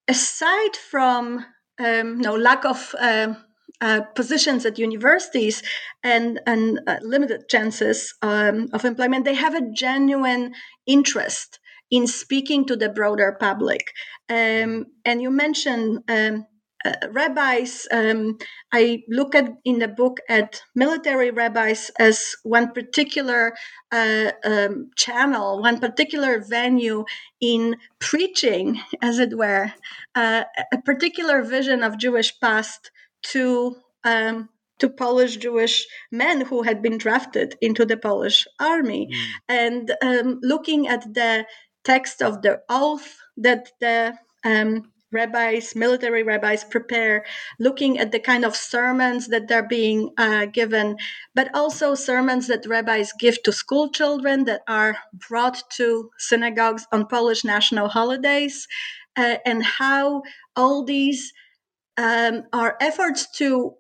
aside 0.07 0.77
from 0.77 1.45
um, 1.77 2.19
no 2.19 2.35
lack 2.35 2.63
of 2.63 2.95
um, 2.99 3.37
uh, 3.81 4.01
positions 4.15 4.65
at 4.65 4.77
universities 4.77 5.63
and 6.03 6.39
and 6.45 6.79
uh, 6.87 6.97
limited 7.01 7.47
chances 7.49 8.13
um, 8.21 8.67
of 8.73 8.85
employment, 8.85 9.25
they 9.25 9.35
have 9.35 9.55
a 9.55 9.71
genuine 9.71 10.53
interest 10.85 11.59
in 11.91 12.07
speaking 12.07 12.65
to 12.65 12.75
the 12.75 12.89
broader 12.89 13.35
public. 13.39 13.93
Um, 14.29 14.85
and 15.05 15.21
you 15.21 15.31
mentioned 15.31 16.03
um, 16.07 16.45
uh, 16.85 16.93
rabbis. 17.11 17.87
Um, 17.91 18.37
I 18.71 19.03
look 19.09 19.35
at 19.35 19.49
in 19.65 19.79
the 19.79 19.87
book 19.87 20.19
at 20.29 20.61
military 20.75 21.31
rabbis 21.31 21.91
as 21.99 22.35
one 22.43 22.71
particular 22.71 23.53
uh, 23.91 24.31
um, 24.45 24.89
channel, 24.95 25.61
one 25.61 25.79
particular 25.79 26.41
venue 26.41 27.03
in 27.41 27.75
preaching, 27.99 28.79
as 29.01 29.19
it 29.19 29.37
were, 29.37 29.73
uh, 30.15 30.43
a 30.71 30.81
particular 30.83 31.43
vision 31.43 31.83
of 31.83 31.97
Jewish 31.97 32.39
past 32.39 32.91
to 33.23 33.75
um, 34.03 34.49
to 34.79 34.89
Polish 34.89 35.37
Jewish 35.37 35.85
men 36.11 36.41
who 36.41 36.63
had 36.63 36.81
been 36.81 36.97
drafted 36.97 37.55
into 37.61 37.85
the 37.85 37.97
Polish 37.97 38.47
army, 38.59 39.09
mm. 39.11 39.27
and 39.49 39.91
um, 40.01 40.39
looking 40.41 40.87
at 40.87 41.13
the 41.13 41.45
text 41.83 42.21
of 42.21 42.41
the 42.41 42.61
oath 42.69 43.17
that 43.37 43.71
the 43.79 44.17
um, 44.45 44.91
rabbis, 45.11 45.75
military 45.75 46.23
rabbis 46.23 46.63
prepare, 46.63 47.25
looking 47.59 47.97
at 47.97 48.11
the 48.11 48.19
kind 48.19 48.45
of 48.45 48.55
sermons 48.55 49.27
that 49.27 49.47
they're 49.47 49.67
being 49.67 50.11
uh, 50.17 50.45
given, 50.45 50.97
but 51.33 51.49
also 51.53 51.95
sermons 51.95 52.47
that 52.47 52.65
rabbis 52.67 53.11
give 53.19 53.41
to 53.43 53.51
school 53.51 53.89
children 53.89 54.45
that 54.45 54.61
are 54.67 54.97
brought 55.27 55.63
to 55.71 56.09
synagogues 56.17 56.85
on 56.91 57.07
Polish 57.07 57.43
national 57.43 57.87
holidays, 57.87 58.67
uh, 59.17 59.37
and 59.45 59.63
how 59.63 60.21
all 60.55 60.83
these 60.83 61.33
um, 61.99 62.45
are 62.53 62.77
efforts 62.79 63.29
to 63.29 63.73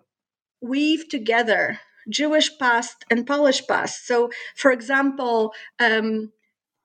weave 0.61 1.07
together 1.07 1.79
Jewish 2.09 2.57
past 2.59 3.05
and 3.09 3.25
Polish 3.25 3.65
past. 3.65 4.05
So, 4.05 4.29
for 4.55 4.71
example, 4.71 5.53
um, 5.79 6.33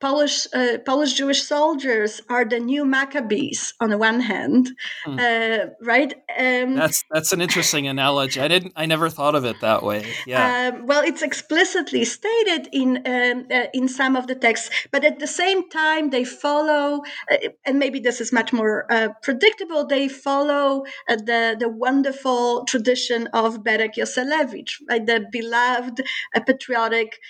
Polish 0.00 0.46
uh, 0.52 0.78
Polish 0.84 1.14
Jewish 1.14 1.42
soldiers 1.42 2.20
are 2.28 2.44
the 2.44 2.58
new 2.58 2.84
Maccabees 2.84 3.74
on 3.80 3.90
the 3.90 3.96
one 3.96 4.20
hand, 4.20 4.70
hmm. 5.04 5.18
uh, 5.18 5.58
right? 5.80 6.12
Um, 6.36 6.74
that's 6.74 7.02
that's 7.10 7.32
an 7.32 7.40
interesting 7.40 7.86
analogy. 7.86 8.40
I 8.40 8.48
didn't. 8.48 8.72
I 8.76 8.86
never 8.86 9.08
thought 9.08 9.34
of 9.34 9.44
it 9.44 9.60
that 9.60 9.82
way. 9.82 10.04
Yeah. 10.26 10.72
Um, 10.74 10.86
well, 10.86 11.02
it's 11.02 11.22
explicitly 11.22 12.04
stated 12.04 12.68
in 12.72 13.02
um, 13.06 13.46
uh, 13.50 13.66
in 13.72 13.88
some 13.88 14.16
of 14.16 14.26
the 14.26 14.34
texts, 14.34 14.68
but 14.90 15.04
at 15.04 15.20
the 15.20 15.26
same 15.26 15.68
time, 15.70 16.10
they 16.10 16.24
follow, 16.24 17.02
uh, 17.30 17.36
and 17.64 17.78
maybe 17.78 18.00
this 18.00 18.20
is 18.20 18.32
much 18.32 18.52
more 18.52 18.92
uh, 18.92 19.08
predictable. 19.22 19.86
They 19.86 20.08
follow 20.08 20.84
uh, 21.08 21.16
the 21.16 21.56
the 21.58 21.68
wonderful 21.68 22.64
tradition 22.64 23.28
of 23.32 23.62
Berek 23.62 23.94
Joselewicz, 23.94 24.72
right? 24.90 25.06
the 25.06 25.24
beloved, 25.30 26.02
patriotic, 26.46 27.20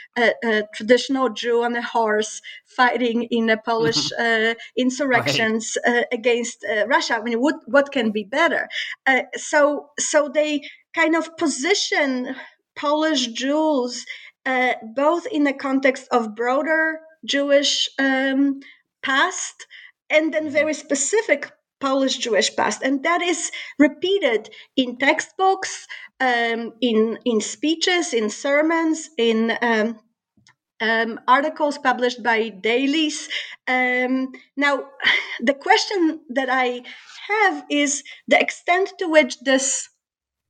traditional 0.75 1.29
Jew 1.29 1.63
on 1.63 1.77
a 1.77 1.83
horse 1.83 2.41
fighting 2.77 3.25
in 3.31 3.51
a 3.51 3.57
Polish 3.57 4.11
mm-hmm. 4.11 4.53
uh, 4.53 4.55
insurrections 4.77 5.77
right. 5.87 5.99
uh, 5.99 6.05
against 6.13 6.65
uh, 6.65 6.87
Russia. 6.87 7.17
I 7.17 7.23
mean, 7.23 7.41
what 7.41 7.57
what 7.67 7.93
can 7.93 8.11
be 8.11 8.25
better? 8.25 8.69
Uh, 9.07 9.23
so 9.35 9.91
so 9.99 10.29
they 10.29 10.63
kind 10.95 11.17
of 11.17 11.37
position 11.37 12.37
Polish 12.77 13.29
Jews 13.29 14.05
uh, 14.47 14.75
both 14.95 15.27
in 15.27 15.45
the 15.45 15.53
context 15.53 16.07
of 16.11 16.35
broader 16.35 17.01
Jewish 17.25 17.89
um, 17.99 18.61
past 19.03 19.67
and 20.11 20.33
then 20.33 20.45
mm-hmm. 20.45 20.53
very 20.53 20.75
specific 20.75 21.51
Polish 21.81 22.19
Jewish 22.19 22.55
past, 22.57 22.83
and 22.83 23.03
that 23.03 23.21
is 23.21 23.51
repeated 23.79 24.49
in 24.77 24.97
textbooks, 24.97 25.87
um, 26.21 26.73
in 26.81 27.19
in 27.25 27.41
speeches, 27.41 28.15
in 28.15 28.31
sermons, 28.31 29.11
in 29.19 29.53
um, 29.61 29.99
um, 30.85 31.21
articles 31.27 31.79
published 31.79 32.23
by 32.23 32.51
dailies. 32.51 33.29
Um, 33.67 34.33
now, 34.57 34.85
the 35.41 35.55
question 35.55 36.21
that 36.31 36.49
I 36.51 36.83
have 37.29 37.65
is 37.71 38.03
the 38.29 38.41
extent 38.41 38.93
to 38.99 39.09
which 39.09 39.41
this 39.41 39.89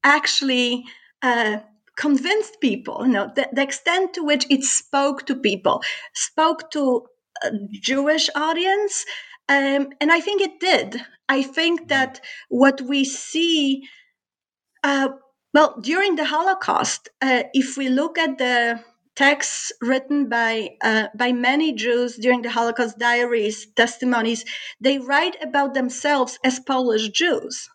actually 0.03 0.85
uh, 1.23 1.59
convinced 1.97 2.61
people, 2.61 3.07
you 3.07 3.13
know, 3.13 3.31
the, 3.35 3.49
the, 3.53 3.63
extent 3.63 4.15
to 4.15 4.25
which 4.25 4.45
it 4.51 4.65
spoke 4.65 5.27
to 5.27 5.37
people, 5.37 5.83
spoke 6.15 6.71
to 6.73 7.07
a 7.45 7.51
Jewish 7.71 8.29
audience. 8.35 9.05
Um, 9.49 9.89
and 10.01 10.11
I 10.11 10.21
think 10.21 10.43
it 10.43 10.59
did. 10.59 11.01
I 11.29 11.43
think 11.43 11.89
that 11.89 12.21
what 12.49 12.81
we 12.81 13.05
see, 13.05 13.83
uh, 14.83 15.09
well, 15.53 15.79
during 15.81 16.17
the 16.17 16.25
Holocaust, 16.25 17.09
uh, 17.23 17.45
if 17.55 17.77
we 17.77 17.89
look 17.89 18.19
at 18.19 18.39
the 18.39 18.81
texts 19.17 19.73
written 19.81 20.29
by 20.29 20.71
uh, 20.83 21.09
by 21.15 21.33
many 21.33 21.73
Jews 21.73 22.17
during 22.17 22.43
the 22.43 22.51
Holocaust, 22.51 22.99
diaries, 22.99 23.67
testimonies. 23.77 24.45
They 24.81 24.99
write 24.99 25.37
about 25.43 25.75
themselves 25.75 26.39
as 26.45 26.61
Polish 26.61 27.09
Jews, 27.11 27.69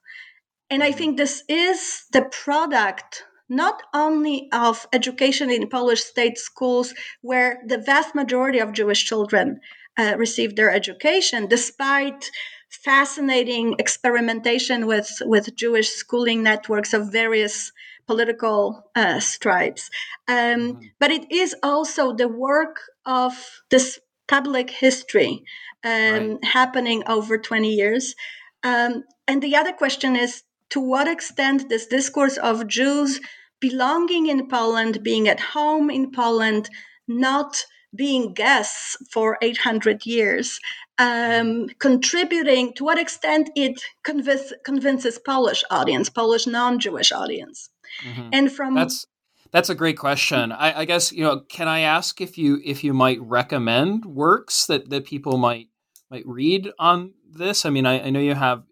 and 0.69 0.83
I 0.83 0.91
think 0.91 1.17
this 1.17 1.43
is 1.47 2.05
the 2.11 2.23
product 2.23 3.23
not 3.49 3.81
only 3.93 4.47
of 4.53 4.87
education 4.93 5.49
in 5.49 5.69
Polish 5.69 6.03
state 6.03 6.37
schools, 6.37 6.93
where 7.21 7.61
the 7.65 7.79
vast 7.79 8.13
majority 8.13 8.59
of 8.59 8.73
Jewish 8.73 9.03
children 9.05 9.59
uh, 9.97 10.13
receive 10.17 10.55
their 10.55 10.71
education, 10.71 11.47
despite 11.47 12.29
fascinating 12.69 13.75
experimentation 13.79 14.85
with 14.85 15.09
with 15.25 15.55
Jewish 15.55 15.89
schooling 15.89 16.43
networks 16.43 16.93
of 16.93 17.11
various 17.11 17.71
political 18.10 18.89
uh, 18.95 19.20
stripes. 19.20 19.91
Um, 20.28 20.36
mm-hmm. 20.36 20.80
But 20.99 21.12
it 21.12 21.32
is 21.32 21.55
also 21.62 22.12
the 22.12 22.28
work 22.28 22.78
of 23.05 23.34
this 23.70 23.99
public 24.28 24.72
history 24.72 25.43
um, 25.84 25.91
right. 25.91 26.43
happening 26.43 27.03
over 27.05 27.38
20 27.38 27.72
years. 27.72 28.16
Um, 28.64 29.03
and 29.28 29.43
the 29.43 29.55
other 29.55 29.74
question 29.74 30.16
is 30.16 30.41
to 30.72 30.80
what 30.80 31.07
extent 31.07 31.70
this 31.70 31.86
discourse 31.86 32.38
of 32.38 32.68
Jews 32.68 33.22
belonging 33.60 34.26
in 34.26 34.47
Poland, 34.47 35.03
being 35.03 35.28
at 35.28 35.39
home 35.39 35.91
in 35.91 36.12
Poland, 36.12 36.68
not 37.07 37.64
being 37.95 38.34
guests 38.34 38.97
for 39.12 39.38
800 39.41 40.05
years, 40.07 40.60
um, 40.97 41.07
mm-hmm. 41.07 41.66
contributing 41.78 42.74
to 42.74 42.84
what 42.84 42.97
extent 42.97 43.49
it 43.55 43.80
convince, 44.03 44.51
convinces 44.66 45.20
Polish 45.20 45.64
audience, 45.70 46.10
Polish 46.10 46.47
non-Jewish 46.47 47.12
audience. 47.12 47.70
Mm-hmm. 48.05 48.29
And 48.33 48.51
from 48.51 48.75
that's 48.75 49.05
that's 49.51 49.69
a 49.69 49.75
great 49.75 49.97
question. 49.97 50.51
I, 50.51 50.81
I, 50.81 50.85
guess 50.85 51.11
you 51.11 51.23
know. 51.23 51.41
Can 51.49 51.67
I 51.67 51.81
ask 51.81 52.21
if 52.21 52.37
you 52.37 52.59
if 52.63 52.83
you 52.83 52.93
might 52.93 53.19
recommend 53.21 54.05
works 54.05 54.67
that 54.67 54.89
that 54.89 55.05
people 55.05 55.37
might 55.37 55.67
might 56.11 56.25
read 56.27 56.71
on 56.77 57.13
this? 57.29 57.65
I 57.65 57.69
mean, 57.69 57.85
I, 57.85 58.05
I 58.05 58.09
know 58.09 58.19
you 58.19 58.35
have 58.35 58.63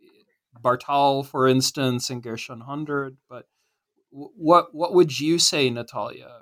Bartal, 0.62 1.26
for 1.26 1.48
instance, 1.48 2.10
and 2.10 2.22
Gershon 2.22 2.62
Hundert, 2.62 3.16
but 3.30 3.46
what 4.12 4.74
what 4.74 4.94
would 4.94 5.20
you 5.20 5.40
say, 5.40 5.70
Natalia, 5.70 6.42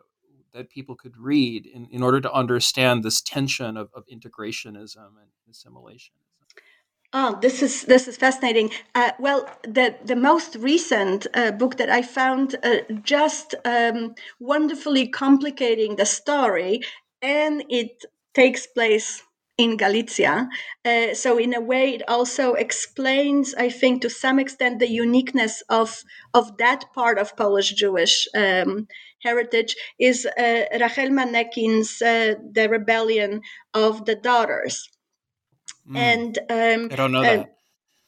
that 0.53 0.69
people 0.69 0.95
could 0.95 1.17
read 1.17 1.65
in, 1.65 1.87
in 1.91 2.03
order 2.03 2.21
to 2.21 2.31
understand 2.31 3.03
this 3.03 3.21
tension 3.21 3.77
of, 3.77 3.89
of 3.93 4.03
integrationism 4.07 4.97
and 4.97 5.29
assimilation? 5.49 6.15
Oh, 7.17 7.39
this 7.41 7.63
is 7.63 7.83
this 7.83 8.07
is 8.09 8.17
fascinating. 8.17 8.69
Uh, 8.93 9.11
well, 9.19 9.49
the 9.63 9.95
the 10.03 10.15
most 10.17 10.55
recent 10.57 11.25
uh, 11.33 11.51
book 11.51 11.77
that 11.77 11.89
I 11.89 12.01
found 12.01 12.55
uh, 12.61 12.81
just 13.03 13.55
um, 13.65 14.15
wonderfully 14.39 15.07
complicating 15.07 15.95
the 15.95 16.05
story, 16.05 16.81
and 17.21 17.63
it 17.69 18.03
takes 18.33 18.67
place 18.67 19.23
in 19.57 19.77
Galicia. 19.77 20.49
Uh, 20.83 21.13
so 21.15 21.37
in 21.39 21.53
a 21.55 21.61
way, 21.61 21.95
it 21.95 22.03
also 22.07 22.53
explains, 22.53 23.55
I 23.55 23.69
think, 23.69 24.01
to 24.01 24.09
some 24.09 24.37
extent, 24.37 24.79
the 24.79 24.89
uniqueness 25.05 25.63
of 25.69 26.03
of 26.33 26.57
that 26.57 26.83
part 26.93 27.17
of 27.17 27.35
Polish 27.37 27.71
Jewish 27.73 28.27
um, 28.35 28.87
heritage. 29.23 29.75
Is 29.99 30.25
uh, 30.25 30.65
Rachel 30.81 31.09
Manekin's 31.09 32.01
uh, 32.01 32.35
"The 32.51 32.67
Rebellion 32.69 33.41
of 33.73 34.05
the 34.05 34.15
Daughters." 34.15 34.89
Mm. 35.89 35.97
And 35.97 36.37
um, 36.49 36.89
I 36.91 36.95
don't 36.95 37.11
know 37.11 37.21
that. 37.21 37.55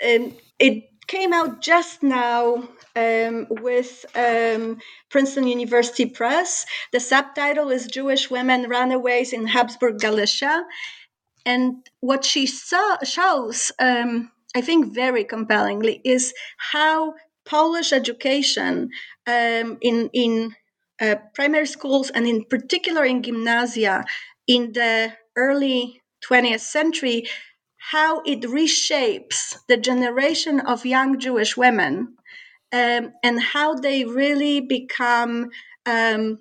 Um, 0.04 0.34
it 0.60 0.84
came 1.08 1.34
out 1.34 1.62
just 1.62 2.04
now 2.04 2.68
um, 2.96 3.48
with 3.50 4.06
um, 4.16 4.80
Princeton 5.10 5.48
University 5.48 6.06
Press. 6.06 6.66
The 6.92 7.00
subtitle 7.00 7.70
is 7.70 7.88
Jewish 7.88 8.30
Women 8.30 8.70
Runaways 8.70 9.34
in 9.34 9.48
Habsburg 9.48 10.00
Galicia. 10.00 10.66
And 11.46 11.88
what 12.02 12.26
she 12.26 12.46
saw, 12.46 12.98
shows, 13.04 13.72
um, 13.80 14.32
I 14.56 14.62
think, 14.62 14.94
very 14.94 15.24
compellingly, 15.24 16.02
is 16.04 16.34
how 16.58 17.14
Polish 17.46 17.94
education 17.94 18.90
um, 19.26 19.78
in, 19.82 20.10
in 20.14 20.56
uh, 21.00 21.16
primary 21.34 21.68
schools 21.68 22.10
and, 22.10 22.28
in 22.28 22.44
particular, 22.46 23.06
in 23.06 23.24
gymnasia 23.24 24.04
in 24.48 24.74
the 24.74 25.14
early 25.38 26.02
20th 26.28 26.62
century 26.62 27.26
how 27.78 28.22
it 28.26 28.42
reshapes 28.42 29.58
the 29.68 29.78
generation 29.78 30.60
of 30.60 30.86
young 30.86 31.20
Jewish 31.20 31.56
women 31.56 32.18
um, 32.72 33.14
and 33.24 33.42
how 33.42 33.76
they 33.76 34.04
really 34.04 34.62
become 34.62 35.50
um, 35.86 36.40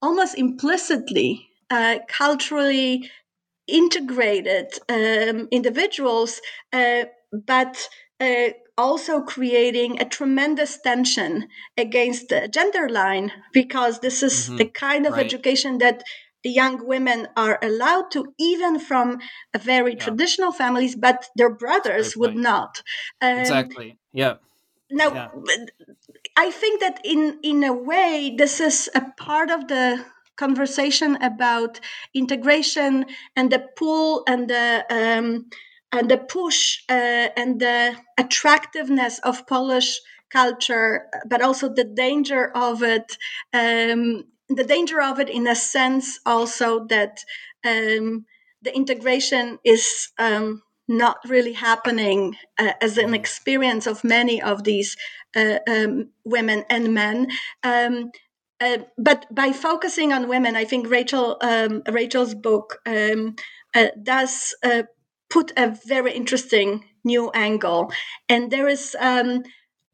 almost 0.00 0.38
implicitly 0.38 1.48
uh, 1.70 1.98
culturally 2.08 3.10
integrated 3.66 4.66
um, 4.88 5.48
individuals, 5.50 6.40
uh, 6.72 7.04
but 7.32 7.88
uh, 8.20 8.48
also 8.78 9.22
creating 9.22 10.00
a 10.00 10.04
tremendous 10.04 10.78
tension 10.80 11.48
against 11.76 12.28
the 12.28 12.48
gender 12.48 12.88
line 12.88 13.32
because 13.52 14.00
this 14.00 14.22
is 14.22 14.46
mm-hmm. 14.46 14.56
the 14.56 14.66
kind 14.66 15.06
of 15.06 15.14
right. 15.14 15.24
education 15.24 15.78
that 15.78 16.04
young 16.48 16.86
women 16.86 17.28
are 17.36 17.58
allowed 17.62 18.10
to 18.10 18.32
even 18.38 18.78
from 18.78 19.18
very 19.58 19.92
yeah. 19.94 20.04
traditional 20.04 20.52
families 20.52 20.94
but 20.94 21.28
their 21.36 21.50
brothers 21.50 22.16
would 22.16 22.36
not 22.36 22.82
um, 23.20 23.38
exactly 23.38 23.98
yeah 24.12 24.34
now 24.90 25.12
yeah. 25.12 25.28
i 26.36 26.50
think 26.50 26.80
that 26.80 27.00
in 27.04 27.38
in 27.42 27.64
a 27.64 27.72
way 27.72 28.34
this 28.36 28.60
is 28.60 28.88
a 28.94 29.02
part 29.16 29.50
of 29.50 29.68
the 29.68 30.04
conversation 30.36 31.16
about 31.22 31.80
integration 32.14 33.06
and 33.34 33.50
the 33.50 33.66
pull 33.76 34.22
and 34.28 34.48
the 34.48 34.84
um, 34.90 35.46
and 35.92 36.10
the 36.10 36.18
push 36.18 36.82
uh, 36.88 37.28
and 37.36 37.60
the 37.60 37.96
attractiveness 38.18 39.18
of 39.20 39.46
Polish 39.46 40.00
culture, 40.30 41.06
but 41.26 41.40
also 41.40 41.72
the 41.72 41.84
danger 41.84 42.50
of 42.54 42.82
it. 42.82 43.16
Um, 43.52 44.24
the 44.48 44.64
danger 44.64 45.00
of 45.00 45.18
it, 45.18 45.28
in 45.28 45.46
a 45.46 45.54
sense, 45.54 46.20
also 46.24 46.86
that 46.86 47.18
um, 47.64 48.26
the 48.62 48.74
integration 48.74 49.58
is 49.64 50.08
um, 50.18 50.62
not 50.88 51.18
really 51.26 51.52
happening 51.52 52.36
uh, 52.58 52.72
as 52.80 52.98
an 52.98 53.14
experience 53.14 53.86
of 53.86 54.04
many 54.04 54.40
of 54.40 54.64
these 54.64 54.96
uh, 55.34 55.58
um, 55.68 56.10
women 56.24 56.64
and 56.70 56.94
men. 56.94 57.28
Um, 57.62 58.10
uh, 58.60 58.78
but 58.96 59.26
by 59.34 59.52
focusing 59.52 60.12
on 60.12 60.28
women, 60.28 60.56
I 60.56 60.64
think 60.64 60.88
Rachel 60.88 61.36
um, 61.42 61.82
Rachel's 61.90 62.34
book 62.34 62.78
um, 62.86 63.36
uh, 63.74 63.88
does 64.02 64.54
uh, 64.64 64.84
put 65.28 65.52
a 65.56 65.76
very 65.86 66.12
interesting 66.12 66.84
new 67.04 67.30
angle. 67.32 67.92
And 68.28 68.50
there 68.50 68.68
is 68.68 68.96
um, 68.98 69.42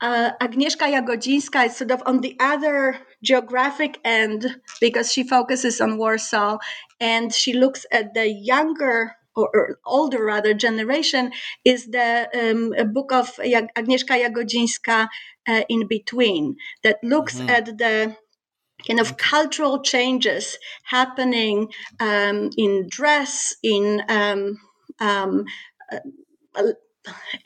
uh, 0.02 0.32
Agnieszka 0.40 0.88
Jagodzińska 0.88 1.66
is 1.66 1.76
sort 1.76 1.92
of 1.92 2.02
on 2.06 2.20
the 2.20 2.36
other 2.40 2.98
geographic 3.22 3.98
end 4.04 4.56
because 4.80 5.12
she 5.12 5.22
focuses 5.22 5.80
on 5.80 5.96
Warsaw 5.96 6.58
and 7.00 7.32
she 7.32 7.52
looks 7.52 7.86
at 7.92 8.12
the 8.14 8.28
younger 8.28 9.16
or, 9.34 9.48
or 9.54 9.78
older 9.86 10.24
rather 10.24 10.54
generation 10.54 11.32
is 11.64 11.86
the 11.86 12.28
um, 12.34 12.92
book 12.92 13.12
of 13.12 13.28
Agnieszka 13.36 14.18
Jagodzińska 14.18 15.08
uh, 15.48 15.62
in 15.68 15.86
between 15.86 16.56
that 16.82 16.98
looks 17.02 17.36
mm-hmm. 17.36 17.48
at 17.48 17.78
the 17.78 18.16
kind 18.86 19.00
of 19.00 19.16
cultural 19.16 19.80
changes 19.82 20.58
happening 20.84 21.72
um, 22.00 22.50
in 22.58 22.88
dress 22.88 23.54
in 23.62 24.02
um, 24.08 24.58
um, 24.98 25.44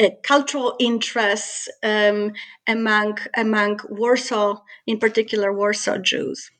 uh, 0.00 0.10
cultural 0.22 0.74
interests 0.78 1.68
um, 1.82 2.32
among 2.66 3.18
among 3.36 3.80
Warsaw, 3.88 4.60
in 4.86 4.98
particular 4.98 5.52
Warsaw 5.52 5.98
Jews. 5.98 6.50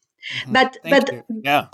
Mm-hmm. 0.40 0.53
But 0.53 0.78
Thank 0.82 0.94
but 0.94 1.14
you. 1.14 1.24
yeah. 1.44 1.66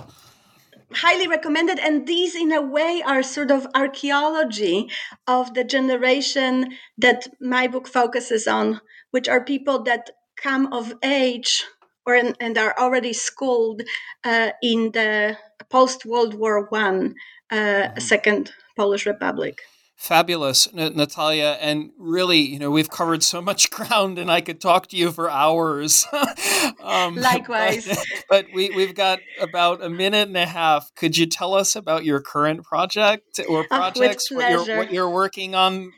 Highly 0.94 1.26
recommended, 1.26 1.78
and 1.78 2.06
these, 2.06 2.34
in 2.34 2.52
a 2.52 2.60
way, 2.60 3.02
are 3.06 3.22
sort 3.22 3.50
of 3.50 3.66
archaeology 3.74 4.90
of 5.26 5.54
the 5.54 5.64
generation 5.64 6.76
that 6.98 7.28
my 7.40 7.66
book 7.66 7.88
focuses 7.88 8.46
on, 8.46 8.82
which 9.10 9.26
are 9.26 9.42
people 9.42 9.82
that 9.84 10.10
come 10.36 10.70
of 10.70 10.92
age 11.02 11.64
or 12.04 12.14
and 12.40 12.58
are 12.58 12.74
already 12.78 13.12
schooled 13.12 13.82
uh, 14.24 14.50
in 14.62 14.90
the 14.92 15.38
post 15.70 16.04
World 16.04 16.34
War 16.34 16.66
One 16.68 17.14
uh, 17.50 17.56
mm-hmm. 17.56 17.98
second 17.98 18.52
Polish 18.76 19.06
Republic. 19.06 19.62
Fabulous, 20.02 20.68
Natalia. 20.74 21.56
And 21.60 21.90
really, 21.96 22.40
you 22.40 22.58
know, 22.58 22.72
we've 22.72 22.90
covered 22.90 23.22
so 23.22 23.40
much 23.40 23.70
ground 23.70 24.18
and 24.18 24.32
I 24.32 24.40
could 24.40 24.60
talk 24.60 24.88
to 24.88 24.96
you 24.96 25.12
for 25.12 25.30
hours. 25.30 26.08
um, 26.82 27.14
Likewise. 27.14 27.86
But, 27.86 28.06
but, 28.28 28.46
we, 28.52 28.70
we've 28.70 28.96
got 28.96 29.20
about 29.40 29.80
a 29.80 29.88
minute 29.88 30.26
and 30.26 30.36
a 30.36 30.44
half. 30.44 30.92
Could 30.96 31.16
you 31.16 31.26
tell 31.26 31.54
us 31.54 31.76
about 31.76 32.04
your 32.04 32.20
current 32.20 32.64
project 32.64 33.38
or 33.48 33.64
projects, 33.68 34.26
oh, 34.32 34.34
what, 34.34 34.66
you're, 34.66 34.76
what 34.76 34.92
you're 34.92 35.08
working 35.08 35.54
on? 35.54 35.92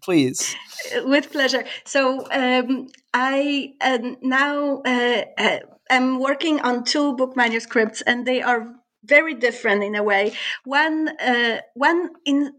Please. 0.00 0.56
With 1.02 1.30
pleasure. 1.30 1.64
So 1.84 2.26
um, 2.30 2.88
I 3.12 3.74
uh, 3.82 3.98
now 4.22 4.80
uh, 4.86 5.24
uh, 5.36 5.58
am 5.90 6.20
working 6.20 6.60
on 6.60 6.84
two 6.84 7.16
book 7.16 7.36
manuscripts, 7.36 8.00
and 8.00 8.24
they 8.24 8.40
are 8.40 8.66
very 9.04 9.34
different 9.34 9.82
in 9.82 9.94
a 9.94 10.02
way. 10.02 10.32
One, 10.64 11.08
uh, 11.20 11.60
one 11.74 12.10
in 12.24 12.52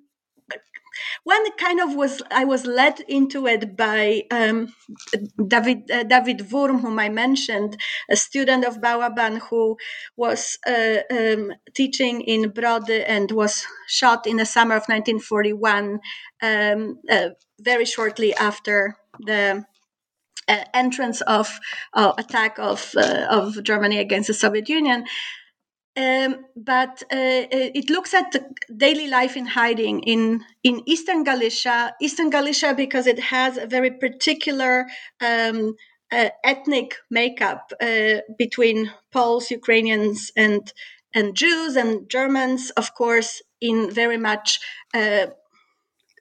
one 1.24 1.52
kind 1.58 1.80
of 1.82 1.96
was 1.96 2.22
I 2.32 2.46
was 2.46 2.66
led 2.66 3.02
into 3.08 3.48
it 3.48 3.78
by 3.78 4.24
um, 4.32 4.74
David 5.48 5.90
uh, 5.92 6.04
David 6.04 6.40
Wurm, 6.52 6.82
whom 6.82 7.00
I 7.00 7.10
mentioned, 7.10 7.78
a 8.10 8.16
student 8.16 8.66
of 8.66 8.82
Bałaban 8.82 9.40
who 9.50 9.78
was 10.18 10.58
uh, 10.68 11.00
um, 11.12 11.54
teaching 11.74 12.22
in 12.22 12.50
Brody 12.50 13.04
and 13.04 13.32
was 13.32 13.66
shot 13.88 14.28
in 14.28 14.38
the 14.38 14.46
summer 14.46 14.76
of 14.76 14.84
1941, 14.88 16.00
um, 16.42 17.00
uh, 17.10 17.30
very 17.62 17.86
shortly 17.86 18.36
after 18.36 18.96
the 19.20 19.66
uh, 20.48 20.64
entrance 20.74 21.22
of 21.22 21.60
uh, 21.94 22.14
attack 22.18 22.60
of 22.60 22.94
uh, 22.98 23.28
of 23.30 23.64
Germany 23.64 24.00
against 24.00 24.28
the 24.28 24.34
Soviet 24.34 24.70
Union. 24.70 25.06
Um, 26.00 26.46
but 26.56 27.04
uh, 27.12 27.44
uh, 27.58 27.70
it 27.80 27.90
looks 27.90 28.14
at 28.14 28.34
daily 28.86 29.08
life 29.08 29.36
in 29.36 29.46
hiding 29.46 30.02
in, 30.04 30.46
in 30.64 30.82
Eastern 30.86 31.24
Galicia. 31.24 31.94
Eastern 32.00 32.30
Galicia, 32.30 32.74
because 32.74 33.06
it 33.06 33.20
has 33.20 33.58
a 33.58 33.68
very 33.68 33.92
particular 33.92 34.88
um, 35.20 35.76
uh, 36.12 36.30
ethnic 36.44 36.96
makeup 37.10 37.74
uh, 37.82 38.22
between 38.38 38.92
Poles, 39.12 39.52
Ukrainians, 39.52 40.32
and 40.38 40.72
and 41.14 41.36
Jews 41.36 41.76
and 41.76 42.08
Germans, 42.08 42.70
of 42.72 42.94
course, 42.94 43.42
in 43.60 43.90
very 43.92 44.18
much 44.18 44.60
uh, 44.94 45.28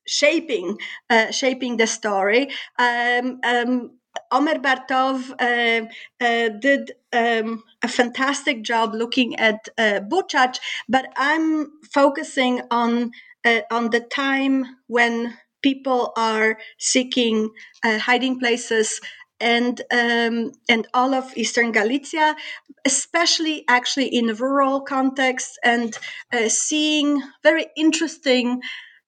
shaping 0.07 0.79
uh, 1.11 1.31
shaping 1.31 1.77
the 1.77 1.87
story. 1.87 2.49
Um, 2.79 3.39
um, 3.45 3.99
Omer 4.31 4.57
Bartov 4.59 5.31
uh, 5.41 5.87
uh, 6.21 6.49
did 6.61 6.93
um, 7.13 7.63
a 7.83 7.89
fantastic 7.89 8.63
job 8.63 8.95
looking 8.95 9.37
at 9.37 9.69
uh, 9.79 10.01
Buchach, 10.01 10.59
but 10.89 11.07
I'm 11.17 11.71
focusing 11.93 12.63
on 12.71 13.13
uh, 13.45 13.61
on 13.71 13.91
the 13.91 14.01
time 14.01 14.65
when 14.87 15.37
people 15.63 16.13
are 16.17 16.59
seeking 16.79 17.51
uh, 17.85 17.99
hiding 17.99 18.39
places 18.39 19.01
and 19.41 19.81
um, 19.93 20.53
and 20.69 20.87
all 20.95 21.15
of 21.15 21.37
Eastern 21.37 21.73
Galicia, 21.73 22.37
especially 22.85 23.65
actually 23.69 24.07
in 24.09 24.35
rural 24.35 24.81
contexts, 24.81 25.59
and 25.65 25.97
uh, 26.33 26.49
seeing 26.49 27.23
very 27.43 27.67
interesting 27.77 28.61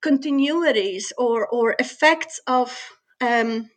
continuities 0.02 1.12
or 1.18 1.46
or 1.48 1.74
effects 1.78 2.40
of 2.46 2.92
um, 3.20 3.68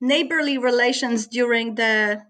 neighborly 0.00 0.58
relations 0.58 1.26
during 1.26 1.74
the 1.74 2.22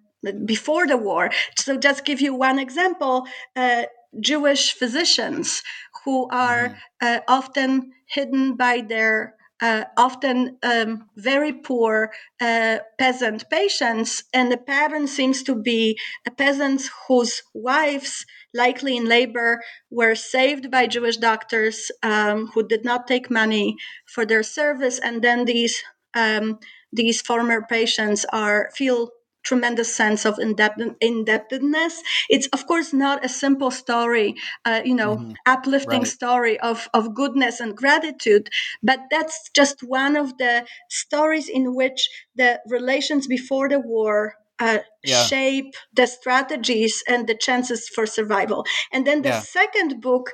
before 0.45 0.87
the 0.87 0.97
war. 0.97 1.31
So 1.57 1.77
just 1.77 2.05
give 2.05 2.21
you 2.21 2.35
one 2.35 2.59
example. 2.59 3.27
Uh, 3.55 3.85
Jewish 4.21 4.73
physicians 4.73 5.63
who 6.05 6.29
are 6.31 6.69
mm-hmm. 6.69 7.07
uh, 7.07 7.21
often 7.29 7.93
hidden 8.07 8.57
by 8.57 8.81
their 8.81 9.35
uh, 9.61 9.85
often 9.97 10.57
um, 10.63 11.09
very 11.17 11.53
poor 11.53 12.13
uh, 12.41 12.79
peasant 12.99 13.51
patients, 13.51 14.23
and 14.33 14.53
the 14.53 14.57
pattern 14.57 15.07
seems 15.09 15.43
to 15.43 15.55
be 15.55 15.99
peasants 16.37 16.89
whose 17.09 17.43
wives, 17.55 18.25
likely 18.55 18.97
in 18.97 19.07
labor, 19.07 19.61
were 19.91 20.15
saved 20.15 20.71
by 20.71 20.87
Jewish 20.87 21.17
doctors 21.17 21.91
um, 22.03 22.47
who 22.55 22.67
did 22.67 22.85
not 22.85 23.09
take 23.09 23.31
money 23.31 23.77
for 24.07 24.25
their 24.25 24.45
service, 24.45 25.01
and 25.01 25.23
then 25.23 25.45
these 25.45 25.83
um, 26.15 26.59
these 26.93 27.21
former 27.21 27.63
patients 27.69 28.25
are 28.33 28.71
feel 28.75 29.11
tremendous 29.49 29.95
sense 29.95 30.27
of 30.27 30.39
indebtedness. 30.39 32.03
It's 32.29 32.49
of 32.49 32.67
course 32.67 32.93
not 32.93 33.25
a 33.25 33.29
simple 33.29 33.71
story, 33.71 34.35
uh, 34.65 34.83
you 34.85 34.95
know, 34.95 35.17
mm-hmm. 35.17 35.33
uplifting 35.47 36.01
right. 36.01 36.17
story 36.19 36.61
of 36.61 36.89
of 36.93 37.15
goodness 37.15 37.61
and 37.61 37.77
gratitude, 37.77 38.51
but 38.83 39.01
that's 39.11 39.51
just 39.55 39.83
one 39.83 40.17
of 40.17 40.37
the 40.39 40.67
stories 40.91 41.49
in 41.49 41.75
which 41.75 42.09
the 42.37 42.61
relations 42.67 43.27
before 43.27 43.69
the 43.69 43.81
war. 43.81 44.35
Uh, 44.61 44.79
yeah. 45.05 45.23
shape 45.23 45.73
the 45.95 46.05
strategies 46.05 47.05
and 47.07 47.29
the 47.29 47.35
chances 47.37 47.89
for 47.89 48.07
survival. 48.07 48.67
And 48.91 49.07
then 49.07 49.23
the 49.23 49.29
yeah. 49.29 49.39
second 49.39 50.01
book 50.01 50.33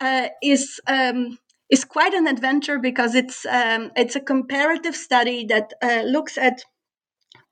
uh, 0.00 0.28
is 0.42 0.80
um, 0.86 1.38
is 1.70 1.84
quite 1.84 2.14
an 2.14 2.26
adventure 2.26 2.78
because 2.78 3.14
it's 3.14 3.44
um, 3.46 3.90
it's 3.96 4.16
a 4.16 4.20
comparative 4.20 4.96
study 4.96 5.46
that 5.46 5.72
uh, 5.82 6.02
looks 6.04 6.38
at 6.38 6.62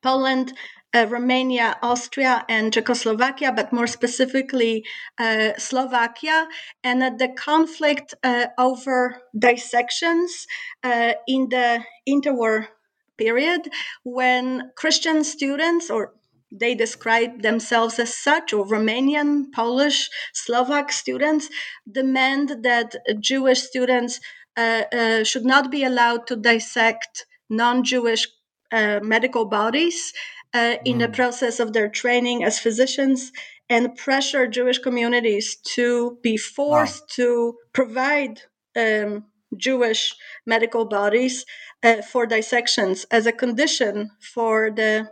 Poland, 0.02 0.52
uh, 0.94 1.06
Romania, 1.08 1.76
Austria, 1.82 2.44
and 2.48 2.72
Czechoslovakia, 2.72 3.52
but 3.52 3.72
more 3.72 3.86
specifically 3.86 4.84
uh, 5.18 5.52
Slovakia, 5.58 6.46
and 6.82 7.02
at 7.02 7.18
the 7.18 7.28
conflict 7.28 8.14
uh, 8.22 8.46
over 8.58 9.22
dissections 9.36 10.46
uh, 10.84 11.14
in 11.26 11.48
the 11.48 11.82
interwar 12.08 12.68
period 13.16 13.68
when 14.04 14.70
Christian 14.76 15.24
students 15.24 15.90
or 15.90 16.12
they 16.54 16.74
describe 16.74 17.42
themselves 17.42 17.98
as 17.98 18.14
such, 18.14 18.52
or 18.52 18.64
Romanian, 18.64 19.50
Polish, 19.52 20.08
Slovak 20.32 20.92
students 20.92 21.48
demand 21.90 22.62
that 22.62 22.94
Jewish 23.20 23.62
students 23.62 24.20
uh, 24.56 24.82
uh, 24.92 25.24
should 25.24 25.44
not 25.44 25.70
be 25.70 25.82
allowed 25.82 26.26
to 26.28 26.36
dissect 26.36 27.26
non 27.50 27.82
Jewish 27.82 28.28
uh, 28.70 29.00
medical 29.02 29.46
bodies 29.46 30.12
mm. 30.54 30.78
in 30.84 30.98
the 30.98 31.08
mm. 31.08 31.14
process 31.14 31.58
of 31.58 31.72
their 31.72 31.88
training 31.88 32.44
as 32.44 32.58
physicians 32.58 33.32
and 33.68 33.96
pressure 33.96 34.46
Jewish 34.46 34.78
communities 34.78 35.56
to 35.74 36.18
be 36.22 36.36
forced 36.36 37.02
wow. 37.02 37.14
to 37.16 37.54
provide 37.72 38.42
um, 38.76 39.24
Jewish 39.56 40.14
medical 40.46 40.84
bodies 40.84 41.44
uh, 41.82 42.02
for 42.02 42.26
dissections 42.26 43.06
as 43.10 43.26
a 43.26 43.32
condition 43.32 44.10
for 44.20 44.70
the 44.70 45.08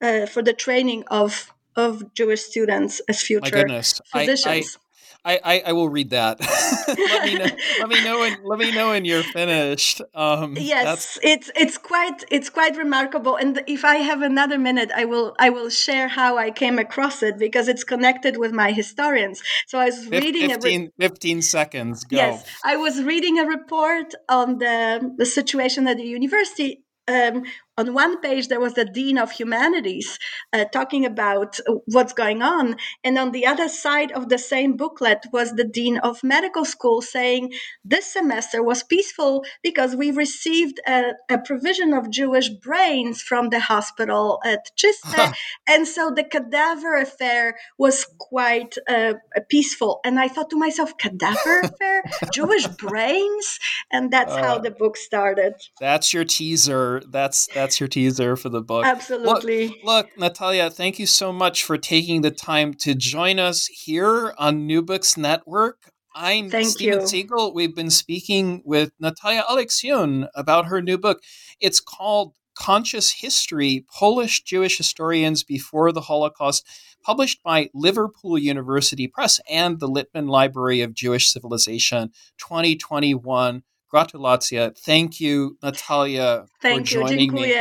uh, 0.00 0.26
for 0.26 0.42
the 0.42 0.52
training 0.52 1.04
of 1.08 1.52
of 1.76 2.14
Jewish 2.14 2.42
students 2.42 3.00
as 3.08 3.20
future 3.20 3.68
physicians. 4.06 4.46
I, 4.46 4.60
I, 4.60 4.86
I, 5.26 5.40
I, 5.42 5.62
I 5.66 5.72
will 5.72 5.88
read 5.88 6.10
that. 6.10 6.38
let 6.88 7.24
me 7.24 7.34
know. 7.34 7.46
let 7.80 7.88
me 7.88 8.04
know 8.04 8.20
when 8.20 8.38
let 8.44 8.58
me 8.60 8.70
know 8.70 8.90
when 8.90 9.04
you're 9.04 9.24
finished. 9.24 10.00
Um, 10.14 10.56
yes, 10.56 11.18
it's 11.20 11.50
it's 11.56 11.78
quite 11.78 12.24
it's 12.30 12.48
quite 12.48 12.76
remarkable. 12.76 13.34
And 13.34 13.60
if 13.66 13.84
I 13.84 13.96
have 13.96 14.22
another 14.22 14.56
minute, 14.56 14.92
I 14.94 15.04
will 15.04 15.34
I 15.40 15.50
will 15.50 15.68
share 15.68 16.06
how 16.06 16.38
I 16.38 16.52
came 16.52 16.78
across 16.78 17.24
it 17.24 17.38
because 17.38 17.66
it's 17.66 17.82
connected 17.82 18.36
with 18.36 18.52
my 18.52 18.70
historians. 18.70 19.42
So 19.66 19.80
I 19.80 19.86
was 19.86 20.06
reading 20.06 20.48
15, 20.48 20.92
re- 20.96 21.08
15 21.08 21.42
seconds. 21.42 22.04
Go. 22.04 22.16
Yes, 22.16 22.44
I 22.64 22.76
was 22.76 23.02
reading 23.02 23.40
a 23.40 23.46
report 23.46 24.14
on 24.28 24.58
the 24.58 25.12
the 25.18 25.26
situation 25.26 25.88
at 25.88 25.96
the 25.96 26.04
university 26.04 26.84
um, 27.08 27.44
on 27.78 27.94
one 27.94 28.20
page 28.20 28.48
there 28.48 28.60
was 28.60 28.74
the 28.74 28.84
dean 28.84 29.18
of 29.18 29.32
humanities 29.32 30.18
uh, 30.52 30.64
talking 30.66 31.04
about 31.04 31.58
what's 31.86 32.12
going 32.12 32.42
on. 32.42 32.76
And 33.04 33.18
on 33.18 33.32
the 33.32 33.46
other 33.46 33.68
side 33.68 34.12
of 34.12 34.28
the 34.28 34.38
same 34.38 34.76
booklet 34.76 35.26
was 35.32 35.52
the 35.52 35.64
dean 35.64 35.98
of 35.98 36.22
medical 36.22 36.64
school 36.64 37.02
saying 37.02 37.52
this 37.84 38.06
semester 38.12 38.62
was 38.62 38.82
peaceful 38.82 39.44
because 39.62 39.94
we 39.96 40.10
received 40.10 40.80
a, 40.86 41.12
a 41.30 41.38
provision 41.38 41.92
of 41.92 42.10
jewish 42.10 42.48
brains 42.48 43.22
from 43.22 43.50
the 43.50 43.60
hospital 43.60 44.40
at 44.44 44.70
Chiste 44.76 45.34
and 45.68 45.86
so 45.86 46.12
the 46.14 46.24
cadaver 46.24 46.96
affair 46.96 47.56
was 47.78 48.06
quite 48.18 48.76
uh, 48.88 49.14
peaceful. 49.48 50.00
And 50.04 50.18
i 50.18 50.28
thought 50.28 50.50
to 50.50 50.56
myself 50.56 50.96
cadaver 50.98 51.60
affair? 51.64 52.02
Jewish 52.32 52.66
brains? 52.66 53.58
And 53.90 54.10
that's 54.10 54.32
uh, 54.32 54.42
how 54.42 54.58
the 54.58 54.70
book 54.70 54.96
started. 54.96 55.54
that's 55.80 56.12
your 56.12 56.24
teaser. 56.24 57.02
That's 57.08 57.48
that's 57.54 57.65
that's 57.66 57.80
your 57.80 57.88
teaser 57.88 58.36
for 58.36 58.48
the 58.48 58.62
book. 58.62 58.86
Absolutely. 58.86 59.68
Look, 59.68 59.84
look, 59.84 60.08
Natalia, 60.16 60.70
thank 60.70 60.98
you 61.00 61.06
so 61.06 61.32
much 61.32 61.64
for 61.64 61.76
taking 61.76 62.22
the 62.22 62.30
time 62.30 62.74
to 62.74 62.94
join 62.94 63.40
us 63.40 63.66
here 63.66 64.32
on 64.38 64.66
New 64.66 64.82
Books 64.82 65.16
Network. 65.16 65.90
I'm 66.14 66.48
Thank 66.48 66.68
Stephen 66.68 67.00
you. 67.00 67.06
Siegel. 67.06 67.52
We've 67.52 67.74
been 67.74 67.90
speaking 67.90 68.62
with 68.64 68.92
Natalia 69.00 69.42
Aleksiun 69.50 70.28
about 70.34 70.66
her 70.66 70.80
new 70.80 70.96
book. 70.96 71.20
It's 71.60 71.80
called 71.80 72.34
Conscious 72.56 73.12
History 73.12 73.84
Polish 73.92 74.42
Jewish 74.42 74.78
Historians 74.78 75.42
Before 75.42 75.90
the 75.90 76.02
Holocaust, 76.02 76.64
published 77.02 77.42
by 77.42 77.68
Liverpool 77.74 78.38
University 78.38 79.08
Press 79.08 79.40
and 79.50 79.80
the 79.80 79.88
Littman 79.88 80.28
Library 80.28 80.80
of 80.82 80.94
Jewish 80.94 81.30
Civilization 81.32 82.12
2021. 82.38 83.62
Gratulacja. 83.92 84.76
Thank 84.78 85.20
you, 85.20 85.58
Natalia, 85.62 86.46
Thank 86.60 86.88
for 86.88 86.92
joining 86.92 87.28
you. 87.28 87.34
me. 87.34 87.54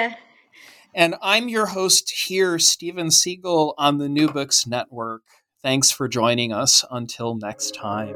And 0.93 1.15
I'm 1.21 1.49
your 1.49 1.67
host 1.67 2.11
here, 2.27 2.59
Stephen 2.59 3.11
Siegel, 3.11 3.75
on 3.77 3.97
the 3.97 4.09
New 4.09 4.29
Books 4.29 4.67
Network. 4.67 5.23
Thanks 5.61 5.91
for 5.91 6.07
joining 6.07 6.53
us. 6.53 6.85
Until 6.91 7.35
next 7.35 7.71
time. 7.71 8.15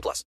18 0.00 0.02
plus. 0.02 0.30